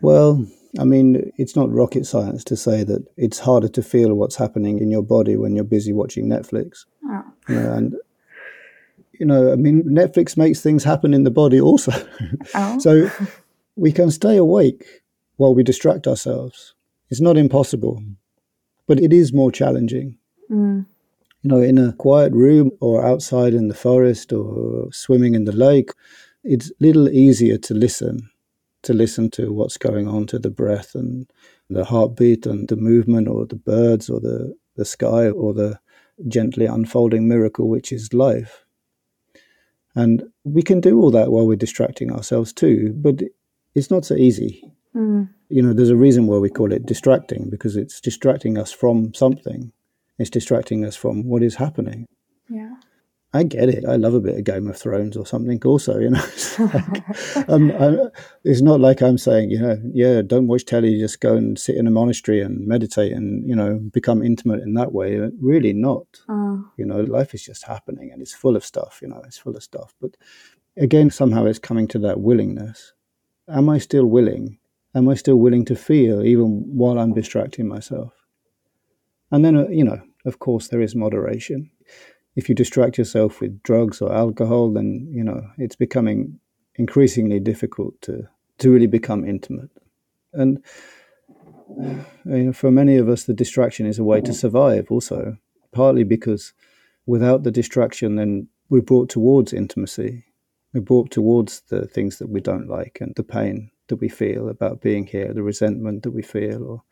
Well, 0.00 0.46
I 0.78 0.84
mean, 0.84 1.32
it's 1.36 1.54
not 1.54 1.70
rocket 1.70 2.06
science 2.06 2.42
to 2.44 2.56
say 2.56 2.82
that 2.84 3.06
it's 3.16 3.38
harder 3.38 3.68
to 3.68 3.82
feel 3.82 4.14
what's 4.14 4.36
happening 4.36 4.80
in 4.80 4.90
your 4.90 5.02
body 5.02 5.36
when 5.36 5.54
you're 5.54 5.64
busy 5.64 5.92
watching 5.92 6.26
Netflix. 6.26 6.84
Oh. 7.06 7.22
You 7.48 7.54
know, 7.54 7.72
and 7.72 7.94
you 9.12 9.26
know, 9.26 9.52
I 9.52 9.56
mean, 9.56 9.84
Netflix 9.84 10.36
makes 10.36 10.60
things 10.60 10.82
happen 10.82 11.14
in 11.14 11.24
the 11.24 11.30
body 11.30 11.60
also. 11.60 11.92
Oh. 12.54 12.78
so 12.80 13.10
we 13.76 13.92
can 13.92 14.10
stay 14.10 14.36
awake 14.36 15.02
while 15.36 15.54
we 15.54 15.62
distract 15.62 16.06
ourselves. 16.08 16.74
It's 17.10 17.20
not 17.20 17.36
impossible, 17.36 18.02
but 18.86 19.00
it 19.00 19.12
is 19.12 19.32
more 19.32 19.52
challenging. 19.52 20.18
Mm. 20.50 20.86
You 21.42 21.50
know, 21.50 21.60
in 21.60 21.78
a 21.78 21.92
quiet 21.92 22.32
room 22.32 22.72
or 22.80 23.04
outside 23.04 23.54
in 23.54 23.68
the 23.68 23.74
forest 23.74 24.32
or 24.32 24.90
swimming 24.92 25.34
in 25.34 25.44
the 25.44 25.52
lake, 25.52 25.90
it's 26.42 26.70
a 26.70 26.74
little 26.80 27.08
easier 27.08 27.58
to 27.58 27.74
listen 27.74 28.30
to 28.84 28.94
listen 28.94 29.30
to 29.30 29.52
what's 29.52 29.76
going 29.76 30.08
on 30.08 30.26
to 30.26 30.38
the 30.38 30.50
breath 30.50 30.94
and 30.94 31.30
the 31.68 31.84
heartbeat 31.84 32.46
and 32.46 32.68
the 32.68 32.76
movement 32.76 33.28
or 33.28 33.46
the 33.46 33.56
birds 33.56 34.08
or 34.08 34.20
the, 34.20 34.54
the 34.76 34.84
sky 34.84 35.28
or 35.28 35.52
the 35.52 35.78
gently 36.28 36.66
unfolding 36.66 37.26
miracle 37.26 37.68
which 37.68 37.92
is 37.92 38.14
life. 38.14 38.64
And 39.94 40.24
we 40.44 40.62
can 40.62 40.80
do 40.80 41.00
all 41.00 41.10
that 41.12 41.30
while 41.30 41.46
we're 41.46 41.56
distracting 41.56 42.12
ourselves 42.12 42.52
too, 42.52 42.92
but 42.96 43.22
it's 43.74 43.90
not 43.90 44.04
so 44.04 44.14
easy. 44.14 44.62
Mm. 44.94 45.28
You 45.48 45.62
know, 45.62 45.72
there's 45.72 45.90
a 45.90 45.96
reason 45.96 46.26
why 46.26 46.38
we 46.38 46.50
call 46.50 46.72
it 46.72 46.86
distracting 46.86 47.48
because 47.50 47.76
it's 47.76 48.00
distracting 48.00 48.58
us 48.58 48.72
from 48.72 49.14
something. 49.14 49.72
It's 50.18 50.30
distracting 50.30 50.84
us 50.84 50.96
from 50.96 51.24
what 51.24 51.42
is 51.42 51.56
happening. 51.56 52.06
Yeah. 52.48 52.74
I 53.34 53.42
get 53.42 53.68
it. 53.68 53.84
I 53.84 53.96
love 53.96 54.14
a 54.14 54.20
bit 54.20 54.38
of 54.38 54.44
Game 54.44 54.68
of 54.68 54.76
Thrones 54.76 55.16
or 55.16 55.26
something. 55.26 55.60
Also, 55.64 55.98
you 55.98 56.10
know, 56.10 56.22
it's, 56.22 56.56
like, 56.60 57.48
I'm, 57.48 57.72
I'm, 57.72 58.08
it's 58.44 58.62
not 58.62 58.78
like 58.78 59.02
I'm 59.02 59.18
saying, 59.18 59.50
you 59.50 59.58
know, 59.58 59.76
yeah, 59.92 60.22
don't 60.22 60.46
watch 60.46 60.64
telly. 60.64 61.00
Just 61.00 61.20
go 61.20 61.34
and 61.34 61.58
sit 61.58 61.74
in 61.74 61.88
a 61.88 61.90
monastery 61.90 62.40
and 62.40 62.64
meditate 62.64 63.12
and 63.12 63.44
you 63.46 63.56
know 63.56 63.80
become 63.92 64.22
intimate 64.22 64.60
in 64.60 64.74
that 64.74 64.92
way. 64.92 65.18
Really, 65.40 65.72
not. 65.72 66.06
Oh. 66.28 66.64
You 66.76 66.86
know, 66.86 67.00
life 67.00 67.34
is 67.34 67.44
just 67.44 67.64
happening 67.64 68.12
and 68.12 68.22
it's 68.22 68.32
full 68.32 68.54
of 68.54 68.64
stuff. 68.64 69.00
You 69.02 69.08
know, 69.08 69.20
it's 69.26 69.38
full 69.38 69.56
of 69.56 69.64
stuff. 69.64 69.94
But 70.00 70.16
again, 70.76 71.10
somehow 71.10 71.46
it's 71.46 71.58
coming 71.58 71.88
to 71.88 71.98
that 72.00 72.20
willingness. 72.20 72.92
Am 73.48 73.68
I 73.68 73.78
still 73.78 74.06
willing? 74.06 74.58
Am 74.94 75.08
I 75.08 75.14
still 75.14 75.36
willing 75.36 75.64
to 75.64 75.74
feel 75.74 76.24
even 76.24 76.62
while 76.68 77.00
I'm 77.00 77.12
distracting 77.12 77.66
myself? 77.66 78.12
And 79.32 79.44
then, 79.44 79.56
uh, 79.56 79.66
you 79.66 79.82
know, 79.82 80.00
of 80.24 80.38
course, 80.38 80.68
there 80.68 80.80
is 80.80 80.94
moderation 80.94 81.72
if 82.36 82.48
you 82.48 82.54
distract 82.54 82.98
yourself 82.98 83.40
with 83.40 83.62
drugs 83.62 84.00
or 84.00 84.12
alcohol, 84.12 84.72
then 84.72 85.08
you 85.10 85.24
know 85.24 85.46
it's 85.58 85.76
becoming 85.76 86.38
increasingly 86.76 87.40
difficult 87.40 88.00
to 88.02 88.28
to 88.58 88.70
really 88.70 88.86
become 88.86 89.24
intimate. 89.24 89.70
And 90.32 90.62
you 91.78 92.04
know, 92.24 92.52
for 92.52 92.70
many 92.70 92.96
of 92.96 93.08
us, 93.08 93.24
the 93.24 93.34
distraction 93.34 93.86
is 93.86 93.98
a 93.98 94.04
way 94.04 94.20
to 94.20 94.32
survive. 94.32 94.90
Also, 94.90 95.36
partly 95.72 96.04
because 96.04 96.52
without 97.06 97.42
the 97.42 97.50
distraction, 97.50 98.16
then 98.16 98.48
we're 98.68 98.82
brought 98.82 99.08
towards 99.08 99.52
intimacy. 99.52 100.24
We're 100.72 100.80
brought 100.80 101.10
towards 101.10 101.60
the 101.68 101.86
things 101.86 102.18
that 102.18 102.28
we 102.28 102.40
don't 102.40 102.68
like 102.68 102.98
and 103.00 103.14
the 103.14 103.22
pain 103.22 103.70
that 103.88 103.96
we 103.96 104.08
feel 104.08 104.48
about 104.48 104.80
being 104.80 105.06
here, 105.06 105.32
the 105.32 105.42
resentment 105.42 106.02
that 106.02 106.10
we 106.10 106.22
feel, 106.22 106.64
or 106.64 106.82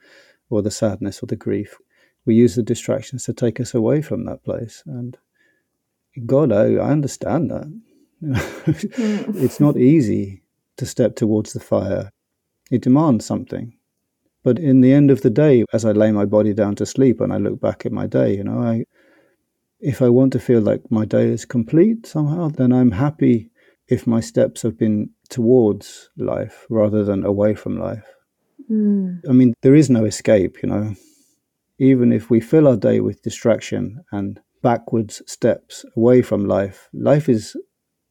or 0.51 0.63
the 0.63 0.71
sadness 0.71 1.23
or 1.23 1.27
the 1.27 1.37
grief. 1.37 1.79
We 2.25 2.35
use 2.35 2.55
the 2.55 2.63
distractions 2.63 3.25
to 3.25 3.33
take 3.33 3.59
us 3.59 3.75
away 3.75 4.03
from 4.03 4.27
that 4.27 4.45
place, 4.45 4.83
and 4.87 5.17
God, 6.27 6.53
I, 6.53 6.75
I 6.75 6.91
understand 6.91 7.51
that. 7.51 7.81
it's 9.35 9.61
not 9.61 9.77
easy 9.77 10.43
to 10.77 10.87
step 10.87 11.17
towards 11.17 11.53
the 11.53 11.61
fire. 11.61 12.11
It 12.71 12.83
demands 12.83 13.25
something. 13.25 13.75
But 14.45 14.59
in 14.59 14.81
the 14.81 14.93
end 14.93 15.11
of 15.11 15.23
the 15.23 15.31
day, 15.31 15.65
as 15.73 15.85
I 15.85 15.93
lay 15.93 16.11
my 16.13 16.25
body 16.25 16.53
down 16.53 16.75
to 16.77 16.87
sleep 16.87 17.21
and 17.21 17.33
I 17.33 17.37
look 17.37 17.61
back 17.61 17.87
at 17.87 17.93
my 17.93 18.07
day, 18.07 18.37
you 18.37 18.45
know, 18.45 18.61
I, 18.61 18.85
if 19.81 20.03
I 20.03 20.09
want 20.09 20.33
to 20.33 20.41
feel 20.41 20.61
like 20.61 20.91
my 20.91 21.05
day 21.05 21.29
is 21.29 21.45
complete 21.45 22.07
somehow, 22.07 22.49
then 22.49 22.73
I'm 22.73 22.91
happy 22.91 23.51
if 23.89 24.07
my 24.07 24.21
steps 24.21 24.63
have 24.63 24.79
been 24.79 25.11
towards 25.29 26.11
life 26.17 26.67
rather 26.71 27.05
than 27.05 27.25
away 27.25 27.55
from 27.55 27.79
life. 27.79 28.05
Mm. 28.71 29.21
I 29.29 29.33
mean, 29.33 29.55
there 29.63 29.75
is 29.75 29.91
no 29.91 30.05
escape, 30.05 30.63
you 30.63 30.69
know. 30.69 30.95
Even 31.79 32.13
if 32.13 32.31
we 32.31 32.41
fill 32.41 32.69
our 32.69 32.77
day 32.77 33.01
with 33.01 33.23
distraction 33.23 34.05
and 34.13 34.41
backwards 34.63 35.23
steps 35.27 35.85
away 35.97 36.23
from 36.23 36.47
life. 36.47 36.89
Life 36.93 37.29
is 37.29 37.57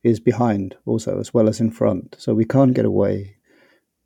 is 0.03 0.19
behind 0.19 0.75
also 0.85 1.19
as 1.19 1.33
well 1.33 1.47
as 1.47 1.59
in 1.59 1.71
front, 1.71 2.15
so 2.19 2.33
we 2.33 2.45
can't 2.45 2.73
get 2.73 2.85
away. 2.85 3.37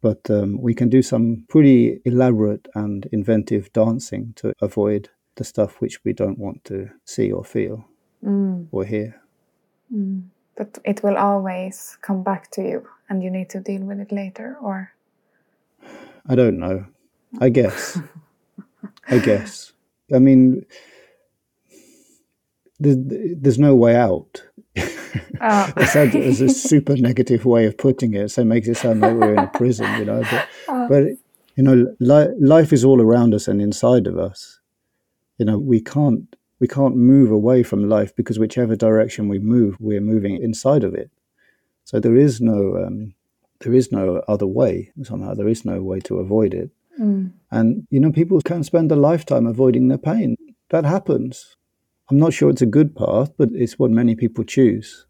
But 0.01 0.29
um, 0.29 0.61
we 0.61 0.73
can 0.75 0.89
do 0.89 1.01
some 1.01 1.45
pretty 1.49 2.01
elaborate 2.05 2.67
and 2.75 3.07
inventive 3.11 3.71
dancing 3.73 4.33
to 4.35 4.53
avoid 4.61 5.09
the 5.35 5.43
stuff 5.43 5.81
which 5.81 6.03
we 6.03 6.13
don't 6.13 6.37
want 6.37 6.63
to 6.65 6.89
see 7.05 7.31
or 7.31 7.43
feel 7.43 7.85
mm. 8.23 8.67
or 8.71 8.85
hear. 8.85 9.21
Mm. 9.93 10.25
But 10.57 10.79
it 10.85 11.03
will 11.03 11.17
always 11.17 11.97
come 12.01 12.23
back 12.23 12.51
to 12.51 12.61
you, 12.61 12.87
and 13.09 13.21
you 13.23 13.29
need 13.29 13.49
to 13.49 13.59
deal 13.59 13.81
with 13.81 13.99
it 13.99 14.11
later, 14.11 14.57
or 14.61 14.91
I 16.27 16.35
don't 16.35 16.59
know. 16.59 16.85
I 17.39 17.49
guess. 17.49 17.99
I 19.07 19.19
guess. 19.19 19.73
I 20.13 20.19
mean, 20.19 20.65
there's, 22.79 22.97
there's 22.99 23.59
no 23.59 23.75
way 23.75 23.95
out. 23.95 24.43
Oh. 25.41 25.71
it's, 25.75 26.41
a 26.41 26.49
super 26.49 26.95
negative 26.95 27.45
way 27.45 27.65
of 27.65 27.77
putting 27.77 28.13
it. 28.13 28.29
So 28.29 28.41
it 28.41 28.45
makes 28.45 28.67
it 28.67 28.75
sound 28.75 29.01
like 29.01 29.13
we're 29.13 29.33
in 29.33 29.39
a 29.39 29.47
prison, 29.47 29.99
you 29.99 30.05
know. 30.05 30.23
But, 30.29 30.47
oh. 30.69 30.87
but 30.89 31.03
you 31.55 31.63
know, 31.63 31.93
li- 31.99 32.33
life 32.39 32.73
is 32.73 32.83
all 32.83 33.01
around 33.01 33.33
us 33.33 33.47
and 33.47 33.61
inside 33.61 34.07
of 34.07 34.17
us. 34.17 34.59
You 35.37 35.45
know, 35.45 35.57
we 35.57 35.81
can't 35.81 36.35
we 36.59 36.67
can't 36.67 36.95
move 36.95 37.31
away 37.31 37.63
from 37.63 37.89
life 37.89 38.15
because 38.15 38.39
whichever 38.39 38.75
direction 38.75 39.27
we 39.27 39.39
move, 39.39 39.75
we're 39.79 40.01
moving 40.01 40.41
inside 40.41 40.83
of 40.83 40.93
it. 40.93 41.11
So 41.83 41.99
there 41.99 42.15
is 42.15 42.41
no 42.41 42.83
um, 42.85 43.13
there 43.59 43.73
is 43.73 43.91
no 43.91 44.21
other 44.27 44.47
way. 44.47 44.91
Somehow 45.03 45.33
there 45.33 45.47
is 45.47 45.65
no 45.65 45.81
way 45.81 45.99
to 46.01 46.19
avoid 46.19 46.53
it. 46.53 46.69
Mm. 46.99 47.31
And 47.51 47.87
you 47.89 47.99
know, 47.99 48.11
people 48.11 48.41
can 48.41 48.63
spend 48.63 48.91
a 48.91 48.95
lifetime 48.95 49.45
avoiding 49.45 49.87
their 49.87 49.97
pain. 49.97 50.35
That 50.69 50.85
happens. 50.85 51.55
I'm 52.09 52.19
not 52.19 52.33
sure 52.33 52.51
it's 52.51 52.61
a 52.61 52.67
good 52.67 52.95
path, 52.95 53.31
but 53.37 53.49
it's 53.53 53.79
what 53.79 53.89
many 53.89 54.15
people 54.15 54.43
choose. 54.43 55.07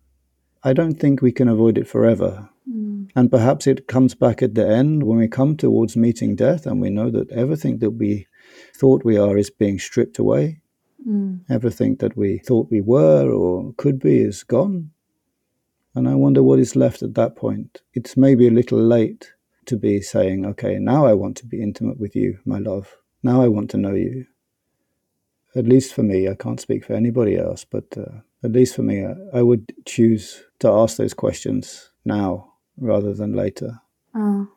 I 0.63 0.71
don't 0.71 0.99
think 0.99 1.21
we 1.21 1.33
can 1.33 1.49
avoid 1.49 1.77
it 1.77 1.87
forever. 1.87 2.49
Mm. 2.69 3.09
And 3.15 3.29
perhaps 3.29 3.67
it 3.67 3.87
comes 3.87 4.15
back 4.15 4.41
at 4.41 4.55
the 4.55 4.67
end 4.67 5.03
when 5.03 5.17
we 5.17 5.27
come 5.27 5.57
towards 5.57 5.97
meeting 5.97 6.35
death 6.35 6.65
and 6.65 6.79
we 6.79 6.89
know 6.89 7.11
that 7.11 7.29
everything 7.31 7.79
that 7.79 7.91
we 7.91 8.27
thought 8.73 9.03
we 9.03 9.17
are 9.17 9.37
is 9.37 9.49
being 9.49 9.77
stripped 9.77 10.19
away. 10.19 10.61
Mm. 11.07 11.41
Everything 11.49 11.97
that 11.97 12.15
we 12.15 12.39
thought 12.39 12.71
we 12.71 12.81
were 12.81 13.29
or 13.29 13.73
could 13.77 13.99
be 13.99 14.19
is 14.19 14.43
gone. 14.43 14.91
And 15.95 16.07
I 16.07 16.15
wonder 16.15 16.43
what 16.43 16.59
is 16.59 16.77
left 16.77 17.03
at 17.03 17.13
that 17.15 17.35
point. 17.35 17.81
It's 17.93 18.15
maybe 18.15 18.47
a 18.47 18.51
little 18.51 18.81
late 18.81 19.33
to 19.65 19.75
be 19.75 20.01
saying, 20.01 20.45
okay, 20.45 20.77
now 20.79 21.05
I 21.05 21.13
want 21.13 21.35
to 21.37 21.45
be 21.45 21.61
intimate 21.61 21.99
with 21.99 22.15
you, 22.15 22.39
my 22.45 22.59
love. 22.59 22.95
Now 23.21 23.41
I 23.41 23.49
want 23.49 23.69
to 23.71 23.77
know 23.77 23.93
you 23.93 24.25
at 25.55 25.65
least 25.65 25.93
for 25.93 26.03
me, 26.03 26.27
I 26.27 26.35
can't 26.35 26.59
speak 26.59 26.85
for 26.85 26.93
anybody 26.93 27.37
else, 27.37 27.65
but 27.65 27.85
uh, 27.97 28.19
at 28.43 28.51
least 28.51 28.75
for 28.75 28.83
me, 28.83 29.05
I, 29.05 29.15
I, 29.39 29.41
would 29.41 29.73
choose 29.85 30.43
to 30.59 30.69
ask 30.69 30.97
those 30.97 31.13
questions 31.13 31.91
now 32.03 32.53
rather 32.77 33.13
than 33.13 33.33
later. 33.33 33.81
Oh. 34.13 34.47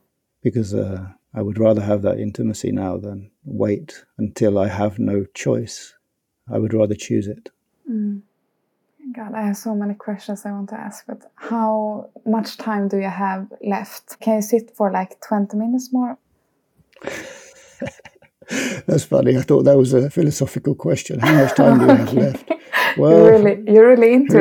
Because 0.42 0.74
uh, 0.74 1.06
I 1.34 1.42
would 1.42 1.58
rather 1.58 1.80
have 1.80 2.02
that 2.02 2.18
intimacy 2.18 2.72
now 2.72 2.96
than 2.96 3.30
wait 3.44 4.04
until 4.18 4.58
I 4.58 4.68
have 4.68 4.98
no 4.98 5.24
choice. 5.34 5.94
I 6.50 6.58
would 6.58 6.74
rather 6.74 6.94
choose 6.94 7.26
it. 7.28 7.50
Mm. 7.90 8.22
God, 9.12 9.34
I 9.34 9.42
have 9.42 9.56
so 9.56 9.74
many 9.74 9.94
questions 9.94 10.44
I 10.44 10.52
want 10.52 10.68
to 10.70 10.74
ask, 10.74 11.06
but 11.06 11.30
how 11.34 12.10
much 12.26 12.58
time 12.58 12.88
do 12.88 12.98
you 12.98 13.08
have 13.08 13.50
left? 13.64 14.20
Can 14.20 14.36
you 14.36 14.42
sit 14.42 14.76
for 14.76 14.90
like 14.90 15.20
20 15.20 15.56
minutes 15.56 15.92
more? 15.92 16.18
That's 18.86 19.04
funny. 19.04 19.36
I 19.36 19.42
thought 19.42 19.64
that 19.64 19.76
was 19.76 19.92
a 19.92 20.10
philosophical 20.10 20.74
question. 20.74 21.20
How 21.20 21.34
much 21.34 21.54
time 21.54 21.78
do 21.78 21.84
you 21.84 21.90
have 21.90 22.12
left? 22.24 22.50
Well, 22.96 23.12
you're 23.12 23.38
really, 23.38 23.72
you're 23.72 23.88
really 23.88 24.12
into 24.14 24.38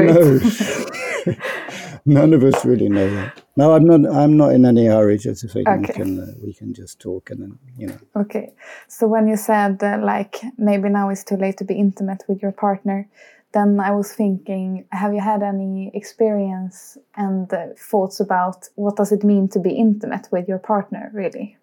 it. 1.28 1.38
None 2.06 2.34
of 2.34 2.42
us 2.44 2.64
really 2.64 2.88
know 2.88 3.14
that. 3.16 3.44
No, 3.58 3.74
I'm 3.74 3.86
not. 3.86 4.16
I'm 4.16 4.38
not 4.38 4.54
in 4.54 4.66
any 4.66 4.86
hurry. 4.86 5.18
Just 5.18 5.42
to 5.42 5.50
think 5.50 5.68
okay. 5.68 5.80
we 5.82 5.88
can 5.88 6.20
uh, 6.20 6.34
we 6.42 6.54
can 6.54 6.74
just 6.74 7.00
talk 7.00 7.32
and 7.32 7.42
then 7.42 7.60
you 7.78 7.88
know. 7.88 7.98
Okay, 8.16 8.54
so 8.88 9.08
when 9.08 9.28
you 9.28 9.36
said 9.36 9.84
uh, 9.84 9.98
like 10.02 10.38
maybe 10.58 10.88
now 10.88 11.10
it's 11.10 11.26
too 11.26 11.36
late 11.36 11.58
to 11.58 11.66
be 11.66 11.74
intimate 11.74 12.24
with 12.30 12.42
your 12.42 12.54
partner, 12.54 13.10
then 13.54 13.80
I 13.80 13.92
was 13.92 14.14
thinking, 14.14 14.86
have 14.92 15.14
you 15.14 15.22
had 15.22 15.44
any 15.44 15.92
experience 15.94 16.98
and 17.16 17.52
uh, 17.54 17.68
thoughts 17.78 18.20
about 18.20 18.70
what 18.76 18.96
does 18.96 19.12
it 19.12 19.24
mean 19.24 19.50
to 19.50 19.60
be 19.60 19.72
intimate 19.72 20.28
with 20.32 20.48
your 20.48 20.60
partner, 20.60 21.12
really? 21.14 21.58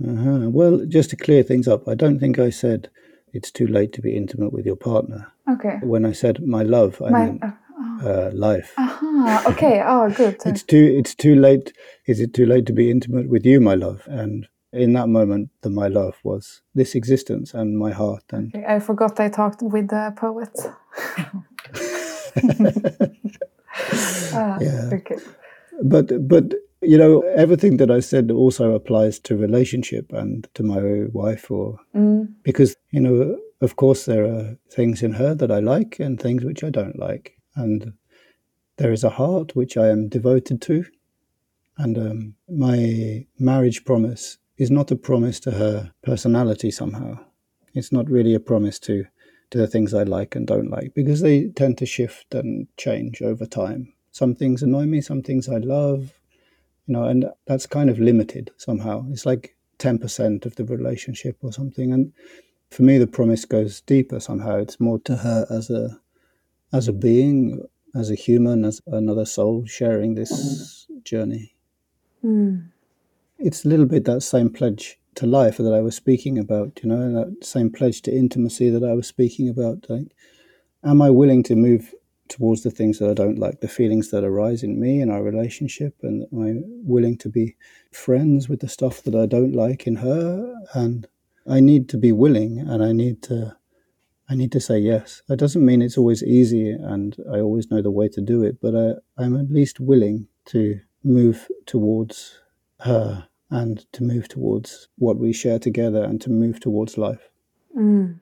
Uh-huh. 0.00 0.50
Well, 0.50 0.84
just 0.86 1.10
to 1.10 1.16
clear 1.16 1.42
things 1.42 1.68
up, 1.68 1.88
I 1.88 1.94
don't 1.94 2.18
think 2.18 2.38
I 2.38 2.50
said 2.50 2.90
it's 3.32 3.50
too 3.50 3.66
late 3.66 3.92
to 3.94 4.02
be 4.02 4.16
intimate 4.16 4.52
with 4.52 4.66
your 4.66 4.76
partner. 4.76 5.32
Okay. 5.50 5.78
When 5.82 6.04
I 6.04 6.12
said 6.12 6.46
my 6.46 6.62
love, 6.62 7.00
I 7.02 7.10
my, 7.10 7.24
meant 7.26 7.42
uh, 7.42 7.50
oh. 7.78 8.00
uh, 8.04 8.30
life. 8.32 8.74
Aha. 8.78 9.44
Okay. 9.48 9.82
Oh, 9.86 10.10
good. 10.10 10.36
it's 10.44 10.62
too. 10.62 10.94
It's 10.98 11.14
too 11.14 11.34
late. 11.34 11.72
Is 12.06 12.20
it 12.20 12.34
too 12.34 12.46
late 12.46 12.66
to 12.66 12.72
be 12.72 12.90
intimate 12.90 13.28
with 13.28 13.44
you, 13.46 13.60
my 13.60 13.74
love? 13.74 14.02
And 14.06 14.48
in 14.72 14.92
that 14.94 15.08
moment, 15.08 15.50
the 15.62 15.70
my 15.70 15.88
love 15.88 16.16
was 16.24 16.62
this 16.74 16.94
existence 16.94 17.54
and 17.54 17.78
my 17.78 17.90
heart. 17.90 18.24
And 18.30 18.54
okay. 18.54 18.64
I 18.66 18.80
forgot 18.80 19.20
I 19.20 19.28
talked 19.28 19.62
with 19.62 19.88
the 19.88 20.12
poet. 20.16 20.50
ah, 24.34 24.58
yeah. 24.60 24.90
Okay. 24.92 25.16
But 25.82 26.28
but 26.28 26.54
you 26.82 26.98
know 26.98 27.20
everything 27.36 27.76
that 27.78 27.90
I 27.90 28.00
said 28.00 28.30
also 28.30 28.74
applies 28.74 29.18
to 29.20 29.36
relationship 29.36 30.12
and 30.12 30.46
to 30.54 30.62
my 30.62 31.06
wife 31.12 31.50
or 31.50 31.78
mm. 31.94 32.28
because 32.42 32.76
you 32.90 33.00
know 33.00 33.38
of 33.62 33.76
course 33.76 34.04
there 34.04 34.24
are 34.24 34.58
things 34.68 35.02
in 35.02 35.12
her 35.12 35.34
that 35.36 35.50
I 35.50 35.60
like 35.60 36.00
and 36.00 36.20
things 36.20 36.44
which 36.44 36.64
I 36.64 36.70
don't 36.70 36.98
like. 36.98 37.38
And 37.54 37.92
there 38.76 38.92
is 38.92 39.04
a 39.04 39.10
heart 39.10 39.54
which 39.54 39.76
I 39.76 39.88
am 39.88 40.08
devoted 40.08 40.60
to. 40.62 40.84
And 41.78 41.96
um, 41.96 42.34
my 42.48 43.24
marriage 43.38 43.84
promise 43.84 44.38
is 44.58 44.70
not 44.70 44.90
a 44.90 44.96
promise 44.96 45.38
to 45.40 45.52
her 45.52 45.92
personality 46.02 46.70
somehow. 46.70 47.20
It's 47.72 47.92
not 47.92 48.10
really 48.10 48.34
a 48.34 48.40
promise 48.40 48.78
to 48.80 49.06
to 49.52 49.58
the 49.58 49.66
things 49.66 49.92
I 49.92 50.04
like 50.04 50.34
and 50.34 50.46
don't 50.46 50.70
like 50.70 50.94
because 50.94 51.20
they 51.20 51.48
tend 51.48 51.76
to 51.78 51.86
shift 51.86 52.34
and 52.34 52.66
change 52.78 53.20
over 53.20 53.44
time. 53.44 53.92
Some 54.10 54.34
things 54.34 54.62
annoy 54.62 54.86
me 54.86 55.02
some 55.02 55.22
things 55.22 55.48
I 55.48 55.58
love 55.58 56.12
you 56.86 56.94
know, 56.94 57.04
and 57.04 57.26
that's 57.46 57.66
kind 57.66 57.90
of 57.90 57.98
limited 57.98 58.50
somehow. 58.56 59.06
It's 59.10 59.26
like 59.26 59.56
10% 59.78 60.46
of 60.46 60.56
the 60.56 60.64
relationship 60.64 61.36
or 61.42 61.52
something. 61.52 61.92
And 61.92 62.12
for 62.70 62.82
me, 62.82 62.98
the 62.98 63.06
promise 63.06 63.44
goes 63.44 63.80
deeper 63.82 64.20
somehow. 64.20 64.56
It's 64.58 64.80
more 64.80 64.98
to 65.00 65.16
her 65.16 65.46
as 65.50 65.70
a, 65.70 66.00
as 66.72 66.88
a 66.88 66.92
being, 66.92 67.62
as 67.94 68.10
a 68.10 68.14
human, 68.14 68.64
as 68.64 68.80
another 68.86 69.24
soul 69.24 69.64
sharing 69.66 70.14
this 70.14 70.86
journey. 71.04 71.54
Mm. 72.24 72.68
It's 73.38 73.64
a 73.64 73.68
little 73.68 73.86
bit 73.86 74.04
that 74.04 74.22
same 74.22 74.50
pledge 74.50 74.98
to 75.16 75.26
life 75.26 75.58
that 75.58 75.74
I 75.74 75.80
was 75.80 75.96
speaking 75.96 76.38
about, 76.38 76.80
you 76.82 76.88
know, 76.88 77.12
that 77.12 77.44
same 77.44 77.70
pledge 77.70 78.02
to 78.02 78.16
intimacy 78.16 78.70
that 78.70 78.84
I 78.84 78.94
was 78.94 79.06
speaking 79.06 79.48
about. 79.48 79.86
Like, 79.88 80.06
am 80.84 81.02
I 81.02 81.10
willing 81.10 81.42
to 81.44 81.56
move 81.56 81.94
towards 82.28 82.62
the 82.62 82.70
things 82.70 82.98
that 82.98 83.10
I 83.10 83.14
don't 83.14 83.38
like, 83.38 83.60
the 83.60 83.68
feelings 83.68 84.10
that 84.10 84.24
arise 84.24 84.62
in 84.62 84.80
me 84.80 85.00
and 85.00 85.10
our 85.10 85.22
relationship, 85.22 85.96
and 86.02 86.26
I'm 86.32 86.64
willing 86.84 87.18
to 87.18 87.28
be 87.28 87.56
friends 87.90 88.48
with 88.48 88.60
the 88.60 88.68
stuff 88.68 89.02
that 89.02 89.14
I 89.14 89.26
don't 89.26 89.54
like 89.54 89.86
in 89.86 89.96
her. 89.96 90.54
And 90.74 91.06
I 91.48 91.60
need 91.60 91.88
to 91.90 91.98
be 91.98 92.12
willing, 92.12 92.58
and 92.58 92.82
I 92.82 92.92
need 92.92 93.22
to, 93.24 93.56
I 94.28 94.34
need 94.34 94.52
to 94.52 94.60
say 94.60 94.78
yes. 94.78 95.22
That 95.28 95.38
doesn't 95.38 95.64
mean 95.64 95.82
it's 95.82 95.98
always 95.98 96.22
easy, 96.22 96.70
and 96.70 97.16
I 97.30 97.40
always 97.40 97.70
know 97.70 97.82
the 97.82 97.90
way 97.90 98.08
to 98.08 98.20
do 98.20 98.42
it, 98.44 98.60
but 98.60 98.74
I, 98.74 99.22
I'm 99.22 99.36
at 99.36 99.50
least 99.50 99.80
willing 99.80 100.28
to 100.46 100.80
move 101.04 101.48
towards 101.66 102.38
her 102.80 103.26
and 103.50 103.84
to 103.92 104.02
move 104.02 104.28
towards 104.28 104.88
what 104.96 105.18
we 105.18 105.32
share 105.32 105.58
together 105.58 106.02
and 106.02 106.20
to 106.22 106.30
move 106.30 106.60
towards 106.60 106.96
life. 106.96 107.28
Mm. 107.76 108.20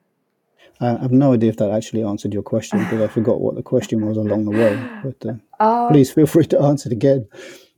I 0.79 0.97
have 0.97 1.11
no 1.11 1.33
idea 1.33 1.49
if 1.49 1.57
that 1.57 1.71
actually 1.71 2.03
answered 2.03 2.33
your 2.33 2.41
question 2.41 2.79
because 2.79 3.01
I 3.01 3.07
forgot 3.07 3.39
what 3.39 3.55
the 3.55 3.61
question 3.63 4.05
was 4.05 4.17
along 4.17 4.45
the 4.45 4.51
way. 4.51 5.01
But 5.03 5.29
uh, 5.29 5.33
uh, 5.59 5.89
please 5.89 6.11
feel 6.11 6.25
free 6.25 6.45
to 6.45 6.59
answer 6.59 6.89
it 6.89 6.93
again 6.93 7.27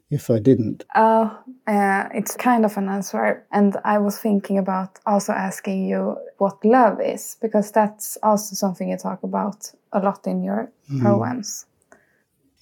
if 0.10 0.30
I 0.30 0.40
didn't. 0.40 0.86
Oh, 0.96 1.38
uh, 1.68 2.08
it's 2.14 2.38
kind 2.38 2.64
of 2.66 2.78
an 2.78 2.88
answer. 2.88 3.46
And 3.52 3.76
I 3.84 3.98
was 3.98 4.18
thinking 4.18 4.58
about 4.58 5.00
also 5.06 5.34
asking 5.34 5.86
you 5.86 6.18
what 6.38 6.64
love 6.64 7.02
is 7.02 7.36
because 7.42 7.72
that's 7.72 8.18
also 8.24 8.56
something 8.56 8.90
you 8.90 8.98
talk 8.98 9.24
about 9.24 9.72
a 9.92 10.00
lot 10.00 10.26
in 10.26 10.44
your 10.44 10.72
mm. 10.90 11.02
poems. 11.02 11.66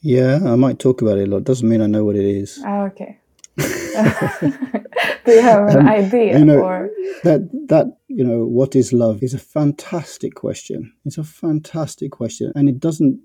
Yeah, 0.02 0.40
I 0.44 0.56
might 0.56 0.80
talk 0.80 1.04
about 1.04 1.20
it 1.20 1.28
a 1.28 1.32
lot. 1.32 1.44
Doesn't 1.44 1.70
mean 1.70 1.82
I 1.82 1.88
know 1.88 2.04
what 2.04 2.16
it 2.16 2.26
is. 2.26 2.60
Oh, 2.66 2.86
okay. 2.86 3.21
Do 3.58 5.32
you 5.32 5.42
have 5.42 5.68
an 5.68 5.80
um, 5.80 5.88
idea? 5.88 6.40
You 6.40 6.46
know, 6.46 6.60
or? 6.60 6.90
That 7.24 7.50
that 7.68 7.98
you 8.08 8.24
know, 8.24 8.46
what 8.46 8.76
is 8.76 8.94
love 8.94 9.22
is 9.22 9.34
a 9.34 9.40
fantastic 9.40 10.36
question. 10.36 10.94
It's 11.06 11.18
a 11.18 11.24
fantastic 11.24 12.12
question, 12.12 12.54
and 12.56 12.70
it 12.70 12.80
doesn't 12.80 13.20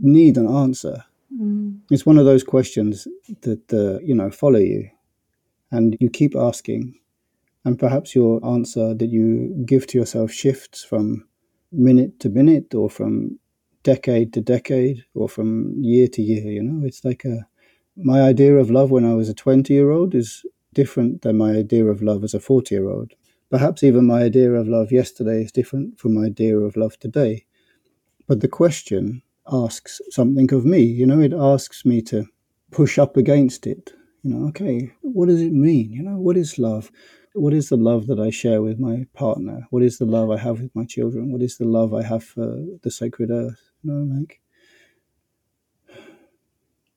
need 0.00 0.36
an 0.36 0.48
answer. 0.48 1.04
Mm. 1.36 1.80
It's 1.90 2.06
one 2.06 2.18
of 2.18 2.24
those 2.24 2.44
questions 2.44 3.08
that 3.40 3.72
uh, 3.72 3.98
you 4.04 4.14
know 4.14 4.30
follow 4.30 4.60
you, 4.60 4.88
and 5.70 5.96
you 6.00 6.08
keep 6.10 6.36
asking, 6.36 6.98
and 7.64 7.78
perhaps 7.78 8.14
your 8.14 8.44
answer 8.46 8.94
that 8.94 9.08
you 9.08 9.64
give 9.66 9.86
to 9.88 9.98
yourself 9.98 10.30
shifts 10.30 10.84
from 10.84 11.26
minute 11.72 12.20
to 12.20 12.28
minute, 12.28 12.74
or 12.74 12.88
from 12.88 13.38
decade 13.82 14.32
to 14.34 14.40
decade, 14.40 15.04
or 15.14 15.28
from 15.28 15.74
year 15.82 16.06
to 16.06 16.22
year. 16.22 16.52
You 16.52 16.62
know, 16.62 16.86
it's 16.86 17.04
like 17.04 17.24
a 17.24 17.46
my 17.96 18.22
idea 18.22 18.56
of 18.56 18.70
love 18.70 18.90
when 18.90 19.04
I 19.04 19.14
was 19.14 19.28
a 19.28 19.34
20 19.34 19.72
year 19.72 19.90
old 19.90 20.14
is 20.14 20.44
different 20.74 21.22
than 21.22 21.36
my 21.36 21.52
idea 21.52 21.84
of 21.84 22.02
love 22.02 22.24
as 22.24 22.34
a 22.34 22.40
40 22.40 22.74
year 22.74 22.88
old. 22.88 23.12
Perhaps 23.50 23.82
even 23.82 24.06
my 24.06 24.22
idea 24.22 24.52
of 24.52 24.68
love 24.68 24.90
yesterday 24.90 25.42
is 25.42 25.52
different 25.52 25.98
from 25.98 26.14
my 26.14 26.26
idea 26.26 26.56
of 26.58 26.76
love 26.76 26.98
today. 26.98 27.44
But 28.26 28.40
the 28.40 28.48
question 28.48 29.22
asks 29.50 30.00
something 30.10 30.52
of 30.52 30.64
me. 30.64 30.80
You 30.80 31.06
know, 31.06 31.20
it 31.20 31.32
asks 31.34 31.84
me 31.84 32.00
to 32.02 32.26
push 32.70 32.98
up 32.98 33.16
against 33.16 33.66
it. 33.66 33.92
You 34.22 34.34
know, 34.34 34.48
okay, 34.48 34.92
what 35.02 35.26
does 35.26 35.42
it 35.42 35.52
mean? 35.52 35.92
You 35.92 36.02
know, 36.02 36.16
what 36.18 36.36
is 36.36 36.58
love? 36.58 36.90
What 37.34 37.52
is 37.52 37.68
the 37.68 37.76
love 37.76 38.06
that 38.06 38.20
I 38.20 38.30
share 38.30 38.62
with 38.62 38.78
my 38.78 39.06
partner? 39.14 39.66
What 39.70 39.82
is 39.82 39.98
the 39.98 40.04
love 40.04 40.30
I 40.30 40.38
have 40.38 40.60
with 40.60 40.74
my 40.74 40.84
children? 40.84 41.32
What 41.32 41.42
is 41.42 41.58
the 41.58 41.64
love 41.64 41.92
I 41.92 42.02
have 42.02 42.22
for 42.22 42.64
the 42.82 42.90
sacred 42.90 43.30
earth? 43.30 43.60
You 43.82 43.92
know, 43.92 44.16
like 44.16 44.40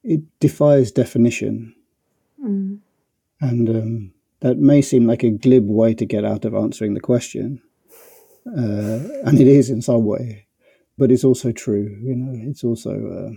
it 0.06 0.22
defies 0.40 0.92
definition. 0.92 1.76
Mm. 2.42 2.80
And 3.42 3.70
um, 3.70 4.14
that 4.42 4.58
may 4.58 4.82
seem 4.82 5.06
like 5.08 5.24
a 5.24 5.32
glib 5.32 5.68
way 5.68 5.94
to 5.96 6.06
get 6.06 6.24
out 6.24 6.46
of 6.46 6.54
answering 6.54 6.94
the 6.94 7.02
question. 7.02 7.62
Uh, 8.48 9.02
and 9.26 9.42
it 9.42 9.48
is 9.48 9.72
in 9.72 9.82
some 9.82 10.06
way, 10.06 10.46
but 10.98 11.12
it's 11.12 11.24
also 11.24 11.52
true. 11.52 11.98
You 12.02 12.16
know, 12.16 12.50
it's 12.50 12.64
also, 12.64 12.92
uh, 12.92 13.36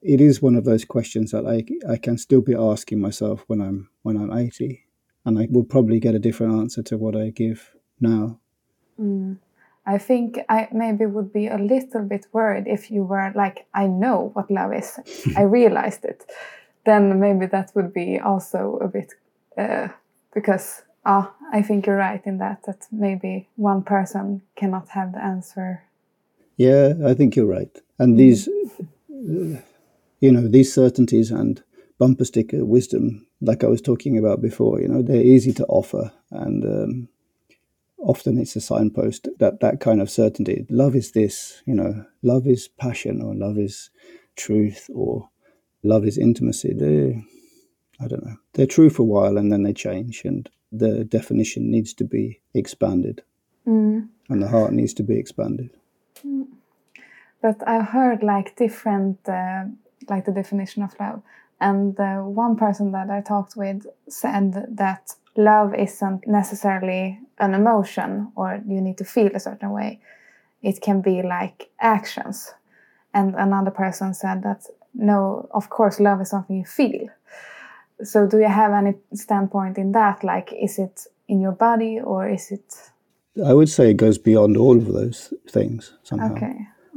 it 0.00 0.20
is 0.20 0.40
one 0.40 0.54
of 0.54 0.64
those 0.64 0.86
questions 0.86 1.30
that 1.32 1.46
I, 1.46 1.64
I 1.90 1.98
can 1.98 2.16
still 2.16 2.40
be 2.40 2.54
asking 2.54 3.00
myself 3.00 3.44
when 3.48 3.60
I'm, 3.60 3.90
when 4.02 4.16
I'm 4.16 4.32
80. 4.32 4.82
And 5.26 5.38
I 5.38 5.48
will 5.50 5.64
probably 5.64 6.00
get 6.00 6.14
a 6.14 6.18
different 6.18 6.54
answer 6.54 6.82
to 6.84 6.96
what 6.96 7.14
I 7.14 7.28
give 7.28 7.74
now. 8.00 8.40
Mm. 8.98 9.36
I 9.86 9.98
think 9.98 10.38
I 10.48 10.68
maybe 10.72 11.06
would 11.06 11.32
be 11.32 11.46
a 11.48 11.56
little 11.56 12.02
bit 12.02 12.26
worried 12.32 12.66
if 12.66 12.90
you 12.90 13.02
were 13.04 13.32
like, 13.34 13.66
I 13.74 13.86
know 13.86 14.30
what 14.34 14.50
love 14.50 14.72
is, 14.74 14.98
I 15.36 15.42
realized 15.42 16.04
it. 16.04 16.24
Then 16.84 17.20
maybe 17.20 17.46
that 17.46 17.72
would 17.74 17.92
be 17.92 18.18
also 18.18 18.78
a 18.80 18.88
bit 18.88 19.14
uh, 19.56 19.88
because 20.34 20.82
uh, 21.04 21.26
I 21.52 21.62
think 21.62 21.86
you're 21.86 21.96
right 21.96 22.22
in 22.24 22.38
that 22.38 22.62
that 22.64 22.86
maybe 22.92 23.48
one 23.56 23.82
person 23.82 24.42
cannot 24.56 24.88
have 24.90 25.12
the 25.12 25.22
answer. 25.22 25.82
Yeah, 26.56 26.92
I 27.06 27.14
think 27.14 27.36
you're 27.36 27.46
right. 27.46 27.74
And 27.98 28.18
these, 28.18 28.48
uh, 28.48 29.60
you 30.20 30.32
know, 30.32 30.46
these 30.46 30.72
certainties 30.74 31.30
and 31.30 31.62
bumper 31.98 32.24
sticker 32.24 32.64
wisdom, 32.64 33.26
like 33.40 33.64
I 33.64 33.68
was 33.68 33.80
talking 33.80 34.18
about 34.18 34.42
before, 34.42 34.80
you 34.80 34.88
know, 34.88 35.02
they're 35.02 35.22
easy 35.22 35.52
to 35.54 35.66
offer 35.66 36.12
and. 36.30 36.64
Um, 36.64 37.08
often 38.02 38.38
it's 38.38 38.56
a 38.56 38.60
signpost 38.60 39.28
that 39.38 39.60
that 39.60 39.80
kind 39.80 40.00
of 40.00 40.10
certainty 40.10 40.66
love 40.70 40.94
is 40.96 41.12
this 41.12 41.62
you 41.66 41.74
know 41.74 42.04
love 42.22 42.46
is 42.46 42.68
passion 42.68 43.20
or 43.22 43.34
love 43.34 43.58
is 43.58 43.90
truth 44.36 44.88
or 44.94 45.28
love 45.82 46.04
is 46.06 46.18
intimacy 46.18 46.72
they, 46.74 47.22
I 48.02 48.08
don't 48.08 48.24
know. 48.24 48.36
They're 48.54 48.66
true 48.66 48.90
for 48.90 49.02
a 49.02 49.06
while 49.06 49.36
and 49.36 49.52
then 49.52 49.62
they 49.62 49.72
change, 49.74 50.24
and 50.24 50.48
the 50.72 51.04
definition 51.04 51.70
needs 51.70 51.92
to 51.94 52.04
be 52.04 52.40
expanded, 52.54 53.22
Mm. 53.66 54.08
and 54.30 54.42
the 54.42 54.48
heart 54.48 54.72
needs 54.72 54.94
to 54.94 55.02
be 55.02 55.18
expanded. 55.18 55.70
But 57.42 57.66
I've 57.66 57.88
heard 57.88 58.22
like 58.22 58.56
different, 58.56 59.28
uh, 59.28 59.64
like 60.08 60.24
the 60.24 60.32
definition 60.32 60.82
of 60.82 60.94
love. 61.00 61.22
And 61.60 61.98
uh, 62.00 62.18
one 62.22 62.56
person 62.56 62.92
that 62.92 63.10
I 63.10 63.20
talked 63.20 63.56
with 63.56 63.86
said 64.08 64.76
that 64.76 65.14
love 65.36 65.74
isn't 65.74 66.26
necessarily 66.26 67.18
an 67.38 67.54
emotion 67.54 68.32
or 68.36 68.60
you 68.66 68.80
need 68.80 68.98
to 68.98 69.04
feel 69.04 69.30
a 69.34 69.40
certain 69.40 69.70
way. 69.70 70.00
It 70.62 70.80
can 70.80 71.00
be 71.00 71.22
like 71.22 71.70
actions. 71.80 72.52
And 73.14 73.34
another 73.34 73.70
person 73.70 74.14
said 74.14 74.42
that 74.42 74.66
no, 74.94 75.48
of 75.52 75.70
course, 75.70 76.00
love 76.00 76.20
is 76.20 76.30
something 76.30 76.56
you 76.56 76.64
feel. 76.64 77.08
So, 78.02 78.26
do 78.26 78.38
you 78.38 78.48
have 78.48 78.72
any 78.72 78.94
standpoint 79.14 79.78
in 79.78 79.92
that? 79.92 80.24
Like, 80.24 80.52
is 80.52 80.78
it 80.78 81.06
in 81.28 81.40
your 81.40 81.52
body 81.52 82.00
or 82.00 82.28
is 82.28 82.50
it 82.50 82.90
I 83.46 83.52
would 83.52 83.68
say 83.68 83.90
it 83.90 83.96
goes 83.96 84.18
beyond 84.18 84.56
all 84.56 84.76
of 84.76 84.92
those 84.92 85.32
things 85.48 85.94
somehow. 86.02 86.34
okay? 86.34 86.56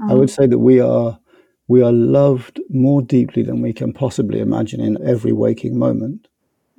I 0.09 0.15
would 0.15 0.29
say 0.29 0.47
that 0.47 0.59
we 0.59 0.79
are 0.79 1.19
we 1.67 1.81
are 1.81 1.91
loved 1.91 2.59
more 2.69 3.01
deeply 3.01 3.43
than 3.43 3.61
we 3.61 3.71
can 3.71 3.93
possibly 3.93 4.39
imagine 4.39 4.81
in 4.81 4.97
every 5.07 5.31
waking 5.31 5.77
moment. 5.77 6.27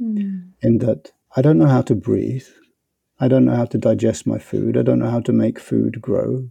Mm. 0.03 0.51
In 0.61 0.79
that 0.79 1.13
I 1.37 1.43
don't 1.43 1.59
know 1.59 1.67
how 1.67 1.83
to 1.83 1.95
breathe, 1.95 2.47
I 3.19 3.29
don't 3.29 3.45
know 3.45 3.57
how 3.57 3.65
to 3.67 3.79
digest 3.79 4.27
my 4.27 4.39
food, 4.39 4.77
I 4.77 4.83
don't 4.83 5.01
know 5.01 5.11
how 5.11 5.21
to 5.21 5.33
make 5.33 5.59
food 5.59 6.01
grow, 6.01 6.49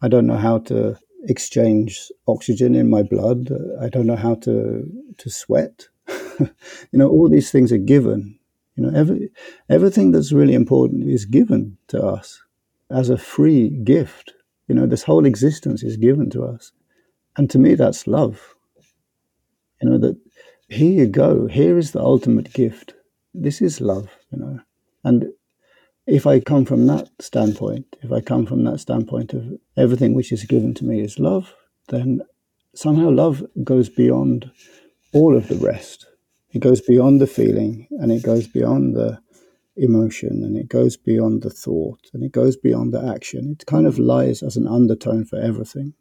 I 0.00 0.08
don't 0.08 0.26
know 0.26 0.36
how 0.36 0.58
to 0.70 0.96
exchange 1.24 2.12
oxygen 2.28 2.74
in 2.74 2.88
my 2.88 3.02
blood, 3.02 3.50
I 3.80 3.88
don't 3.88 4.06
know 4.06 4.16
how 4.16 4.36
to 4.36 4.88
to 5.18 5.30
sweat. 5.30 5.88
you 6.38 6.48
know, 6.92 7.08
all 7.08 7.28
these 7.28 7.50
things 7.50 7.72
are 7.72 7.78
given. 7.78 8.38
You 8.76 8.84
know, 8.84 8.98
every, 8.98 9.30
everything 9.70 10.10
that's 10.10 10.32
really 10.32 10.54
important 10.54 11.08
is 11.08 11.24
given 11.24 11.78
to 11.88 12.02
us 12.02 12.42
as 12.90 13.08
a 13.08 13.16
free 13.18 13.68
gift. 13.70 14.32
You 14.68 14.74
know, 14.74 14.86
this 14.86 15.04
whole 15.04 15.26
existence 15.26 15.82
is 15.82 15.96
given 15.96 16.30
to 16.30 16.44
us. 16.44 16.72
And 17.36 17.48
to 17.50 17.58
me, 17.58 17.74
that's 17.74 18.06
love. 18.06 18.54
You 19.80 19.90
know, 19.90 19.98
that 19.98 20.18
here 20.68 20.92
you 20.92 21.06
go, 21.06 21.46
here 21.46 21.78
is 21.78 21.92
the 21.92 22.00
ultimate 22.00 22.52
gift. 22.52 22.94
This 23.34 23.60
is 23.60 23.80
love, 23.80 24.08
you 24.30 24.38
know. 24.38 24.60
And 25.02 25.32
if 26.06 26.26
I 26.26 26.40
come 26.40 26.64
from 26.64 26.86
that 26.86 27.08
standpoint, 27.20 27.96
if 28.02 28.12
I 28.12 28.20
come 28.20 28.46
from 28.46 28.64
that 28.64 28.78
standpoint 28.78 29.32
of 29.32 29.58
everything 29.76 30.14
which 30.14 30.32
is 30.32 30.44
given 30.44 30.72
to 30.74 30.84
me 30.84 31.00
is 31.00 31.18
love, 31.18 31.52
then 31.88 32.22
somehow 32.74 33.10
love 33.10 33.44
goes 33.62 33.88
beyond 33.88 34.50
all 35.12 35.36
of 35.36 35.48
the 35.48 35.56
rest. 35.56 36.06
It 36.52 36.60
goes 36.60 36.80
beyond 36.80 37.20
the 37.20 37.26
feeling 37.26 37.88
and 37.90 38.12
it 38.12 38.22
goes 38.22 38.46
beyond 38.46 38.94
the 38.94 39.18
emotion 39.76 40.44
and 40.44 40.56
it 40.56 40.68
goes 40.68 40.96
beyond 40.96 41.42
the 41.42 41.50
thought 41.50 42.10
and 42.12 42.22
it 42.22 42.32
goes 42.32 42.56
beyond 42.56 42.94
the 42.94 43.04
action. 43.04 43.56
It 43.58 43.66
kind 43.66 43.86
of 43.86 43.98
lies 43.98 44.42
as 44.42 44.56
an 44.56 44.68
undertone 44.68 45.24
for 45.24 45.40
everything. 45.40 45.94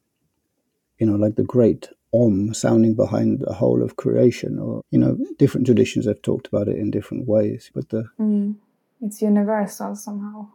You 1.00 1.08
know, 1.08 1.16
like 1.16 1.36
the 1.36 1.44
great 1.44 1.90
om 2.14 2.54
sounding 2.54 2.94
behind 2.96 3.40
the 3.40 3.54
whole 3.54 3.82
of 3.84 3.96
creation, 3.96 4.60
or, 4.60 4.82
you 4.92 5.00
know, 5.00 5.18
different 5.40 5.66
traditions 5.66 6.06
have 6.06 6.22
talked 6.22 6.48
about 6.48 6.68
it 6.68 6.78
in 6.78 6.92
different 6.92 7.28
ways. 7.28 7.72
But 7.74 7.90
the, 7.90 8.04
Mm. 8.20 8.56
It's 9.02 9.22
universal 9.22 9.96
somehow. 9.96 10.48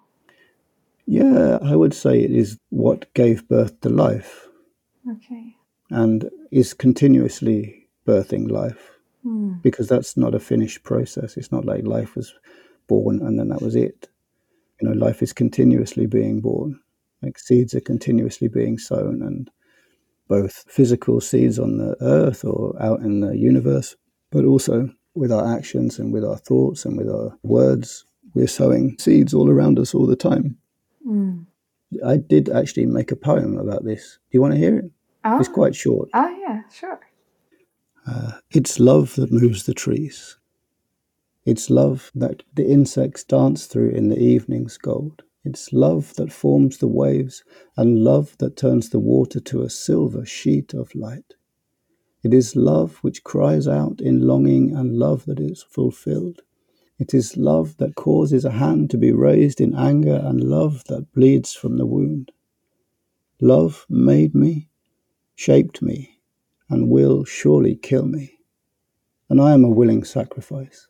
yeah, 1.06 1.59
I 1.62 1.74
would 1.76 1.94
say 1.94 2.20
it 2.20 2.30
is 2.30 2.59
what 2.70 3.12
gave 3.14 3.46
birth 3.48 3.80
to 3.80 3.88
life 3.88 4.48
Okay. 5.11 5.56
and 5.90 6.30
is 6.50 6.74
continuously 6.74 7.88
birthing 8.06 8.50
life. 8.50 8.94
Mm. 9.26 9.61
because 9.62 9.88
that's 9.88 10.16
not 10.16 10.34
a 10.34 10.38
finished 10.38 10.84
process. 10.84 11.36
It's 11.36 11.50
not 11.50 11.64
like 11.64 11.82
life 11.98 12.14
was 12.16 12.32
born 12.86 13.20
and 13.20 13.36
then 13.38 13.48
that 13.48 13.61
was 13.61 13.74
it. 13.74 14.09
You 14.80 14.88
know, 14.88 14.94
life 15.06 15.22
is 15.24 15.32
continuously 15.32 16.06
being 16.06 16.40
born. 16.40 16.78
Like 17.20 17.36
seeds 17.38 17.74
are 17.74 17.80
continuously 17.80 18.46
being 18.48 18.78
sown, 18.78 19.22
and 19.22 19.50
both 20.28 20.64
physical 20.68 21.20
seeds 21.20 21.58
on 21.58 21.78
the 21.78 21.96
earth 22.00 22.44
or 22.44 22.80
out 22.80 23.00
in 23.00 23.20
the 23.20 23.36
universe, 23.36 23.96
but 24.30 24.44
also 24.44 24.90
with 25.14 25.32
our 25.32 25.56
actions 25.56 25.98
and 25.98 26.12
with 26.12 26.24
our 26.24 26.36
thoughts 26.36 26.84
and 26.84 26.96
with 26.96 27.08
our 27.08 27.36
words, 27.42 28.04
we're 28.34 28.46
sowing 28.46 28.96
seeds 28.98 29.34
all 29.34 29.50
around 29.50 29.78
us 29.78 29.94
all 29.94 30.06
the 30.06 30.16
time. 30.16 30.56
Mm. 31.06 31.46
I 32.06 32.18
did 32.18 32.48
actually 32.50 32.86
make 32.86 33.10
a 33.10 33.16
poem 33.16 33.58
about 33.58 33.84
this. 33.84 34.18
Do 34.30 34.36
you 34.36 34.42
want 34.42 34.52
to 34.54 34.58
hear 34.58 34.78
it? 34.78 34.90
Ah. 35.24 35.38
It's 35.38 35.48
quite 35.48 35.74
short. 35.74 36.08
ah, 36.14 36.30
yeah, 36.40 36.60
sure. 36.72 37.00
Uh, 38.06 38.32
it's 38.50 38.78
love 38.78 39.14
that 39.16 39.32
moves 39.32 39.64
the 39.64 39.74
trees. 39.74 40.38
It's 41.44 41.70
love 41.70 42.10
that 42.14 42.42
the 42.54 42.66
insects 42.66 43.24
dance 43.24 43.66
through 43.66 43.90
in 43.90 44.08
the 44.08 44.18
evening's 44.18 44.76
gold. 44.76 45.22
It's 45.45 45.72
love 45.72 46.14
that 46.14 46.32
forms 46.32 46.78
the 46.78 46.89
waves 46.89 47.45
and 47.76 48.03
love 48.03 48.36
that 48.39 48.57
turns 48.57 48.91
the 48.91 48.99
water 48.99 49.41
to 49.41 49.62
a 49.62 49.70
silver 49.70 50.26
sheet 50.26 50.74
of 50.74 50.95
light. 50.95 51.34
It 52.22 52.34
is 52.34 52.57
love 52.57 52.99
which 53.03 53.22
cries 53.22 53.68
out 53.68 54.01
in 54.01 54.26
longing 54.26 54.74
and 54.74 54.99
love 54.99 55.24
that 55.26 55.39
is 55.39 55.62
fulfilled. 55.62 56.43
It 56.99 57.14
is 57.14 57.36
love 57.36 57.76
that 57.76 57.95
causes 57.95 58.45
a 58.45 58.51
hand 58.51 58.91
to 58.91 58.99
be 58.99 59.12
raised 59.12 59.61
in 59.61 59.74
anger 59.76 60.20
and 60.24 60.43
love 60.43 60.82
that 60.89 61.12
bleeds 61.12 61.55
from 61.55 61.76
the 61.76 61.86
wound. 61.86 62.32
Love 63.41 63.86
made 63.89 64.34
me, 64.34 64.68
shaped 65.36 65.80
me, 65.80 66.18
and 66.68 66.91
will 66.91 67.24
surely 67.24 67.76
kill 67.76 68.07
me. 68.07 68.41
And 69.30 69.41
I 69.41 69.53
am 69.53 69.62
a 69.62 69.70
willing 69.70 70.03
sacrifice. 70.03 70.88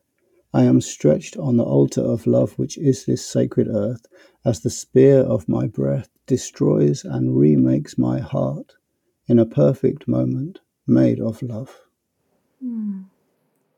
I 0.53 0.65
am 0.65 0.81
stretched 0.81 1.37
on 1.37 1.57
the 1.57 1.65
altar 1.65 2.01
of 2.01 2.27
love, 2.27 2.59
which 2.59 2.79
is 2.79 3.05
this 3.05 3.27
sacred 3.27 3.69
earth, 3.69 4.07
as 4.45 4.61
the 4.61 4.71
spear 4.71 5.21
of 5.21 5.49
my 5.49 5.67
breath 5.67 6.09
destroys 6.27 7.05
and 7.05 7.39
remakes 7.39 7.99
my 7.99 8.21
heart 8.21 8.73
in 9.27 9.39
a 9.39 9.47
perfect 9.47 10.09
moment 10.09 10.61
made 10.87 11.21
of 11.21 11.43
love. 11.43 11.77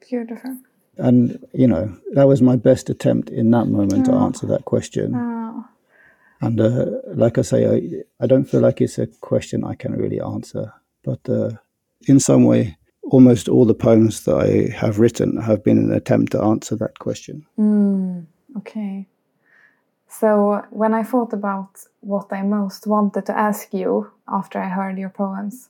Beautiful. 0.09 0.59
And, 0.97 1.45
you 1.53 1.66
know, 1.66 1.97
that 2.12 2.29
was 2.29 2.43
my 2.43 2.57
best 2.57 2.91
attempt 2.91 3.31
in 3.31 3.51
that 3.53 3.66
moment 3.66 4.07
to 4.07 4.12
answer 4.12 4.47
that 4.47 4.64
question. 4.64 5.14
Oh, 5.14 5.64
And 6.41 6.61
uh, 6.61 6.87
like 7.14 7.39
I 7.39 7.43
say, 7.43 7.66
I, 7.66 8.25
I 8.25 8.27
don't 8.27 8.45
feel 8.45 8.61
like 8.61 8.81
it's 8.81 8.99
a 8.99 9.07
question 9.07 9.64
I 9.64 9.75
can 9.75 9.93
really 9.93 10.21
answer. 10.21 10.73
But 11.05 11.29
uh, 11.29 11.51
in 12.07 12.21
some 12.21 12.45
way, 12.45 12.77
almost 13.11 13.48
all 13.48 13.66
the 13.66 13.74
poems 13.74 14.24
that 14.24 14.36
I 14.36 14.74
have 14.76 14.98
written 14.98 15.36
have 15.36 15.62
been 15.62 15.78
an 15.78 15.92
attempt 15.92 16.32
to 16.32 16.42
answer 16.42 16.76
that 16.76 16.98
question. 16.98 17.46
mm, 17.58 18.24
okay. 18.58 19.06
So 20.08 20.62
when 20.70 20.92
I 20.94 21.02
thought 21.02 21.32
about 21.32 21.84
what 22.00 22.32
I 22.32 22.42
most 22.42 22.86
wanted 22.86 23.26
to 23.26 23.38
ask 23.38 23.72
you 23.72 24.11
after 24.26 24.58
I 24.58 24.68
heard 24.68 24.98
your 24.98 25.08
poems, 25.11 25.68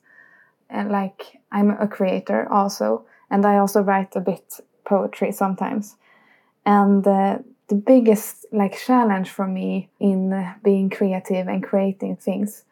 and 0.68 0.91
like 0.91 1.41
I'm 1.53 1.70
a 1.70 1.88
creator 1.88 2.49
also, 2.51 3.05
and 3.30 3.45
I 3.45 3.59
also 3.59 3.82
write 3.82 4.16
a 4.16 4.20
bit 4.20 4.61
poetry 4.84 5.32
sometimes, 5.32 5.97
and 6.64 7.07
uh, 7.07 7.38
the 7.68 7.74
biggest 7.74 8.47
like 8.53 8.78
challenge 8.78 9.30
for 9.30 9.47
me 9.47 9.88
in 10.01 10.55
being 10.62 10.91
creative 10.91 11.47
and 11.47 11.62
creating 11.62 12.16
things 12.16 12.64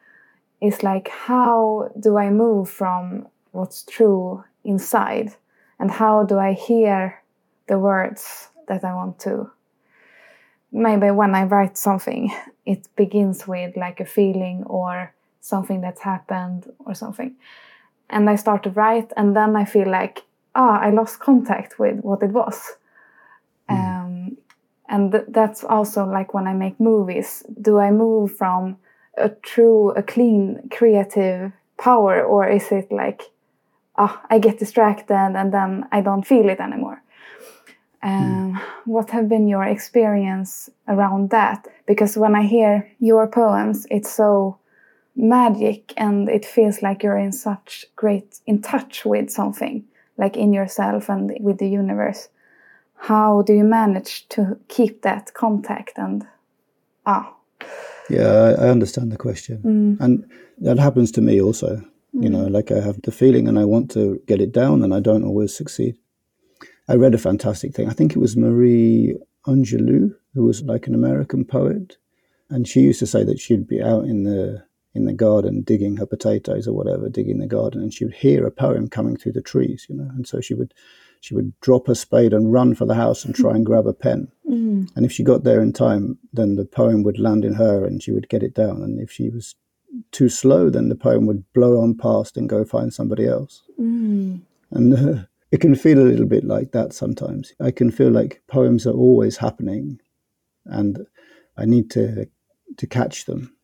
is 0.61 0.83
like 0.83 1.07
how 1.07 1.89
do 1.99 2.17
I 2.17 2.29
move 2.29 2.69
from 2.69 3.27
what's 3.51 3.83
true 3.83 4.43
inside? 4.69 5.35
And 5.79 5.91
how 5.91 6.23
do 6.23 6.37
I 6.37 6.53
hear 6.53 7.21
the 7.67 7.79
words 7.79 8.49
that 8.67 8.83
I 8.83 8.93
want 8.93 9.19
to? 9.21 9.51
Maybe 10.71 11.09
when 11.11 11.33
I 11.35 11.43
write 11.43 11.77
something 11.77 12.31
it 12.65 12.87
begins 12.95 13.47
with 13.47 13.75
like 13.75 13.99
a 13.99 14.05
feeling 14.05 14.63
or 14.65 15.13
something 15.41 15.81
that's 15.81 16.01
happened 16.01 16.71
or 16.85 16.93
something. 16.93 17.35
And 18.09 18.29
I 18.29 18.35
start 18.35 18.63
to 18.63 18.69
write 18.69 19.11
and 19.17 19.35
then 19.35 19.55
I 19.55 19.65
feel 19.65 19.89
like 19.89 20.23
ah 20.53 20.79
I 20.79 20.89
lost 20.91 21.19
contact 21.19 21.79
with 21.79 21.99
what 22.01 22.23
it 22.23 22.31
was. 22.31 22.77
Um, 23.69 24.37
and 24.87 25.11
th- 25.11 25.25
that's 25.29 25.63
also 25.63 26.05
like 26.05 26.33
when 26.33 26.47
I 26.47 26.53
make 26.53 26.79
movies 26.79 27.43
do 27.61 27.77
I 27.79 27.91
move 27.91 28.35
from 28.35 28.77
a 29.17 29.29
true 29.29 29.91
a 29.91 30.03
clean 30.03 30.69
creative 30.71 31.51
power 31.77 32.23
or 32.23 32.47
is 32.47 32.71
it 32.71 32.91
like 32.91 33.21
ah 33.99 34.15
I 34.33 34.39
get 34.39 34.59
distracted 34.59 35.35
and 35.41 35.53
then 35.53 35.85
I 35.91 36.01
don't 36.01 36.25
feel 36.25 36.49
it 36.49 36.59
anymore. 36.59 37.01
Um, 38.01 38.59
what 38.85 39.09
have 39.09 39.27
been 39.27 39.47
your 39.49 39.65
experience 39.65 40.69
around 40.87 41.31
that? 41.31 41.67
Because 41.85 42.17
when 42.17 42.33
I 42.33 42.43
hear 42.43 42.89
your 42.99 43.27
poems 43.27 43.85
it's 43.91 44.11
so 44.15 44.57
magic 45.15 45.93
and 45.97 46.29
it 46.29 46.45
feels 46.45 46.81
like 46.81 47.03
you're 47.03 47.17
in 47.17 47.33
such 47.33 47.85
great 47.95 48.39
in 48.45 48.61
touch 48.61 49.05
with 49.05 49.29
something 49.29 49.83
like 50.17 50.37
in 50.37 50.53
yourself 50.53 51.09
and 51.09 51.35
with 51.39 51.57
the 51.57 51.67
universe. 51.67 52.29
How 52.95 53.41
do 53.41 53.53
you 53.53 53.63
manage 53.63 54.27
to 54.29 54.57
keep 54.67 55.01
that 55.01 55.33
contact 55.33 55.97
and 55.97 56.25
ah. 57.05 57.33
Yeah, 58.09 58.55
I, 58.59 58.65
I 58.65 58.69
understand 58.69 59.11
the 59.11 59.17
question. 59.17 59.61
And 59.99 60.29
that 60.59 60.79
happens 60.79 61.11
to 61.11 61.21
me 61.21 61.41
also. 61.41 61.81
You 62.11 62.29
know, 62.29 62.45
like 62.47 62.71
I 62.71 62.81
have 62.81 63.01
the 63.03 63.11
feeling 63.11 63.47
and 63.47 63.57
I 63.59 63.65
want 63.65 63.91
to 63.91 64.21
get 64.25 64.41
it 64.41 64.51
down 64.51 64.83
and 64.83 64.93
I 64.93 64.99
don't 64.99 65.23
always 65.23 65.55
succeed. 65.55 65.95
I 66.87 66.95
read 66.95 67.13
a 67.13 67.19
fantastic 67.19 67.75
thing. 67.75 67.87
I 67.87 67.93
think 67.93 68.13
it 68.15 68.19
was 68.19 68.35
Maya 68.35 69.13
Angelou, 69.45 70.15
who 70.33 70.43
was 70.43 70.63
like 70.63 70.87
an 70.87 70.95
American 70.95 71.45
poet, 71.45 71.97
and 72.49 72.67
she 72.67 72.81
used 72.81 72.99
to 72.99 73.07
say 73.07 73.23
that 73.23 73.39
she'd 73.39 73.67
be 73.67 73.81
out 73.81 74.05
in 74.05 74.23
the 74.23 74.63
in 74.95 75.05
the 75.05 75.13
garden 75.13 75.61
digging 75.61 75.97
her 75.97 76.05
potatoes 76.07 76.67
or 76.67 76.73
whatever, 76.73 77.09
digging 77.09 77.37
the 77.37 77.47
garden, 77.47 77.81
and 77.81 77.93
she 77.93 78.05
would 78.05 78.15
hear 78.15 78.45
a 78.45 78.51
poem 78.51 78.89
coming 78.89 79.15
through 79.15 79.33
the 79.33 79.41
trees, 79.41 79.85
you 79.87 79.95
know, 79.95 80.09
and 80.15 80.27
so 80.27 80.41
she 80.41 80.55
would 80.55 80.73
she 81.21 81.35
would 81.35 81.53
drop 81.59 81.87
her 81.87 81.95
spade 81.95 82.33
and 82.33 82.51
run 82.51 82.73
for 82.73 82.85
the 82.85 82.95
house 82.95 83.25
and 83.25 83.35
try 83.35 83.51
and 83.51 83.65
grab 83.67 83.85
a 83.85 83.93
pen. 83.93 84.31
Mm. 84.49 84.89
And 84.95 85.05
if 85.05 85.11
she 85.11 85.23
got 85.23 85.43
there 85.43 85.61
in 85.61 85.73
time, 85.73 86.17
then 86.33 86.55
the 86.55 86.65
poem 86.65 87.03
would 87.03 87.19
land 87.19 87.45
in 87.45 87.53
her 87.53 87.85
and 87.85 88.01
she 88.01 88.11
would 88.11 88.29
get 88.29 88.41
it 88.41 88.53
down. 88.53 88.81
And 88.81 88.99
if 88.99 89.11
she 89.11 89.29
was 89.29 89.55
too 90.11 90.29
slow, 90.29 90.69
then 90.69 90.89
the 90.89 90.95
poem 90.95 91.25
would 91.25 91.43
blow 91.53 91.81
on 91.81 91.95
past 91.95 92.37
and 92.37 92.49
go 92.49 92.63
find 92.65 92.93
somebody 92.93 93.25
else. 93.27 93.63
Mm. 93.79 94.41
And 94.71 94.93
uh, 94.93 95.23
it 95.51 95.61
can 95.61 95.75
feel 95.75 95.99
a 95.99 96.05
little 96.09 96.27
bit 96.27 96.43
like 96.43 96.71
that 96.71 96.93
sometimes. 96.93 97.53
I 97.59 97.71
can 97.71 97.91
feel 97.91 98.11
like 98.11 98.41
poems 98.47 98.85
are 98.85 98.93
always 98.93 99.37
happening, 99.37 99.99
and 100.65 101.05
I 101.57 101.65
need 101.65 101.89
to 101.91 102.27
to 102.77 102.87
catch 102.87 103.25
them 103.25 103.55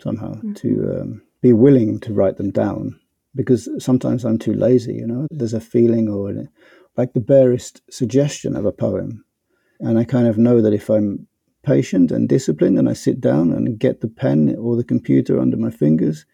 somehow 0.00 0.34
Mm-hmm. 0.34 0.52
to 0.54 1.00
um, 1.00 1.22
be 1.40 1.52
willing 1.52 1.98
to 2.00 2.12
write 2.12 2.36
them 2.36 2.50
down 2.50 3.00
because 3.34 3.68
sometimes 3.78 4.24
I'm 4.24 4.38
too 4.38 4.52
lazy. 4.54 4.94
You 4.94 5.06
know, 5.06 5.26
there's 5.30 5.54
a 5.54 5.60
feeling 5.60 6.08
or 6.08 6.28
an, 6.28 6.48
like 6.96 7.14
the 7.14 7.20
barest 7.20 7.80
suggestion 7.90 8.54
of 8.56 8.66
a 8.66 8.72
poem, 8.72 9.24
and 9.80 9.98
I 9.98 10.04
kind 10.04 10.28
of 10.28 10.36
know 10.36 10.60
that 10.60 10.74
if 10.74 10.90
I'm 10.90 11.26
patient 11.62 12.10
and 12.10 12.28
disciplined 12.28 12.78
and 12.78 12.88
I 12.88 12.94
sit 12.94 13.20
down 13.20 13.52
and 13.52 13.78
get 13.78 14.00
the 14.00 14.08
pen 14.08 14.56
or 14.58 14.76
the 14.76 14.84
computer 14.84 15.38
under 15.38 15.56
my 15.56 15.70
fingers, 15.70 16.26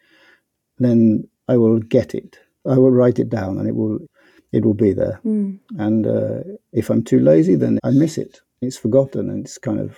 then 0.77 1.27
I 1.47 1.57
will 1.57 1.79
get 1.79 2.13
it. 2.15 2.39
I 2.65 2.77
will 2.77 2.91
write 2.91 3.19
it 3.19 3.29
down 3.29 3.57
and 3.57 3.67
it 3.67 3.75
will 3.75 3.99
it 4.53 4.63
will 4.65 4.73
be 4.73 4.93
there. 4.93 5.19
Mm. 5.25 5.59
And 5.77 6.07
uh, 6.07 6.39
if 6.71 6.89
I'm 6.89 7.03
too 7.03 7.19
lazy, 7.19 7.55
then 7.55 7.79
I 7.83 7.91
miss 7.91 8.17
it. 8.17 8.39
It's 8.61 8.77
forgotten 8.77 9.29
and 9.29 9.45
it's 9.45 9.57
kind 9.57 9.79
of 9.79 9.97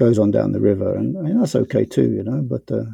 goes 0.00 0.18
on 0.18 0.30
down 0.30 0.52
the 0.52 0.60
river, 0.60 0.96
and 0.96 1.16
I 1.18 1.20
mean, 1.20 1.38
that's 1.38 1.54
okay 1.54 1.84
too, 1.84 2.10
you 2.10 2.24
know. 2.24 2.40
But 2.40 2.70
uh, 2.72 2.86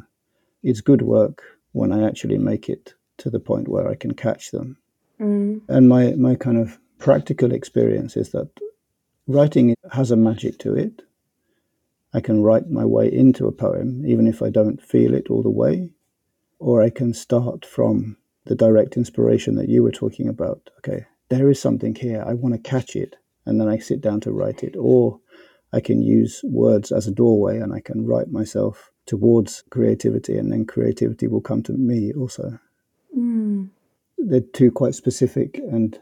it's 0.61 0.81
good 0.81 1.01
work 1.01 1.41
when 1.71 1.93
I 1.93 2.05
actually 2.05 2.37
make 2.37 2.67
it 2.67 2.93
to 3.19 3.29
the 3.29 3.39
point 3.39 3.69
where 3.69 3.87
I 3.87 3.95
can 3.95 4.13
catch 4.13 4.51
them. 4.51 4.77
Mm. 5.19 5.61
And 5.69 5.87
my 5.87 6.11
my 6.27 6.35
kind 6.35 6.57
of 6.57 6.77
practical 6.99 7.53
experience 7.53 8.17
is 8.17 8.31
that 8.31 8.49
writing 9.25 9.73
has 9.91 10.11
a 10.11 10.17
magic 10.17 10.59
to 10.59 10.75
it. 10.75 11.01
I 12.13 12.21
can 12.21 12.41
write 12.41 12.69
my 12.69 12.85
way 12.85 13.11
into 13.11 13.47
a 13.47 13.51
poem, 13.51 14.05
even 14.05 14.27
if 14.27 14.41
I 14.41 14.49
don't 14.49 14.81
feel 14.81 15.13
it 15.13 15.29
all 15.29 15.43
the 15.43 15.49
way, 15.49 15.91
or 16.59 16.81
I 16.81 16.89
can 16.89 17.13
start 17.13 17.65
from 17.65 18.17
the 18.45 18.55
direct 18.55 18.97
inspiration 18.97 19.55
that 19.55 19.69
you 19.69 19.83
were 19.83 19.91
talking 19.91 20.27
about. 20.27 20.69
Okay, 20.79 21.05
there 21.29 21.49
is 21.49 21.61
something 21.61 21.95
here. 21.95 22.23
I 22.25 22.33
want 22.33 22.55
to 22.55 22.69
catch 22.69 22.95
it, 22.95 23.17
and 23.45 23.59
then 23.59 23.67
I 23.67 23.77
sit 23.77 24.01
down 24.01 24.21
to 24.21 24.31
write 24.31 24.63
it. 24.63 24.75
Or 24.77 25.19
I 25.73 25.81
can 25.81 26.01
use 26.01 26.41
words 26.43 26.91
as 26.91 27.07
a 27.07 27.11
doorway, 27.11 27.59
and 27.59 27.73
I 27.73 27.81
can 27.81 28.05
write 28.05 28.31
myself 28.31 28.91
towards 29.05 29.63
creativity, 29.69 30.37
and 30.37 30.51
then 30.51 30.65
creativity 30.65 31.27
will 31.27 31.41
come 31.41 31.61
to 31.63 31.73
me 31.73 32.13
also. 32.13 32.59
Mm. 33.15 33.69
They're 34.17 34.41
two 34.41 34.71
quite 34.71 34.95
specific 34.95 35.59
and 35.71 35.99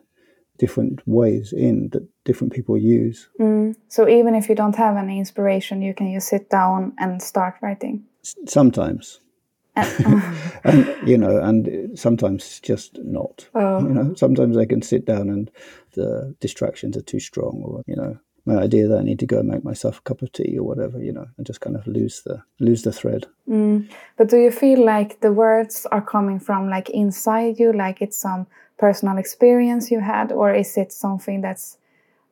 different 0.58 1.01
ways 1.06 1.53
in 1.53 1.89
that 1.89 2.08
different 2.24 2.53
people 2.53 2.78
use. 2.78 3.30
Mm. 3.39 3.76
So 3.88 4.08
even 4.08 4.36
if 4.36 4.49
you 4.49 4.56
don't 4.56 4.76
have 4.76 4.97
any 4.97 5.20
inspiration, 5.20 5.82
you 5.82 5.93
can 5.93 6.14
just 6.14 6.28
sit 6.28 6.49
down 6.49 6.93
and 6.97 7.22
start 7.22 7.56
writing. 7.62 8.03
S- 8.24 8.36
Sometimes, 8.47 9.20
And, 9.76 10.95
you 11.06 11.18
know, 11.18 11.39
and 11.39 11.97
sometimes 11.99 12.60
just 12.62 12.97
not. 13.03 13.47
oh. 13.53 13.80
You 13.82 13.93
know, 13.93 14.14
sometimes 14.16 14.58
I 14.58 14.66
can 14.66 14.82
sit 14.82 15.06
down 15.06 15.30
and 15.30 15.51
the 15.93 16.36
distractions 16.39 16.95
are 16.97 17.01
too 17.03 17.20
strong, 17.20 17.62
or 17.66 17.84
you 17.86 17.95
know, 17.95 18.18
my 18.46 18.56
idea 18.58 18.88
that 18.88 19.00
I 19.00 19.04
need 19.04 19.20
to 19.20 19.26
go 19.26 19.39
and 19.39 19.48
make 19.50 19.64
myself 19.64 20.00
a 20.00 20.02
cup 20.02 20.22
of 20.22 20.32
tea 20.32 20.58
or 20.58 20.64
whatever. 20.64 21.02
You 21.04 21.14
know, 21.14 21.28
and 21.38 21.46
just 21.46 21.62
kind 21.62 21.76
of 21.76 21.88
lose 21.88 22.22
the 22.24 22.43
lose 22.60 22.84
the 22.84 22.91
thread. 22.91 23.26
Mm. 23.50 23.89
But 24.18 24.30
do 24.30 24.38
you 24.38 24.52
feel 24.52 24.86
like 24.86 25.20
the 25.22 25.34
words 25.34 25.86
are 25.91 26.02
coming 26.02 26.39
from 26.39 26.70
like 26.70 26.89
inside 26.89 27.60
you, 27.60 27.74
like 27.74 28.02
it's 28.02 28.18
some 28.18 28.48
personal 28.78 29.18
experience 29.18 29.91
you 29.91 30.00
had, 30.02 30.32
or 30.32 30.54
is 30.54 30.78
it 30.78 30.91
something 30.91 31.41
that's 31.41 31.78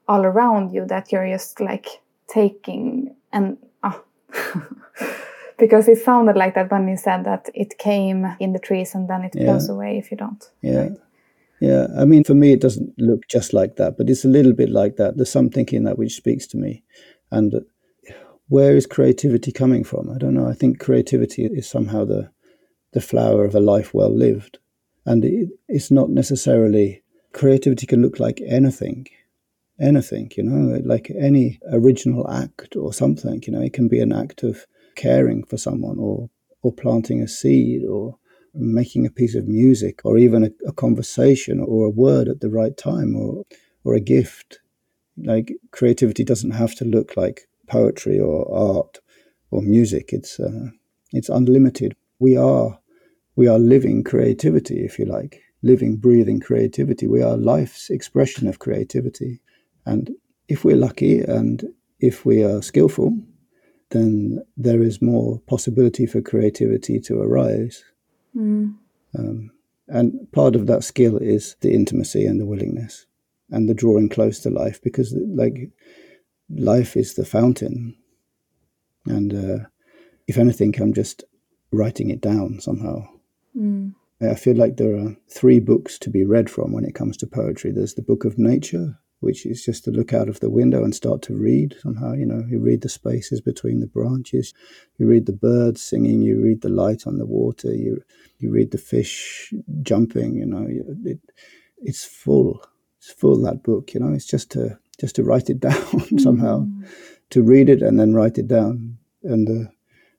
all 0.07 0.25
around 0.25 0.71
you 0.73 0.85
that 0.85 1.11
you're 1.11 1.27
just 1.29 1.59
like 1.59 1.87
taking 2.27 3.15
and 3.31 3.57
ah? 3.83 4.01
because 5.57 5.87
it 5.87 5.97
sounded 5.99 6.35
like 6.35 6.55
that 6.55 6.71
when 6.71 6.87
you 6.87 6.97
said 6.97 7.23
that 7.25 7.49
it 7.53 7.77
came 7.77 8.35
in 8.39 8.53
the 8.53 8.59
trees 8.59 8.95
and 8.95 9.07
then 9.07 9.23
it 9.23 9.35
Yeah. 9.35 9.45
goes 9.53 9.69
away 9.69 9.97
if 9.97 10.11
you 10.11 10.17
don't. 10.17 10.43
Yeah. 10.61 10.89
Yeah. 11.63 11.87
I 11.97 12.03
mean, 12.03 12.25
for 12.25 12.33
me, 12.33 12.51
it 12.51 12.59
doesn't 12.59 12.93
look 12.97 13.25
just 13.29 13.53
like 13.53 13.77
that, 13.77 13.97
but 13.97 14.09
it's 14.09 14.25
a 14.25 14.27
little 14.27 14.51
bit 14.51 14.69
like 14.69 14.97
that. 14.97 15.15
There's 15.15 15.31
something 15.31 15.65
in 15.71 15.85
that 15.85 15.97
which 15.97 16.15
speaks 16.15 16.45
to 16.47 16.57
me. 16.57 16.83
And 17.31 17.53
where 18.49 18.75
is 18.75 18.85
creativity 18.85 19.53
coming 19.53 19.85
from? 19.85 20.09
I 20.09 20.17
don't 20.17 20.33
know. 20.33 20.45
I 20.45 20.55
think 20.55 20.81
creativity 20.81 21.45
is 21.45 21.69
somehow 21.69 22.03
the, 22.03 22.29
the 22.91 22.99
flower 22.99 23.45
of 23.45 23.55
a 23.55 23.61
life 23.61 23.93
well 23.93 24.13
lived. 24.13 24.57
And 25.05 25.23
it, 25.23 25.51
it's 25.69 25.89
not 25.89 26.09
necessarily, 26.09 27.01
creativity 27.31 27.87
can 27.87 28.01
look 28.01 28.19
like 28.19 28.41
anything. 28.45 29.07
Anything, 29.79 30.31
you 30.35 30.43
know, 30.43 30.81
like 30.83 31.13
any 31.17 31.61
original 31.71 32.29
act 32.29 32.75
or 32.75 32.91
something, 32.91 33.41
you 33.47 33.53
know, 33.53 33.61
it 33.61 33.71
can 33.71 33.87
be 33.87 34.01
an 34.01 34.11
act 34.11 34.43
of 34.43 34.65
caring 34.97 35.45
for 35.45 35.55
someone 35.55 35.97
or, 35.97 36.29
or 36.61 36.73
planting 36.73 37.21
a 37.21 37.27
seed 37.29 37.85
or 37.85 38.17
making 38.53 39.05
a 39.05 39.11
piece 39.11 39.35
of 39.35 39.47
music 39.47 40.01
or 40.03 40.17
even 40.17 40.43
a, 40.43 40.49
a 40.67 40.73
conversation 40.73 41.59
or 41.59 41.85
a 41.85 41.89
word 41.89 42.27
at 42.27 42.41
the 42.41 42.49
right 42.49 42.77
time 42.77 43.15
or 43.15 43.43
or 43.83 43.93
a 43.93 43.99
gift. 43.99 44.59
Like 45.17 45.53
creativity 45.71 46.23
doesn't 46.23 46.51
have 46.51 46.75
to 46.75 46.85
look 46.85 47.15
like 47.17 47.47
poetry 47.67 48.19
or 48.19 48.51
art 48.51 48.99
or 49.51 49.61
music. 49.61 50.09
It's 50.11 50.39
uh, 50.39 50.69
it's 51.11 51.29
unlimited. 51.29 51.95
We 52.19 52.37
are 52.37 52.79
we 53.35 53.47
are 53.47 53.59
living 53.59 54.03
creativity 54.03 54.83
if 54.83 54.99
you 54.99 55.05
like. 55.05 55.41
Living 55.61 55.95
breathing 55.95 56.39
creativity. 56.39 57.07
We 57.07 57.21
are 57.21 57.37
life's 57.37 57.89
expression 57.89 58.47
of 58.47 58.59
creativity. 58.59 59.39
And 59.85 60.11
if 60.47 60.65
we're 60.65 60.75
lucky 60.75 61.21
and 61.21 61.63
if 61.99 62.25
we 62.25 62.43
are 62.43 62.61
skillful 62.61 63.17
then 63.91 64.43
there 64.57 64.81
is 64.81 65.01
more 65.01 65.39
possibility 65.47 66.05
for 66.07 66.19
creativity 66.21 66.99
to 66.99 67.21
arise 67.21 67.83
Mm. 68.35 68.75
um, 69.17 69.51
and 69.87 70.31
part 70.31 70.55
of 70.55 70.67
that 70.67 70.83
skill 70.83 71.17
is 71.17 71.55
the 71.61 71.73
intimacy 71.73 72.25
and 72.25 72.39
the 72.39 72.45
willingness 72.45 73.05
and 73.49 73.69
the 73.69 73.73
drawing 73.73 74.09
close 74.09 74.39
to 74.39 74.49
life 74.49 74.81
because, 74.81 75.13
like, 75.13 75.69
life 76.49 76.97
is 76.97 77.13
the 77.13 77.25
fountain. 77.25 77.95
And 79.05 79.33
uh, 79.33 79.65
if 80.27 80.37
anything, 80.37 80.73
I'm 80.81 80.93
just 80.93 81.23
writing 81.71 82.09
it 82.09 82.21
down 82.21 82.59
somehow. 82.59 83.07
Mm. 83.55 83.93
I 84.21 84.35
feel 84.35 84.55
like 84.55 84.77
there 84.77 84.95
are 84.95 85.17
three 85.29 85.59
books 85.59 85.99
to 85.99 86.09
be 86.09 86.23
read 86.23 86.49
from 86.49 86.71
when 86.71 86.85
it 86.85 86.95
comes 86.95 87.17
to 87.17 87.27
poetry. 87.27 87.71
There's 87.71 87.95
the 87.95 88.01
book 88.01 88.23
of 88.23 88.39
nature, 88.39 88.97
which 89.23 89.45
is 89.45 89.63
just 89.63 89.85
to 89.85 89.91
look 89.91 90.13
out 90.13 90.27
of 90.27 90.41
the 90.41 90.49
window 90.49 90.83
and 90.83 90.93
start 90.93 91.21
to 91.23 91.35
read 91.35 91.75
somehow. 91.81 92.13
You 92.13 92.25
know, 92.25 92.43
you 92.47 92.59
read 92.59 92.81
the 92.81 92.89
spaces 92.89 93.39
between 93.41 93.79
the 93.79 93.87
branches, 93.87 94.53
you 94.97 95.07
read 95.07 95.25
the 95.25 95.33
birds 95.33 95.81
singing, 95.81 96.21
you 96.21 96.41
read 96.41 96.61
the 96.61 96.69
light 96.69 97.07
on 97.07 97.17
the 97.17 97.25
water, 97.25 97.73
you 97.73 98.03
you 98.39 98.51
read 98.51 98.71
the 98.71 98.77
fish 98.77 99.53
jumping. 99.81 100.35
You 100.35 100.45
know, 100.45 100.67
it, 100.69 101.19
it's 101.77 102.03
full. 102.03 102.61
It's 102.97 103.11
full 103.11 103.41
that 103.43 103.63
book. 103.63 103.93
You 103.93 104.01
know, 104.01 104.13
it's 104.13 104.27
just 104.27 104.51
to 104.51 104.77
just 104.99 105.15
to 105.15 105.23
write 105.23 105.49
it 105.49 105.59
down 105.69 106.19
somehow, 106.19 106.67
to 107.29 107.41
read 107.41 107.69
it 107.69 107.81
and 107.81 107.99
then 107.99 108.13
write 108.13 108.37
it 108.37 108.47
down. 108.47 108.97
And 109.23 109.49
uh, 109.49 109.71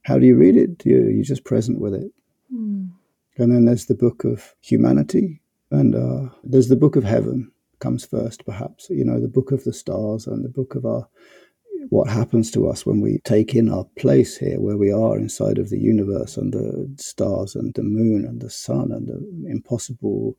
how 0.03 0.19
do 0.19 0.27
you 0.27 0.37
read 0.37 0.57
it? 0.57 0.85
You 0.85 1.09
you're 1.09 1.25
just 1.25 1.45
present 1.45 1.79
with 1.79 1.95
it. 1.95 2.11
Mm. 2.53 2.91
And 3.37 3.53
then 3.53 3.65
there's 3.67 3.87
the 3.87 3.95
book 3.95 4.25
of 4.25 4.55
humanity, 4.61 5.43
and 5.71 5.95
uh, 5.95 6.33
there's 6.43 6.69
the 6.69 6.77
book 6.77 6.97
of 6.97 7.05
heaven 7.05 7.51
comes 7.85 8.07
first, 8.07 8.47
perhaps. 8.47 8.89
You 8.89 9.05
know, 9.05 9.21
the 9.21 9.29
book 9.29 9.53
of 9.53 9.65
the 9.65 9.73
stars 9.75 10.27
and 10.27 10.43
the 10.43 10.49
book 10.49 10.75
of 10.75 10.87
our 10.87 11.07
what 11.91 12.09
happens 12.09 12.51
to 12.51 12.67
us 12.67 12.87
when 12.87 13.03
we 13.03 13.19
take 13.25 13.55
in 13.55 13.69
our 13.69 13.85
place 13.99 14.39
here, 14.39 14.59
where 14.59 14.79
we 14.79 14.91
are 14.91 15.19
inside 15.19 15.59
of 15.59 15.69
the 15.69 15.79
universe 15.79 16.39
and 16.39 16.55
the 16.55 16.91
stars 16.97 17.55
and 17.55 17.75
the 17.75 17.83
moon 17.83 18.25
and 18.25 18.41
the 18.41 18.49
sun 18.49 18.91
and 18.91 19.07
the 19.07 19.51
impossible, 19.51 20.35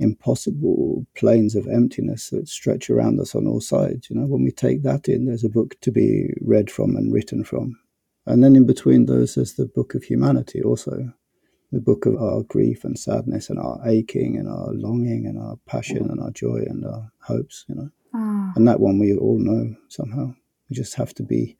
impossible 0.00 1.06
planes 1.14 1.54
of 1.54 1.68
emptiness 1.68 2.30
that 2.30 2.48
stretch 2.48 2.90
around 2.90 3.20
us 3.20 3.36
on 3.36 3.46
all 3.46 3.60
sides. 3.60 4.10
You 4.10 4.16
know, 4.16 4.26
when 4.26 4.42
we 4.42 4.50
take 4.50 4.82
that 4.82 5.08
in, 5.08 5.26
there's 5.26 5.44
a 5.44 5.48
book 5.48 5.76
to 5.82 5.92
be 5.92 6.30
read 6.40 6.72
from 6.72 6.96
and 6.96 7.12
written 7.12 7.44
from. 7.44 7.78
And 8.26 8.42
then 8.42 8.56
in 8.56 8.66
between 8.66 9.06
those, 9.06 9.36
there's 9.36 9.54
the 9.54 9.66
book 9.66 9.94
of 9.94 10.02
humanity 10.02 10.60
also 10.60 11.12
the 11.72 11.80
book 11.80 12.06
of 12.06 12.16
our 12.16 12.42
grief 12.42 12.84
and 12.84 12.98
sadness 12.98 13.50
and 13.50 13.58
our 13.58 13.80
aching 13.86 14.36
and 14.36 14.48
our 14.48 14.72
longing 14.72 15.26
and 15.26 15.38
our 15.38 15.56
passion 15.66 16.10
and 16.10 16.20
our 16.20 16.30
joy 16.30 16.62
and 16.66 16.84
our 16.84 17.12
hopes, 17.20 17.64
you 17.68 17.74
know. 17.74 17.90
Ah. 18.12 18.52
And 18.56 18.66
that 18.66 18.80
one 18.80 18.98
we 18.98 19.14
all 19.14 19.38
know 19.38 19.76
somehow. 19.88 20.34
We 20.68 20.76
just 20.76 20.94
have 20.94 21.14
to 21.14 21.22
be 21.22 21.56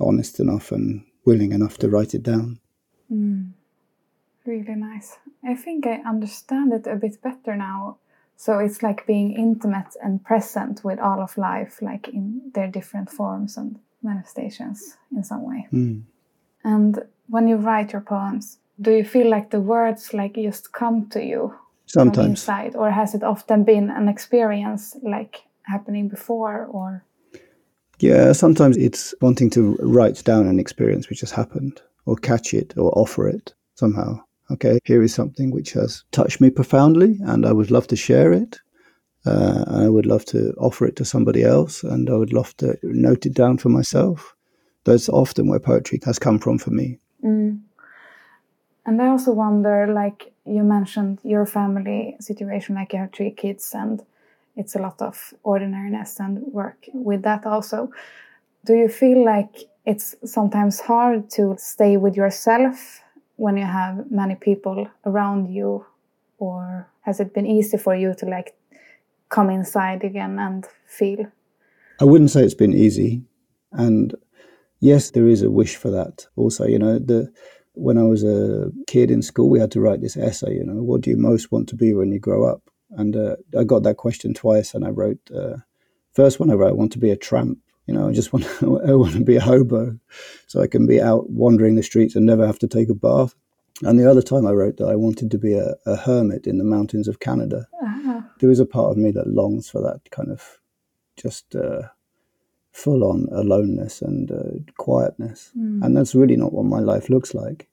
honest 0.00 0.40
enough 0.40 0.72
and 0.72 1.04
willing 1.24 1.52
enough 1.52 1.78
to 1.78 1.88
write 1.88 2.14
it 2.14 2.22
down. 2.22 2.60
Mm. 3.10 3.52
Really 4.44 4.76
nice. 4.76 5.18
I 5.44 5.54
think 5.54 5.86
I 5.86 6.02
understand 6.06 6.72
it 6.72 6.86
a 6.86 6.96
bit 6.96 7.20
better 7.22 7.56
now 7.56 7.98
So 8.36 8.58
it's 8.58 8.82
like 8.82 9.06
being 9.06 9.32
intimate 9.32 9.96
and 10.02 10.22
present 10.22 10.84
with 10.84 10.98
all 10.98 11.22
of 11.22 11.36
life, 11.38 11.80
like 11.80 12.08
in 12.08 12.42
their 12.54 12.68
different 12.68 13.10
forms 13.10 13.56
and 13.56 13.78
manifestations 14.02 14.98
in 15.14 15.24
some 15.24 15.42
way. 15.42 15.66
Mm. 15.72 16.02
And 16.62 16.98
when 17.28 17.48
you 17.48 17.56
write 17.56 17.92
your 17.92 18.02
poems, 18.02 18.58
do 18.80 18.90
you 18.90 19.04
feel 19.04 19.30
like 19.30 19.50
the 19.50 19.60
words 19.60 20.12
like 20.12 20.34
just 20.34 20.72
come 20.72 21.08
to 21.10 21.22
you 21.22 21.54
from 21.92 22.08
Sometimes. 22.08 22.40
inside, 22.40 22.76
or 22.76 22.90
has 22.90 23.14
it 23.14 23.22
often 23.22 23.64
been 23.64 23.90
an 23.90 24.08
experience 24.08 24.96
like 25.02 25.42
happening 25.62 26.08
before, 26.08 26.66
or 26.66 27.04
Yeah, 28.00 28.32
sometimes 28.32 28.76
it's 28.76 29.14
wanting 29.20 29.50
to 29.50 29.76
write 29.80 30.22
down 30.24 30.46
an 30.46 30.58
experience 30.58 31.08
which 31.08 31.20
has 31.20 31.30
happened, 31.30 31.80
or 32.04 32.16
catch 32.16 32.52
it, 32.54 32.74
or 32.76 32.90
offer 32.98 33.28
it 33.28 33.54
somehow. 33.74 34.20
Okay, 34.50 34.78
here 34.84 35.02
is 35.02 35.14
something 35.14 35.50
which 35.50 35.72
has 35.72 36.04
touched 36.10 36.40
me 36.40 36.50
profoundly, 36.50 37.18
and 37.22 37.46
I 37.46 37.52
would 37.52 37.70
love 37.70 37.86
to 37.88 37.96
share 37.96 38.32
it. 38.32 38.60
Uh, 39.24 39.64
and 39.66 39.82
I 39.84 39.88
would 39.88 40.06
love 40.06 40.24
to 40.26 40.52
offer 40.58 40.86
it 40.86 40.94
to 40.96 41.04
somebody 41.04 41.42
else, 41.42 41.82
and 41.82 42.08
I 42.08 42.14
would 42.14 42.32
love 42.32 42.56
to 42.58 42.76
note 42.82 43.26
it 43.26 43.34
down 43.34 43.58
for 43.58 43.70
myself. 43.70 44.36
That's 44.84 45.08
often 45.08 45.48
where 45.48 45.58
poetry 45.58 45.98
has 46.04 46.18
come 46.18 46.38
from 46.38 46.58
for 46.58 46.70
me. 46.70 46.98
Mm. 47.24 47.60
And 48.86 49.02
I 49.02 49.08
also 49.08 49.32
wonder, 49.32 49.88
like 49.92 50.32
you 50.44 50.62
mentioned, 50.62 51.18
your 51.24 51.44
family 51.44 52.16
situation, 52.20 52.76
like 52.76 52.92
you 52.92 53.00
have 53.00 53.12
three 53.12 53.32
kids, 53.32 53.72
and 53.74 54.00
it's 54.54 54.76
a 54.76 54.78
lot 54.78 55.02
of 55.02 55.34
ordinariness 55.42 56.20
and 56.20 56.40
work 56.52 56.86
with 56.94 57.22
that 57.22 57.44
also. 57.44 57.90
Do 58.64 58.74
you 58.74 58.88
feel 58.88 59.24
like 59.24 59.64
it's 59.84 60.14
sometimes 60.24 60.80
hard 60.80 61.28
to 61.30 61.56
stay 61.58 61.96
with 61.96 62.16
yourself 62.16 63.02
when 63.36 63.56
you 63.56 63.66
have 63.66 64.10
many 64.10 64.36
people 64.36 64.88
around 65.04 65.52
you, 65.52 65.84
or 66.38 66.88
has 67.02 67.18
it 67.18 67.34
been 67.34 67.46
easy 67.46 67.78
for 67.78 67.94
you 67.94 68.14
to 68.14 68.26
like 68.26 68.54
come 69.30 69.50
inside 69.50 70.04
again 70.04 70.38
and 70.38 70.64
feel? 70.86 71.26
I 72.00 72.04
wouldn't 72.04 72.30
say 72.30 72.44
it's 72.44 72.54
been 72.54 72.72
easy, 72.72 73.22
and 73.72 74.14
yes, 74.78 75.10
there 75.10 75.26
is 75.26 75.42
a 75.42 75.50
wish 75.50 75.74
for 75.74 75.90
that. 75.90 76.26
Also, 76.36 76.66
you 76.66 76.78
know, 76.78 76.98
the 77.00 77.32
when 77.76 77.98
I 77.98 78.02
was 78.02 78.24
a 78.24 78.72
kid 78.86 79.10
in 79.10 79.22
school, 79.22 79.48
we 79.48 79.60
had 79.60 79.70
to 79.72 79.80
write 79.80 80.00
this 80.00 80.16
essay. 80.16 80.54
You 80.54 80.64
know, 80.64 80.82
what 80.82 81.02
do 81.02 81.10
you 81.10 81.16
most 81.16 81.52
want 81.52 81.68
to 81.68 81.76
be 81.76 81.94
when 81.94 82.10
you 82.10 82.18
grow 82.18 82.44
up? 82.44 82.62
And 82.90 83.14
uh, 83.16 83.36
I 83.58 83.64
got 83.64 83.82
that 83.82 83.96
question 83.96 84.34
twice, 84.34 84.74
and 84.74 84.84
I 84.84 84.90
wrote 84.90 85.18
uh, 85.34 85.56
first 86.12 86.40
one 86.40 86.50
I 86.50 86.54
wrote, 86.54 86.70
I 86.70 86.74
want 86.74 86.92
to 86.92 86.98
be 86.98 87.10
a 87.10 87.16
tramp. 87.16 87.58
You 87.86 87.94
know, 87.94 88.08
I 88.08 88.12
just 88.12 88.32
want 88.32 88.46
to, 88.46 88.80
I 88.88 88.92
want 88.94 89.14
to 89.14 89.24
be 89.24 89.36
a 89.36 89.40
hobo, 89.40 89.98
so 90.46 90.62
I 90.62 90.66
can 90.66 90.86
be 90.86 91.00
out 91.00 91.30
wandering 91.30 91.76
the 91.76 91.82
streets 91.82 92.16
and 92.16 92.24
never 92.26 92.46
have 92.46 92.58
to 92.60 92.68
take 92.68 92.88
a 92.88 92.94
bath. 92.94 93.34
And 93.82 94.00
the 94.00 94.10
other 94.10 94.22
time 94.22 94.46
I 94.46 94.52
wrote 94.52 94.78
that 94.78 94.88
I 94.88 94.96
wanted 94.96 95.30
to 95.30 95.38
be 95.38 95.52
a, 95.52 95.74
a 95.84 95.96
hermit 95.96 96.46
in 96.46 96.56
the 96.56 96.64
mountains 96.64 97.08
of 97.08 97.20
Canada. 97.20 97.68
Ah, 97.82 98.30
There 98.40 98.50
is 98.50 98.60
a 98.60 98.66
part 98.66 98.90
of 98.90 98.96
me 98.96 99.10
that 99.12 99.26
longs 99.26 99.68
for 99.68 99.82
that 99.82 100.10
kind 100.10 100.30
of 100.30 100.60
just 101.16 101.54
uh, 101.54 101.82
full 102.76 103.04
on 103.04 103.26
aloneness 103.32 104.02
and 104.02 104.30
uh, 104.30 104.72
quietness. 104.76 105.50
And 105.82 105.96
that's 105.96 106.14
really 106.14 106.36
not 106.36 106.52
what 106.52 106.66
my 106.66 106.78
life 106.78 107.08
looks 107.08 107.32
like. 107.34 107.68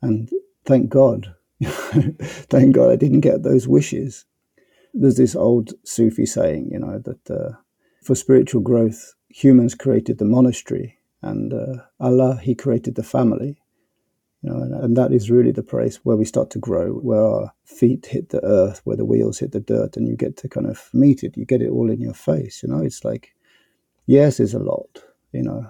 And 0.00 0.30
thank 0.64 0.88
God, 0.88 1.34
thank 1.62 2.74
God 2.74 2.90
I 2.90 2.96
didn't 2.96 3.20
get 3.20 3.42
those 3.42 3.68
wishes. 3.68 4.24
There's 4.94 5.18
this 5.18 5.36
old 5.36 5.74
Sufi 5.84 6.24
saying, 6.24 6.70
you 6.72 6.78
know, 6.78 6.98
that 7.00 7.30
uh, 7.30 7.56
for 8.02 8.14
spiritual 8.14 8.62
growth, 8.62 9.14
humans 9.28 9.74
created 9.74 10.16
the 10.16 10.24
monastery 10.24 10.98
and 11.20 11.52
uh, 11.52 11.82
Allah, 12.00 12.40
He 12.42 12.54
created 12.54 12.94
the 12.94 13.02
family. 13.02 13.60
You 14.40 14.50
know, 14.50 14.62
and, 14.62 14.74
and 14.74 14.96
that 14.96 15.12
is 15.12 15.30
really 15.30 15.52
the 15.52 15.62
place 15.62 15.96
where 15.96 16.16
we 16.16 16.24
start 16.24 16.50
to 16.50 16.58
grow, 16.58 16.92
where 16.92 17.22
our 17.22 17.52
feet 17.64 18.06
hit 18.06 18.30
the 18.30 18.42
earth, 18.42 18.80
where 18.84 18.96
the 18.96 19.04
wheels 19.04 19.40
hit 19.40 19.52
the 19.52 19.60
dirt, 19.60 19.96
and 19.96 20.08
you 20.08 20.16
get 20.16 20.38
to 20.38 20.48
kind 20.48 20.66
of 20.66 20.88
meet 20.94 21.24
it. 21.24 21.36
You 21.36 21.44
get 21.44 21.62
it 21.62 21.70
all 21.70 21.90
in 21.90 22.00
your 22.00 22.14
face. 22.14 22.62
You 22.62 22.70
know, 22.70 22.80
it's 22.80 23.04
like, 23.04 23.35
yes, 24.06 24.40
is 24.40 24.54
a 24.54 24.58
lot. 24.58 25.02
You 25.32 25.42
know, 25.42 25.66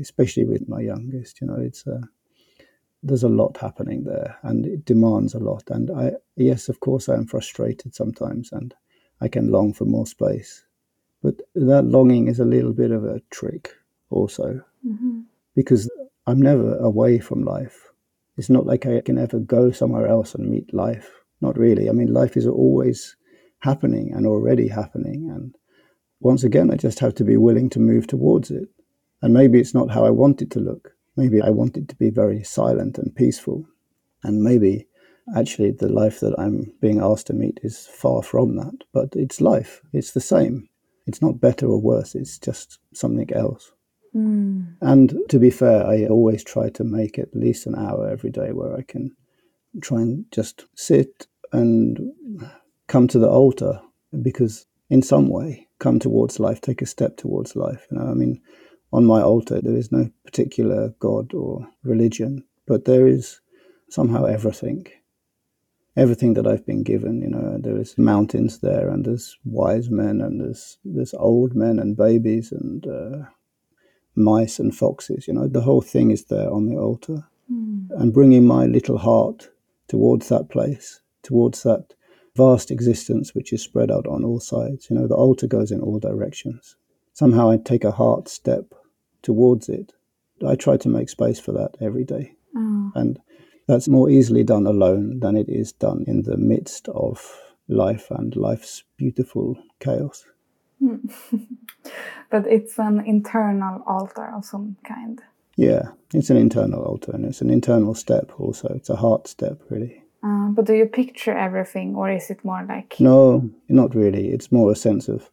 especially 0.00 0.44
with 0.44 0.68
my 0.68 0.80
youngest. 0.80 1.40
You 1.40 1.46
know, 1.46 1.60
it's 1.60 1.86
uh, 1.86 2.00
there's 3.02 3.22
a 3.22 3.28
lot 3.28 3.56
happening 3.56 4.04
there, 4.04 4.36
and 4.42 4.66
it 4.66 4.84
demands 4.84 5.34
a 5.34 5.38
lot. 5.38 5.64
And 5.70 5.90
I, 5.90 6.12
yes, 6.36 6.68
of 6.68 6.80
course, 6.80 7.08
I 7.08 7.14
am 7.14 7.26
frustrated 7.26 7.94
sometimes, 7.94 8.52
and 8.52 8.74
I 9.20 9.28
can 9.28 9.50
long 9.50 9.72
for 9.72 9.84
more 9.84 10.06
space. 10.06 10.64
But 11.22 11.40
that 11.54 11.84
longing 11.84 12.28
is 12.28 12.40
a 12.40 12.44
little 12.44 12.72
bit 12.72 12.90
of 12.90 13.04
a 13.04 13.20
trick, 13.30 13.70
also, 14.10 14.60
because 15.54 15.90
I'm 16.26 16.40
never 16.40 16.76
away 16.78 17.18
from 17.18 17.44
life. 17.44 17.90
It's 18.36 18.50
not 18.50 18.66
like 18.66 18.86
I 18.86 19.00
can 19.00 19.18
ever 19.18 19.38
go 19.38 19.70
somewhere 19.70 20.06
else 20.06 20.34
and 20.34 20.50
meet 20.50 20.74
life. 20.74 21.10
Not 21.40 21.56
really. 21.58 21.88
I 21.88 21.92
mean, 21.92 22.12
life 22.12 22.36
is 22.36 22.46
always 22.46 23.16
happening 23.60 24.12
and 24.12 24.26
already 24.26 24.68
happening. 24.68 25.30
And 25.30 25.54
once 26.20 26.44
again, 26.44 26.70
I 26.70 26.76
just 26.76 26.98
have 27.00 27.14
to 27.16 27.24
be 27.24 27.36
willing 27.36 27.70
to 27.70 27.80
move 27.80 28.06
towards 28.06 28.50
it. 28.50 28.68
And 29.22 29.32
maybe 29.32 29.60
it's 29.60 29.74
not 29.74 29.90
how 29.90 30.04
I 30.04 30.10
want 30.10 30.42
it 30.42 30.50
to 30.52 30.60
look. 30.60 30.92
Maybe 31.16 31.40
I 31.40 31.50
want 31.50 31.76
it 31.76 31.88
to 31.88 31.96
be 31.96 32.10
very 32.10 32.42
silent 32.42 32.98
and 32.98 33.14
peaceful. 33.14 33.66
And 34.22 34.42
maybe 34.42 34.86
actually 35.36 35.72
the 35.72 35.88
life 35.88 36.20
that 36.20 36.38
I'm 36.38 36.72
being 36.80 37.00
asked 37.00 37.26
to 37.28 37.32
meet 37.32 37.58
is 37.62 37.86
far 37.86 38.22
from 38.22 38.56
that. 38.56 38.84
But 38.92 39.14
it's 39.14 39.40
life, 39.40 39.82
it's 39.92 40.12
the 40.12 40.20
same. 40.20 40.68
It's 41.06 41.22
not 41.22 41.40
better 41.40 41.66
or 41.66 41.80
worse, 41.80 42.14
it's 42.14 42.38
just 42.38 42.78
something 42.92 43.32
else. 43.32 43.72
Hmm. 44.12 44.64
And 44.80 45.18
to 45.28 45.38
be 45.38 45.50
fair, 45.50 45.86
I 45.86 46.06
always 46.06 46.42
try 46.42 46.70
to 46.70 46.84
make 46.84 47.18
at 47.18 47.34
least 47.34 47.66
an 47.66 47.74
hour 47.76 48.08
every 48.08 48.30
day 48.30 48.52
where 48.52 48.76
I 48.76 48.82
can 48.82 49.14
try 49.82 50.00
and 50.00 50.24
just 50.32 50.64
sit 50.74 51.26
and 51.52 52.12
come 52.86 53.08
to 53.08 53.18
the 53.18 53.28
altar 53.28 53.80
because 54.22 54.66
in 54.88 55.02
some 55.02 55.28
way 55.28 55.66
come 55.78 55.98
towards 55.98 56.40
life, 56.40 56.60
take 56.60 56.82
a 56.82 56.86
step 56.86 57.16
towards 57.16 57.56
life. 57.56 57.86
You 57.90 57.98
know, 57.98 58.06
I 58.06 58.14
mean, 58.14 58.40
on 58.92 59.04
my 59.04 59.20
altar 59.20 59.60
there 59.60 59.76
is 59.76 59.92
no 59.92 60.10
particular 60.24 60.94
god 61.00 61.34
or 61.34 61.68
religion, 61.82 62.44
but 62.66 62.84
there 62.84 63.06
is 63.06 63.40
somehow 63.90 64.24
everything. 64.24 64.86
Everything 65.96 66.34
that 66.34 66.46
I've 66.46 66.66
been 66.66 66.82
given, 66.82 67.22
you 67.22 67.30
know, 67.30 67.56
there 67.58 67.78
is 67.78 67.96
mountains 67.96 68.58
there, 68.58 68.90
and 68.90 69.06
there's 69.06 69.38
wise 69.46 69.88
men, 69.88 70.20
and 70.20 70.38
there's 70.40 70.76
there's 70.84 71.14
old 71.14 71.54
men 71.54 71.78
and 71.78 71.96
babies, 71.96 72.52
and 72.52 72.86
uh, 72.86 73.18
mice 74.14 74.58
and 74.58 74.76
foxes. 74.76 75.26
You 75.26 75.32
know, 75.32 75.48
the 75.48 75.62
whole 75.62 75.80
thing 75.80 76.10
is 76.10 76.24
there 76.24 76.50
on 76.50 76.66
the 76.66 76.76
altar. 76.76 77.26
And 77.98 78.12
bringing 78.12 78.44
my 78.46 78.66
little 78.66 78.98
heart 78.98 79.48
towards 79.88 80.28
that 80.28 80.48
place, 80.50 81.00
towards 81.22 81.62
that 81.62 81.94
vast 82.36 82.70
existence 82.70 83.34
which 83.34 83.52
is 83.52 83.62
spread 83.62 83.90
out 83.90 84.06
on 84.06 84.24
all 84.24 84.40
sides. 84.40 84.88
You 84.90 84.96
know, 84.96 85.06
the 85.06 85.14
altar 85.14 85.46
goes 85.46 85.72
in 85.72 85.80
all 85.80 85.98
directions. 85.98 86.76
Somehow 87.12 87.50
I 87.50 87.56
take 87.56 87.84
a 87.84 87.90
heart 87.90 88.28
step 88.28 88.74
towards 89.22 89.68
it. 89.68 89.92
I 90.46 90.54
try 90.54 90.76
to 90.76 90.88
make 90.88 91.08
space 91.08 91.40
for 91.40 91.52
that 91.52 91.76
every 91.80 92.04
day. 92.04 92.34
Oh. 92.54 92.92
And 92.94 93.18
that's 93.66 93.88
more 93.88 94.10
easily 94.10 94.44
done 94.44 94.66
alone 94.66 95.20
than 95.20 95.36
it 95.36 95.48
is 95.48 95.72
done 95.72 96.04
in 96.06 96.22
the 96.22 96.36
midst 96.36 96.88
of 96.88 97.40
life 97.68 98.10
and 98.10 98.36
life's 98.36 98.84
beautiful 98.96 99.56
chaos. 99.80 100.24
Hmm. 100.78 100.96
but 102.30 102.46
it's 102.46 102.78
an 102.78 103.02
internal 103.06 103.82
altar 103.86 104.32
of 104.34 104.44
some 104.44 104.76
kind. 104.86 105.20
Yeah, 105.56 105.92
it's 106.12 106.30
an 106.30 106.36
internal 106.36 106.82
altar 106.82 107.12
and 107.12 107.24
it's 107.24 107.40
an 107.40 107.50
internal 107.50 107.94
step 107.94 108.30
also. 108.38 108.68
It's 108.76 108.90
a 108.90 108.96
heart 108.96 109.26
step, 109.26 109.62
really. 109.70 110.02
Uh, 110.26 110.48
but 110.48 110.64
do 110.64 110.74
you 110.74 110.86
picture 110.86 111.36
everything, 111.36 111.94
or 111.94 112.10
is 112.10 112.30
it 112.30 112.44
more 112.44 112.64
like 112.68 112.98
No, 112.98 113.48
not 113.68 113.94
really. 113.94 114.28
It's 114.28 114.50
more 114.50 114.72
a 114.72 114.76
sense 114.76 115.08
of, 115.08 115.30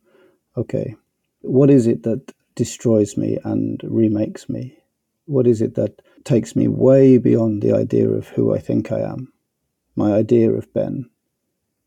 okay, 0.55 0.95
what 1.41 1.69
is 1.71 1.87
it 1.87 2.03
that 2.03 2.31
destroys 2.55 3.17
me 3.17 3.39
and 3.43 3.81
remakes 3.83 4.47
me? 4.49 4.77
What 5.25 5.47
is 5.47 5.61
it 5.61 5.73
that 5.75 6.01
takes 6.25 6.55
me 6.55 6.67
way 6.67 7.17
beyond 7.17 7.61
the 7.61 7.73
idea 7.73 8.07
of 8.09 8.27
who 8.27 8.53
I 8.53 8.59
think 8.59 8.91
I 8.91 8.99
am, 8.99 9.33
my 9.95 10.13
idea 10.13 10.51
of 10.51 10.71
Ben, 10.73 11.09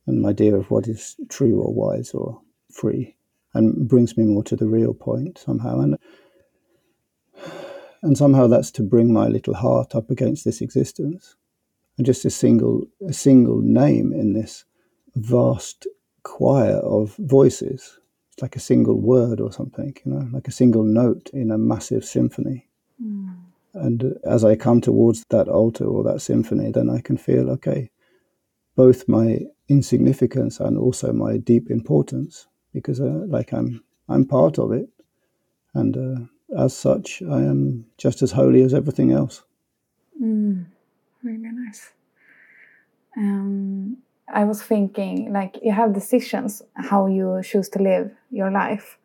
and 0.07 0.23
my 0.23 0.31
idea 0.31 0.57
of 0.57 0.71
what 0.71 0.89
is 0.89 1.17
true 1.29 1.61
or 1.61 1.73
wise 1.73 2.13
or 2.13 2.41
free, 2.73 3.15
and 3.55 3.89
brings 3.89 4.17
me 4.17 4.25
more 4.25 4.43
to 4.45 4.57
the 4.57 4.67
real 4.67 4.95
point 4.95 5.39
somehow. 5.39 5.81
And 5.81 5.97
and 8.03 8.19
somehow 8.19 8.47
that's 8.47 8.71
to 8.73 8.83
bring 8.83 9.13
my 9.13 9.27
little 9.29 9.55
heart 9.55 9.95
up 9.95 10.11
against 10.11 10.45
this 10.45 10.61
existence, 10.61 11.37
and 11.97 12.07
just 12.07 12.25
a 12.25 12.31
single 12.31 12.87
a 13.09 13.13
single 13.13 13.61
name 13.61 14.13
in 14.13 14.33
this 14.33 14.65
vast 15.15 15.87
choir 16.23 16.77
of 16.77 17.17
voices. 17.17 17.99
It's 18.33 18.43
like 18.43 18.57
a 18.57 18.61
single 18.61 19.01
word 19.01 19.41
or 19.41 19.53
something, 19.53 19.97
you 20.05 20.13
know, 20.13 20.29
like 20.33 20.49
a 20.49 20.53
single 20.53 20.83
note 20.83 21.31
in 21.33 21.51
a 21.51 21.59
massive 21.59 22.05
symphony. 22.05 22.69
And 23.75 24.15
as 24.25 24.45
I 24.45 24.57
come 24.57 24.81
towards 24.81 25.25
that 25.31 25.49
altar 25.49 25.85
or 25.85 26.03
that 26.05 26.21
symphony, 26.21 26.71
then 26.71 26.89
I 26.91 27.01
can 27.01 27.17
feel, 27.17 27.51
okay, 27.51 27.91
both 28.75 29.09
my 29.09 29.41
insignificance 29.69 30.61
and 30.61 30.79
also 30.79 31.13
my 31.13 31.37
deep 31.39 31.71
importance, 31.71 32.47
because 32.73 33.01
uh, 33.01 33.25
like 33.27 33.53
I'm, 33.53 33.83
I'm 34.09 34.25
part 34.27 34.59
of 34.59 34.73
it, 34.73 34.89
and 35.75 35.97
uh, 35.97 36.63
as 36.63 36.77
such, 36.77 37.23
I 37.23 37.43
am 37.43 37.87
just 37.99 38.23
as 38.23 38.33
holy 38.33 38.63
as 38.63 38.73
everything 38.75 39.13
else. 39.13 39.45
Really 41.27 41.51
nice? 41.53 41.93
Um, 43.17 43.99
I 44.33 44.45
was 44.45 44.63
thinking 44.63 45.33
like 45.33 45.59
you 45.63 45.73
have 45.73 45.95
decisions 45.95 46.63
how 46.75 47.07
you 47.07 47.41
choose 47.43 47.69
to 47.71 47.83
live 47.83 48.11
your 48.31 48.51
life. 48.51 48.99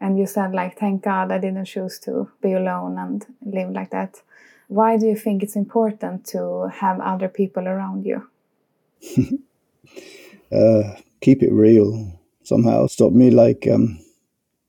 And 0.00 0.18
you 0.18 0.26
said 0.26 0.52
like 0.52 0.78
thank 0.78 1.02
God 1.02 1.30
I 1.30 1.38
didn't 1.38 1.64
choose 1.66 1.98
to 2.00 2.30
be 2.40 2.52
alone 2.52 2.98
and 2.98 3.24
live 3.44 3.70
like 3.70 3.90
that. 3.90 4.20
Why 4.68 4.96
do 4.96 5.06
you 5.06 5.16
think 5.16 5.42
it's 5.42 5.56
important 5.56 6.24
to 6.28 6.68
have 6.72 6.98
other 7.00 7.28
people 7.28 7.68
around 7.68 8.04
you? 8.06 8.26
uh, 10.52 10.96
keep 11.20 11.42
it 11.42 11.52
real 11.52 12.20
somehow. 12.42 12.86
Stop 12.86 13.12
me 13.12 13.30
like 13.30 13.66
um, 13.70 13.98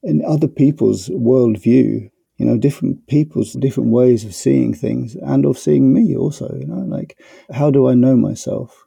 in 0.03 0.23
other 0.25 0.47
people's 0.47 1.09
worldview 1.09 2.09
you 2.43 2.49
know 2.49 2.57
different 2.57 3.07
people's 3.07 3.53
different 3.53 3.89
ways 3.89 4.25
of 4.25 4.35
seeing 4.35 4.73
things 4.73 5.15
and 5.15 5.45
of 5.45 5.57
seeing 5.57 5.93
me 5.93 6.13
also 6.13 6.53
you 6.59 6.67
know 6.67 6.83
like 6.97 7.17
how 7.53 7.71
do 7.71 7.87
i 7.87 7.93
know 7.93 8.17
myself? 8.17 8.85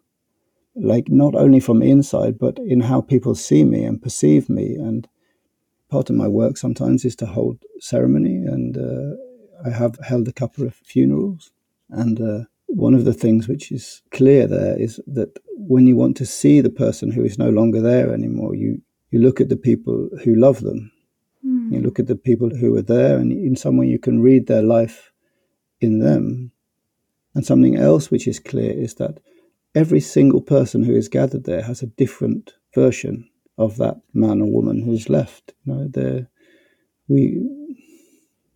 Like 0.74 1.09
not 1.09 1.34
only 1.34 1.61
from 1.61 1.82
inside 1.82 2.38
but 2.38 2.59
in 2.59 2.80
how 2.80 3.00
people 3.00 3.34
see 3.34 3.64
me 3.64 3.82
and 3.84 4.02
perceive 4.02 4.50
me. 4.50 4.74
And 4.74 5.09
part 5.88 6.11
of 6.11 6.16
my 6.16 6.28
work 6.28 6.59
sometimes 6.59 7.07
is 7.07 7.16
to 7.16 7.26
hold 7.26 7.57
ceremony 7.80 8.36
and 8.54 8.76
uh, 8.76 9.16
i 9.66 9.70
have 9.70 9.98
held 10.11 10.28
a 10.28 10.38
couple 10.42 10.66
of 10.66 10.74
funerals. 10.74 11.50
And 11.88 12.20
uh, 12.20 12.44
one 12.66 12.92
of 12.92 13.07
the 13.07 13.14
things 13.14 13.48
which 13.48 13.72
is 13.72 14.02
clear 14.11 14.46
there 14.46 14.78
is 14.78 15.00
that 15.07 15.38
when 15.57 15.86
you 15.86 15.96
want 15.96 16.18
to 16.18 16.26
see 16.26 16.61
the 16.61 16.76
person 16.84 17.11
who 17.11 17.24
is 17.24 17.38
no 17.38 17.48
longer 17.48 17.80
there 17.80 18.12
anymore 18.12 18.54
you 18.54 18.82
you 19.12 19.18
look 19.20 19.40
at 19.40 19.48
the 19.48 19.62
people 19.68 20.11
who 20.24 20.34
love 20.34 20.61
them 20.61 20.92
mm. 21.66 21.72
you 21.72 21.80
look 21.80 21.98
at 21.98 22.06
the 22.06 22.16
people 22.16 22.50
who 22.50 22.76
are 22.76 22.82
there 22.82 23.18
and 23.18 23.32
in 23.32 23.56
some 23.56 23.76
way 23.76 23.86
you 23.86 23.98
can 23.98 24.22
read 24.22 24.46
their 24.46 24.62
life 24.62 25.12
in 25.80 25.98
them 25.98 26.52
and 27.34 27.44
something 27.44 27.76
else 27.76 28.10
which 28.10 28.26
is 28.26 28.38
clear 28.38 28.72
is 28.72 28.94
that 28.94 29.18
every 29.74 30.00
single 30.00 30.40
person 30.40 30.82
who 30.82 30.94
is 30.94 31.08
gathered 31.08 31.44
there 31.44 31.62
has 31.62 31.82
a 31.82 31.86
different 31.86 32.54
version 32.74 33.28
of 33.58 33.76
that 33.76 33.96
man 34.12 34.40
or 34.40 34.50
woman 34.50 34.82
who's 34.82 35.08
left. 35.08 35.52
You 35.64 35.90
know, 35.94 36.26
we 37.08 37.46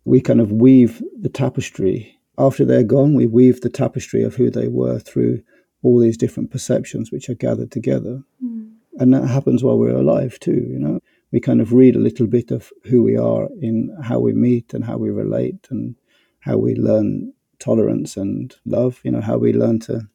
we 0.03 0.21
kind 0.21 0.41
of 0.41 0.51
weave 0.51 1.01
the 1.19 1.29
tapestry 1.29 2.17
after 2.37 2.65
they're 2.65 2.83
gone. 2.83 3.13
We 3.13 3.27
weave 3.27 3.61
the 3.61 3.69
tapestry 3.69 4.23
of 4.23 4.35
who 4.35 4.49
they 4.49 4.67
were 4.67 4.99
through 4.99 5.41
all 5.83 5.99
these 5.99 6.17
different 6.17 6.51
perceptions 6.51 7.11
which 7.11 7.29
are 7.29 7.35
gathered 7.35 7.71
together, 7.71 8.23
mm. 8.43 8.71
and 8.99 9.13
that 9.13 9.27
happens 9.27 9.63
while 9.63 9.77
we're 9.77 9.95
alive 9.95 10.39
too. 10.39 10.65
You 10.69 10.79
know, 10.79 10.99
we 11.31 11.39
kind 11.39 11.61
of 11.61 11.73
read 11.73 11.95
a 11.95 11.99
little 11.99 12.27
bit 12.27 12.51
of 12.51 12.71
who 12.83 13.03
we 13.03 13.17
are 13.17 13.47
in 13.61 13.95
how 14.03 14.19
we 14.19 14.33
meet 14.33 14.73
and 14.73 14.83
how 14.83 14.97
we 14.97 15.09
relate 15.09 15.67
and 15.69 15.95
how 16.39 16.57
we 16.57 16.75
learn 16.75 17.33
tolerance 17.59 18.17
and 18.17 18.55
love. 18.65 18.99
You 19.03 19.11
know, 19.11 19.21
how 19.21 19.37
we 19.37 19.53
learn 19.53 19.79
to 19.81 20.07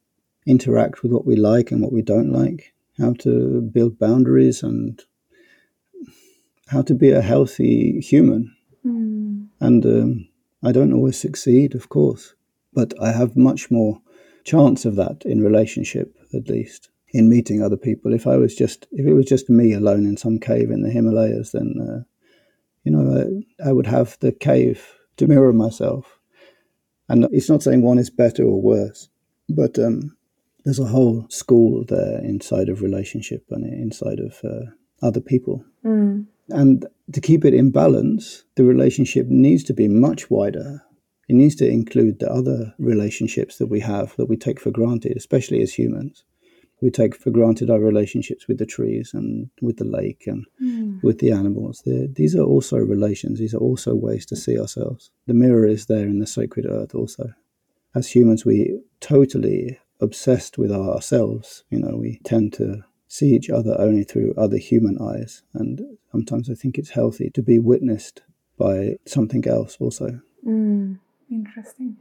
interact 0.47 1.03
with 1.03 1.13
what 1.13 1.27
we 1.27 1.37
like 1.37 1.71
and 1.71 1.81
what 1.81 1.93
we 1.93 2.03
don't 2.03 2.33
like, 2.33 2.75
how 2.99 3.15
to 3.21 3.63
build 3.63 3.99
boundaries 3.99 4.63
and 4.63 5.03
how 6.69 6.83
to 6.83 6.95
be 6.95 7.11
a 7.11 7.23
healthy 7.23 8.01
human. 8.01 8.55
Mm. 8.85 9.49
And 9.61 9.87
um, 9.87 10.29
I 10.63 10.73
don't 10.73 10.93
always 10.93 11.19
succeed, 11.19 11.75
of 11.75 11.89
course, 11.89 12.35
but 12.73 12.93
I 13.01 13.13
have 13.13 13.37
much 13.37 13.71
more 13.71 14.01
chance 14.45 14.85
of 14.85 14.97
that 14.97 15.25
in 15.25 15.43
relationship, 15.43 16.15
at 16.35 16.49
least 16.49 16.91
in 17.17 17.29
meeting 17.29 17.63
other 17.63 17.77
people. 17.77 18.13
If 18.13 18.27
I 18.27 18.37
was 18.37 18.55
just, 18.55 18.87
if 18.93 19.07
it 19.07 19.15
was 19.15 19.27
just 19.27 19.49
me 19.49 19.73
alone 19.73 20.05
in 20.05 20.17
some 20.17 20.39
cave 20.39 20.71
in 20.71 20.83
the 20.83 20.91
Himalayas, 20.91 21.53
then 21.53 21.75
uh, 21.81 22.03
you 22.85 22.93
know 22.93 23.45
I, 23.65 23.69
I 23.69 23.73
would 23.73 23.87
have 23.87 24.19
the 24.21 24.33
cave 24.33 24.87
to 25.17 25.27
mirror 25.27 25.53
myself. 25.53 26.19
And 27.09 27.27
it's 27.33 27.49
not 27.49 27.63
saying 27.63 27.83
one 27.83 27.99
is 27.99 28.11
better 28.11 28.45
or 28.45 28.61
worse, 28.61 29.09
but 29.49 29.79
um, 29.79 30.17
there's 30.65 30.81
a 30.81 30.85
whole 30.87 31.27
school 31.31 31.85
there 31.85 32.19
inside 32.19 32.69
of 32.69 32.83
relationship 32.83 33.45
and 33.51 33.65
inside 33.65 34.19
of 34.19 34.41
uh, 34.45 34.67
other 35.01 35.21
people. 35.21 35.65
Mm. 35.85 36.27
And 36.51 36.87
to 37.13 37.21
keep 37.21 37.45
it 37.45 37.55
in 37.55 37.71
balance, 37.71 38.45
the 38.57 38.65
relationship 38.65 39.27
needs 39.29 39.63
to 39.65 39.73
be 39.73 39.89
much 39.89 40.29
wider. 40.31 40.83
It 41.29 41.35
needs 41.35 41.55
to 41.57 41.69
include 41.69 42.19
the 42.19 42.31
other 42.31 42.75
relationships 42.79 43.59
that 43.59 43.69
we 43.69 43.81
have 43.81 44.15
that 44.17 44.27
we 44.29 44.37
take 44.37 44.61
for 44.61 44.71
granted, 44.71 45.17
especially 45.17 45.63
as 45.63 45.75
humans. 45.75 46.25
We 46.83 46.91
take 46.91 47.17
for 47.17 47.31
granted 47.31 47.71
our 47.71 47.81
relationships 47.81 48.47
with 48.47 48.59
the 48.59 48.67
trees 48.67 49.13
and 49.15 49.49
with 49.63 49.79
the 49.79 49.85
lake 49.85 50.25
and 50.27 50.45
mm. 50.63 51.03
with 51.03 51.21
the 51.21 51.33
animals. 51.33 51.83
They're, 51.87 52.07
these 52.07 52.37
are 52.37 52.43
also 52.43 52.77
relations. 52.77 53.39
These 53.39 53.55
are 53.55 53.59
also 53.59 53.95
ways 53.95 54.27
to 54.27 54.37
see 54.37 54.59
ourselves. 54.59 55.11
The 55.27 55.35
mirror 55.35 55.67
is 55.67 55.87
there 55.87 56.07
in 56.07 56.19
the 56.19 56.27
sacred 56.27 56.67
earth 56.67 56.95
also. 56.95 57.33
As 57.95 58.15
humans, 58.15 58.45
we 58.45 58.79
totally 59.01 59.79
obsessed 60.01 60.59
with 60.59 60.71
ourselves. 60.71 61.65
You 61.71 61.79
know, 61.79 61.97
we 61.97 62.21
tend 62.25 62.53
to 62.55 62.85
see 63.09 63.35
each 63.35 63.49
other 63.49 63.75
only 63.81 64.05
through 64.05 64.35
other 64.37 64.59
human 64.59 64.99
eyes. 65.01 65.43
And 65.55 65.81
sometimes 66.13 66.51
I 66.51 66.55
think 66.55 66.77
it's 66.77 66.91
healthy 66.91 67.31
to 67.31 67.43
be 67.43 67.59
witnessed 67.59 68.23
by 68.59 68.97
something 69.07 69.47
else 69.47 69.77
also. 69.81 70.21
Mm, 70.47 70.99
interesting. 71.31 71.97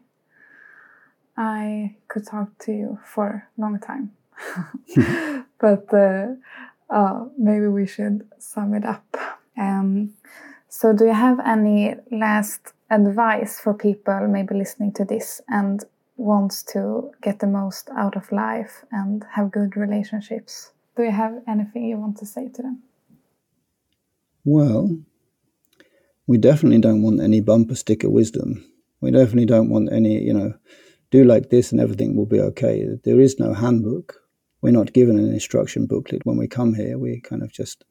I 1.37 1.95
could 2.07 2.25
talk 2.25 2.57
to 2.59 2.71
you 2.71 2.99
for 3.05 3.47
a 3.57 3.61
long 3.61 3.79
time. 3.79 4.11
but 5.59 5.93
uh, 5.93 6.27
uh, 6.89 7.25
maybe 7.37 7.67
we 7.67 7.87
should 7.87 8.27
sum 8.39 8.73
it 8.73 8.85
up. 8.85 9.05
Um, 9.57 10.13
so, 10.67 10.93
do 10.93 11.05
you 11.05 11.13
have 11.13 11.39
any 11.39 11.95
last 12.11 12.73
advice 12.89 13.59
for 13.59 13.73
people 13.73 14.27
maybe 14.27 14.55
listening 14.55 14.91
to 14.93 15.05
this 15.05 15.41
and 15.47 15.83
wants 16.17 16.63
to 16.63 17.11
get 17.21 17.39
the 17.39 17.47
most 17.47 17.89
out 17.97 18.15
of 18.15 18.31
life 18.31 18.85
and 18.91 19.25
have 19.33 19.51
good 19.51 19.75
relationships. 19.75 20.71
Do 20.95 21.03
you 21.03 21.11
have 21.11 21.41
anything 21.47 21.85
you 21.85 21.97
want 21.97 22.17
to 22.17 22.25
say 22.25 22.47
to 22.49 22.61
them? 22.61 22.83
Well, 24.45 24.97
we 26.27 26.37
definitely 26.37 26.79
don't 26.79 27.01
want 27.01 27.21
any 27.21 27.41
bumper 27.41 27.75
sticker 27.75 28.09
wisdom. 28.09 28.63
We 29.01 29.11
definitely 29.11 29.45
don't 29.45 29.69
want 29.69 29.91
any, 29.91 30.21
you 30.21 30.33
know, 30.33 30.53
do 31.11 31.23
like 31.23 31.49
this 31.49 31.71
and 31.71 31.81
everything 31.81 32.15
will 32.15 32.25
be 32.25 32.39
okay. 32.39 32.87
There 33.03 33.19
is 33.19 33.39
no 33.39 33.53
handbook. 33.53 34.15
We're 34.65 34.71
not 34.71 34.93
given 34.93 35.19
an 35.19 35.31
instruction 35.31 35.85
booklet 35.85 36.25
when 36.25 36.37
we 36.37 36.47
come 36.47 36.73
here. 36.73 36.97
We 36.97 37.21
kind 37.21 37.43
of 37.43 37.51
just 37.51 37.85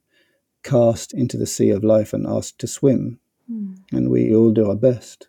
cast 0.65 1.15
into 1.15 1.37
the 1.37 1.47
sea 1.47 1.71
of 1.71 1.85
life 1.85 2.13
and 2.13 2.27
asked 2.27 2.59
to 2.59 2.67
swim. 2.67 3.21
Mm. 3.49 3.77
And 3.93 4.11
we 4.11 4.35
all 4.35 4.51
do 4.51 4.69
our 4.69 4.75
best. 4.75 5.29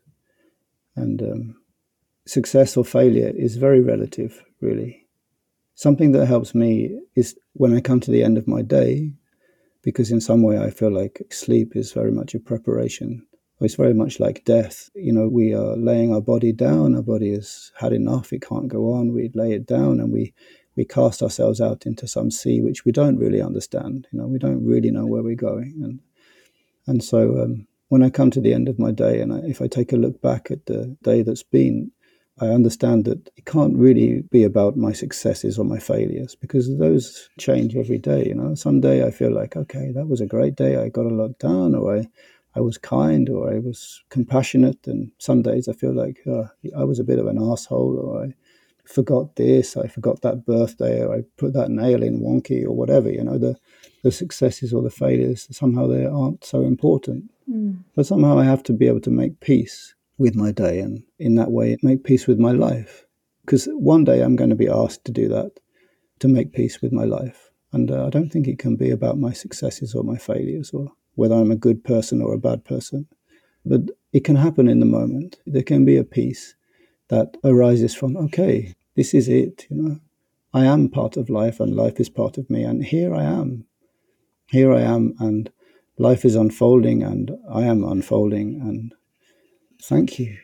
And 0.95 1.21
um, 1.21 1.55
success 2.25 2.75
or 2.75 2.83
failure 2.83 3.31
is 3.35 3.57
very 3.57 3.79
relative, 3.79 4.43
really. 4.59 5.05
Something 5.75 6.13
that 6.13 6.25
helps 6.25 6.55
me 6.55 6.99
is 7.13 7.37
when 7.53 7.75
I 7.75 7.79
come 7.79 7.99
to 7.99 8.09
the 8.09 8.23
end 8.23 8.39
of 8.39 8.47
my 8.47 8.63
day, 8.63 9.13
because 9.83 10.09
in 10.09 10.21
some 10.21 10.41
way 10.41 10.57
I 10.57 10.71
feel 10.71 10.91
like 10.91 11.27
sleep 11.29 11.75
is 11.75 11.93
very 11.93 12.11
much 12.11 12.33
a 12.33 12.39
preparation. 12.39 13.23
It's 13.61 13.75
very 13.75 13.93
much 13.93 14.19
like 14.19 14.45
death. 14.45 14.89
You 14.95 15.13
know, 15.13 15.27
we 15.27 15.53
are 15.53 15.77
laying 15.77 16.11
our 16.11 16.21
body 16.21 16.53
down, 16.53 16.95
our 16.95 17.03
body 17.03 17.33
has 17.33 17.71
had 17.77 17.93
enough, 17.93 18.33
it 18.33 18.41
can't 18.41 18.67
go 18.67 18.93
on, 18.93 19.13
we 19.13 19.29
lay 19.35 19.53
it 19.53 19.67
down 19.67 19.99
and 19.99 20.11
we, 20.11 20.33
we 20.75 20.85
cast 20.85 21.21
ourselves 21.21 21.61
out 21.61 21.85
into 21.85 22.07
some 22.07 22.31
sea 22.31 22.61
which 22.61 22.85
we 22.85 22.91
don't 22.91 23.17
really 23.17 23.41
understand. 23.41 24.07
You 24.11 24.19
know, 24.19 24.27
we 24.27 24.39
don't 24.39 24.65
really 24.65 24.91
know 24.91 25.05
where 25.05 25.23
we're 25.23 25.35
going. 25.35 25.81
And 25.83 25.99
and 26.87 27.03
so 27.03 27.41
um, 27.41 27.67
when 27.89 28.03
I 28.03 28.09
come 28.09 28.31
to 28.31 28.41
the 28.41 28.53
end 28.53 28.67
of 28.67 28.79
my 28.79 28.91
day 28.91 29.21
and 29.21 29.33
I, 29.33 29.39
if 29.39 29.61
I 29.61 29.67
take 29.67 29.93
a 29.93 29.97
look 29.97 30.21
back 30.21 30.51
at 30.51 30.65
the 30.65 30.95
day 31.03 31.21
that's 31.21 31.43
been, 31.43 31.91
I 32.39 32.47
understand 32.47 33.05
that 33.05 33.29
it 33.37 33.45
can't 33.45 33.77
really 33.77 34.23
be 34.29 34.43
about 34.43 34.75
my 34.75 34.91
successes 34.91 35.57
or 35.57 35.63
my 35.63 35.79
failures 35.79 36.35
because 36.35 36.77
those 36.77 37.29
change 37.39 37.75
every 37.75 37.97
day. 37.97 38.25
You 38.25 38.35
know, 38.35 38.55
some 38.55 38.81
day 38.81 39.05
I 39.05 39.11
feel 39.11 39.31
like, 39.33 39.55
okay, 39.55 39.91
that 39.93 40.07
was 40.07 40.19
a 40.19 40.25
great 40.25 40.55
day. 40.55 40.75
I 40.77 40.89
got 40.89 41.05
a 41.05 41.15
lot 41.15 41.39
done, 41.39 41.75
or 41.75 41.97
I, 41.97 42.07
I 42.53 42.59
was 42.59 42.77
kind, 42.77 43.29
or 43.29 43.53
I 43.53 43.59
was 43.59 44.03
compassionate. 44.09 44.85
And 44.85 45.11
some 45.17 45.43
days 45.43 45.69
I 45.69 45.73
feel 45.73 45.93
like 45.93 46.17
oh, 46.27 46.49
I 46.77 46.83
was 46.83 46.99
a 46.99 47.05
bit 47.05 47.19
of 47.19 47.27
an 47.27 47.41
asshole, 47.41 47.97
or 47.99 48.25
I 48.25 48.33
forgot 48.85 49.35
this, 49.35 49.77
I 49.77 49.87
forgot 49.87 50.21
that 50.21 50.45
birthday, 50.45 51.03
or 51.03 51.15
I 51.15 51.23
put 51.37 51.53
that 51.53 51.69
nail 51.69 52.03
in 52.03 52.21
wonky, 52.21 52.63
or 52.63 52.71
whatever. 52.71 53.11
You 53.11 53.23
know, 53.23 53.37
the 53.37 53.57
the 54.03 54.11
successes 54.11 54.71
or 54.71 54.83
the 54.83 54.89
failures 54.91 55.47
somehow 55.49 55.87
they 55.87 56.05
aren't 56.05 56.43
so 56.43 56.61
important. 56.61 57.31
Mm. 57.49 57.83
But 57.95 58.05
somehow 58.05 58.37
I 58.37 58.45
have 58.45 58.61
to 58.63 58.73
be 58.73 58.87
able 58.87 59.01
to 59.01 59.09
make 59.09 59.39
peace 59.39 59.95
with 60.17 60.35
my 60.35 60.51
day 60.51 60.79
and 60.79 61.03
in 61.19 61.35
that 61.35 61.51
way 61.51 61.77
make 61.81 62.03
peace 62.03 62.27
with 62.27 62.39
my 62.39 62.51
life. 62.51 63.05
Because 63.43 63.67
one 63.73 64.03
day 64.03 64.21
I'm 64.21 64.35
going 64.35 64.49
to 64.49 64.55
be 64.55 64.67
asked 64.67 65.05
to 65.05 65.11
do 65.11 65.27
that, 65.29 65.59
to 66.19 66.27
make 66.27 66.53
peace 66.53 66.81
with 66.81 66.91
my 66.91 67.03
life. 67.03 67.49
And 67.73 67.91
uh, 67.91 68.07
I 68.07 68.09
don't 68.09 68.29
think 68.29 68.47
it 68.47 68.59
can 68.59 68.75
be 68.75 68.89
about 68.89 69.19
my 69.19 69.33
successes 69.33 69.93
or 69.95 70.03
my 70.03 70.17
failures 70.17 70.71
or 70.71 70.91
whether 71.15 71.35
I'm 71.35 71.51
a 71.51 71.55
good 71.55 71.83
person 71.83 72.21
or 72.21 72.33
a 72.33 72.39
bad 72.39 72.63
person. 72.63 73.07
But 73.65 73.81
it 74.13 74.23
can 74.23 74.35
happen 74.35 74.67
in 74.67 74.79
the 74.79 74.85
moment. 74.85 75.37
There 75.45 75.63
can 75.63 75.85
be 75.85 75.97
a 75.97 76.03
peace 76.03 76.54
that 77.09 77.37
arises 77.43 77.93
from, 77.95 78.17
okay, 78.17 78.73
this 78.95 79.13
is 79.13 79.27
it, 79.27 79.67
you 79.69 79.81
know. 79.81 79.99
I 80.53 80.65
am 80.65 80.87
part 80.89 81.17
of 81.17 81.29
life 81.29 81.59
and 81.59 81.75
life 81.75 81.99
is 81.99 82.07
part 82.09 82.37
of 82.37 82.49
me. 82.49 82.63
And 82.63 82.83
here 82.85 83.13
I 83.13 83.23
am. 83.23 83.65
Here 84.51 84.73
I 84.73 84.81
am. 84.81 85.13
And 85.19 85.51
life 85.97 86.23
is 86.23 86.35
unfolding 86.35 87.03
and 87.03 87.31
I 87.51 87.63
am 87.63 87.83
unfolding. 87.83 88.61
And 88.61 88.93
Thank 89.83 90.17
you. 90.19 90.37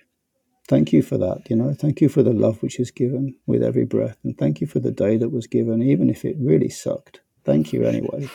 thank 0.68 0.93
you 0.93 1.01
for 1.01 1.18
that. 1.18 1.49
You 1.49 1.55
know, 1.55 1.74
thank 1.74 2.01
you 2.01 2.09
for 2.09 2.24
the 2.24 2.34
love 2.34 2.62
which 2.62 2.80
is 2.80 2.91
given 2.91 3.36
with 3.47 3.64
every 3.64 3.86
breath, 3.86 4.18
and 4.24 4.38
thank 4.38 4.62
you 4.62 4.68
for 4.68 4.80
the 4.80 4.91
day 4.91 5.18
that 5.18 5.30
was 5.30 5.47
given, 5.47 5.82
even 5.82 6.09
if 6.09 6.24
it 6.26 6.36
really 6.39 6.70
sucked. 6.70 7.22
Thank 7.43 7.74
you 7.74 7.84
anyway, 7.84 8.30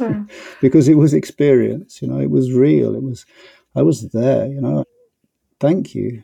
because 0.60 0.88
it 0.88 0.94
was 0.94 1.14
experience. 1.14 2.00
You 2.00 2.08
know, 2.08 2.20
it 2.20 2.30
was 2.30 2.52
real. 2.52 2.94
It 2.94 3.02
was, 3.02 3.26
I 3.74 3.82
was 3.82 4.10
there. 4.10 4.46
You 4.46 4.60
know, 4.60 4.84
thank 5.58 5.94
you. 5.94 6.22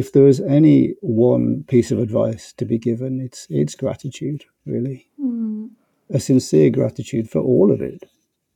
If 0.00 0.12
there 0.12 0.24
was 0.24 0.40
any 0.40 0.94
one 1.00 1.64
piece 1.64 1.90
of 1.92 1.98
advice 1.98 2.52
to 2.58 2.64
be 2.64 2.78
given, 2.78 3.20
it's 3.26 3.46
it's 3.50 3.74
gratitude, 3.74 4.44
really, 4.64 5.08
mm. 5.18 5.70
a 6.10 6.20
sincere 6.20 6.70
gratitude 6.70 7.26
for 7.30 7.40
all 7.40 7.72
of 7.72 7.80
it, 7.80 8.00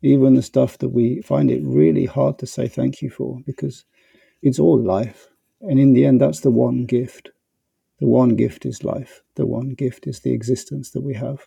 even 0.03 0.35
the 0.35 0.43
stuff 0.53 0.73
that 0.79 0.91
we 0.91 1.23
find 1.23 1.51
it 1.51 1.63
really 1.81 2.07
hard 2.07 2.39
to 2.39 2.47
say 2.47 2.69
thank 2.69 3.03
you 3.03 3.11
for, 3.11 3.41
because 3.47 3.85
it's 4.43 4.59
all 4.59 4.79
life 4.79 5.31
and 5.61 5.79
in 5.79 5.93
the 5.93 6.07
end, 6.07 6.21
that's 6.21 6.41
the 6.41 6.51
one 6.51 6.85
gift. 6.87 7.31
The 7.99 8.07
one 8.07 8.31
gift 8.31 8.65
is 8.65 8.83
life. 8.83 9.23
The 9.35 9.47
one 9.47 9.71
gift 9.71 10.07
is 10.07 10.21
the 10.21 10.33
existence 10.33 10.91
that 10.93 11.03
we 11.03 11.15
have. 11.15 11.47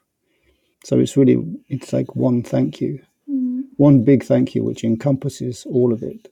So 0.84 1.00
it's 1.00 1.18
really, 1.18 1.44
it's 1.70 1.94
like 1.94 2.16
one 2.16 2.44
thank 2.44 2.80
you, 2.80 3.02
mm. 3.30 3.64
one 3.78 4.04
big 4.04 4.24
thank 4.24 4.54
you, 4.54 4.64
which 4.64 4.84
encompasses 4.84 5.66
all 5.66 5.94
of 5.94 6.04
it 6.04 6.32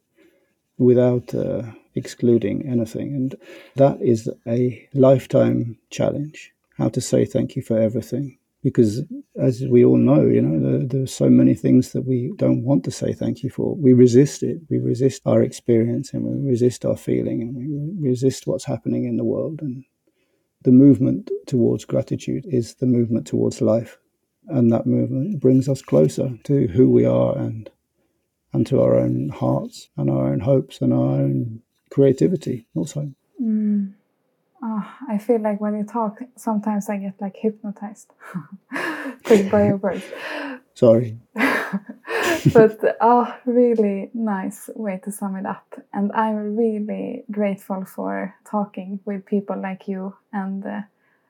without 0.77 1.33
uh, 1.33 1.63
excluding 1.95 2.67
anything. 2.67 3.13
And 3.13 3.35
that 3.75 4.01
is 4.01 4.29
a 4.47 4.87
lifetime 4.93 5.77
challenge 5.89 6.53
how 6.77 6.89
to 6.89 7.01
say 7.01 7.25
thank 7.25 7.55
you 7.55 7.61
for 7.61 7.77
everything 7.77 8.37
because 8.63 9.03
as 9.39 9.63
we 9.69 9.83
all 9.83 9.97
know, 9.97 10.25
you 10.25 10.41
know, 10.41 10.59
there, 10.59 10.87
there, 10.87 11.03
are 11.03 11.07
so 11.07 11.29
many 11.29 11.55
things 11.55 11.93
that 11.93 12.03
we 12.03 12.31
don't 12.37 12.63
want 12.63 12.83
to 12.83 12.91
say 12.91 13.13
thank 13.13 13.43
you 13.43 13.49
for. 13.49 13.75
We 13.75 13.93
resist 13.93 14.43
it. 14.43 14.61
We 14.69 14.77
resist 14.77 15.21
our 15.25 15.41
experience 15.41 16.13
and 16.13 16.23
we 16.23 16.49
resist 16.49 16.85
our 16.85 16.97
feeling 16.97 17.41
and 17.41 17.55
we 17.55 18.09
resist 18.09 18.45
what's 18.45 18.65
happening 18.65 19.05
in 19.05 19.17
the 19.17 19.23
world. 19.23 19.61
And 19.61 19.83
the 20.63 20.71
movement 20.71 21.31
towards 21.47 21.85
gratitude 21.85 22.45
is 22.47 22.75
the 22.75 22.85
movement 22.85 23.25
towards 23.25 23.61
life. 23.61 23.97
And 24.47 24.71
that 24.71 24.85
movement 24.85 25.39
brings 25.39 25.67
us 25.67 25.81
closer 25.81 26.37
to 26.43 26.67
who 26.67 26.89
we 26.89 27.05
are 27.05 27.37
and 27.37 27.69
and 28.53 28.67
to 28.67 28.81
our 28.81 28.99
own 28.99 29.29
hearts 29.29 29.89
and 29.95 30.09
our 30.09 30.27
own 30.27 30.41
hopes 30.41 30.81
and 30.81 30.93
our 30.93 31.21
own 31.21 31.61
creativity 31.91 32.65
also. 32.75 33.11
Mm. 33.41 33.93
Oh, 34.63 34.93
I 35.09 35.17
feel 35.17 35.41
like 35.41 35.59
when 35.59 35.75
you 35.75 35.83
talk, 35.83 36.19
sometimes 36.35 36.87
I 36.89 36.97
get 36.97 37.19
like 37.19 37.35
hypnotized 37.35 38.11
by 39.51 39.65
your 39.65 39.77
words. 39.77 40.03
Sorry. 40.75 41.17
but 42.53 42.97
oh, 43.01 43.35
really 43.45 44.09
nice 44.13 44.69
way 44.75 44.99
to 45.03 45.11
sum 45.11 45.35
it 45.35 45.45
up. 45.45 45.65
And 45.93 46.11
I'm 46.13 46.55
really 46.55 47.23
grateful 47.31 47.85
for 47.85 48.35
talking 48.49 48.99
with 49.05 49.25
people 49.25 49.59
like 49.59 49.87
you. 49.87 50.15
And 50.31 50.65
uh, 50.65 50.81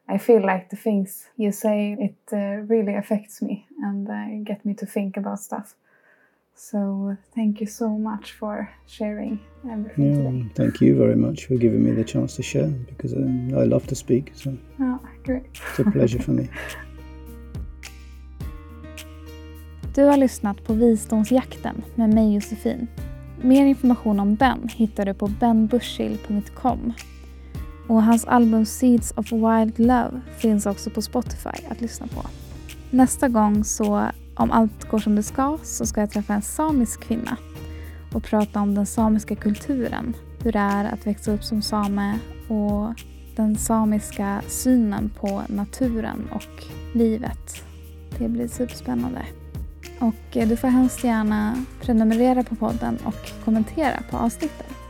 I 0.08 0.18
feel 0.18 0.46
like 0.46 0.70
the 0.70 0.76
things 0.76 1.28
you 1.38 1.52
say, 1.52 1.96
it 2.00 2.34
uh, 2.34 2.64
really 2.68 2.96
affects 2.96 3.42
me 3.42 3.66
and 3.82 4.10
uh, 4.10 4.44
get 4.44 4.66
me 4.66 4.74
to 4.76 4.86
think 4.86 5.18
about 5.18 5.40
stuff. 5.40 5.76
So 6.56 7.18
thank 7.36 7.62
you 7.62 7.68
so 7.68 7.90
much 7.90 8.32
for 8.34 8.70
sharing 8.88 9.40
everything 9.72 10.06
yeah, 10.06 10.32
today. 10.32 10.50
Thank 10.56 10.82
you 10.82 10.96
very 10.96 11.16
much 11.16 11.48
for 11.48 11.56
giving 11.58 11.84
me 11.84 11.92
the 11.92 12.04
chance 12.04 12.36
to 12.36 12.44
share 12.44 12.68
because 12.68 13.14
um, 13.14 13.50
I 13.58 13.64
love 13.64 13.88
to 13.88 13.96
speak. 13.96 14.32
So 14.36 14.58
oh, 14.80 15.00
great. 15.24 15.44
it's 15.54 15.80
a 15.80 15.92
pleasure 15.92 16.20
for 16.20 16.32
me. 16.32 16.50
Du 19.96 20.04
har 20.04 20.18
lyssnat 20.18 20.64
på 20.64 20.74
Visdomsjakten 20.74 21.84
med 21.96 22.14
mig 22.14 22.36
Josefin. 22.36 22.88
Mer 23.42 23.66
information 23.66 24.20
om 24.20 24.36
Ben 24.36 24.70
hittar 24.76 25.06
du 25.06 25.14
på 25.14 25.28
benbushil.com. 25.28 26.94
Och 27.88 28.04
hans 28.04 28.26
album 28.26 28.66
Seeds 28.66 29.14
of 29.18 29.32
Wild 29.32 29.80
Love 29.80 30.22
finns 30.38 30.66
också 30.66 30.90
på 30.90 31.02
Spotify 31.02 31.66
att 31.70 31.82
lyssna 31.82 32.08
på. 32.08 32.22
Nästa 32.90 33.28
gång 33.28 33.64
så 33.64 34.10
om 34.42 34.52
allt 34.52 34.90
går 34.90 35.00
som 35.00 35.16
det 35.16 35.24
ska 35.24 35.58
så 35.64 35.86
ska 35.86 36.02
jag 36.02 36.12
träffa 36.12 36.34
en 36.34 36.42
samisk 36.42 37.02
kvinna 37.04 37.38
och 38.14 38.24
prata 38.24 38.62
om 38.62 38.76
den 38.76 38.86
samiska 38.86 39.36
kulturen. 39.36 40.14
Hur 40.44 40.52
det 40.52 40.60
är 40.60 40.94
att 40.94 41.08
växa 41.08 41.32
upp 41.32 41.44
som 41.44 41.62
same 41.62 42.20
och 42.48 42.94
den 43.36 43.58
samiska 43.58 44.42
synen 44.48 45.12
på 45.20 45.42
naturen 45.48 46.30
och 46.32 46.64
livet. 46.94 47.64
Det 48.18 48.28
blir 48.28 48.48
superspännande. 48.48 49.26
Och 50.00 50.38
eh, 50.38 50.48
du 50.48 50.58
får 50.58 50.68
hemskt 50.68 51.04
gärna 51.04 51.66
prenumerera 51.82 52.44
på 52.44 52.56
podden 52.56 52.98
och 53.04 53.44
kommentera 53.46 54.04
på 54.12 54.18
avsnittet. 54.18 54.81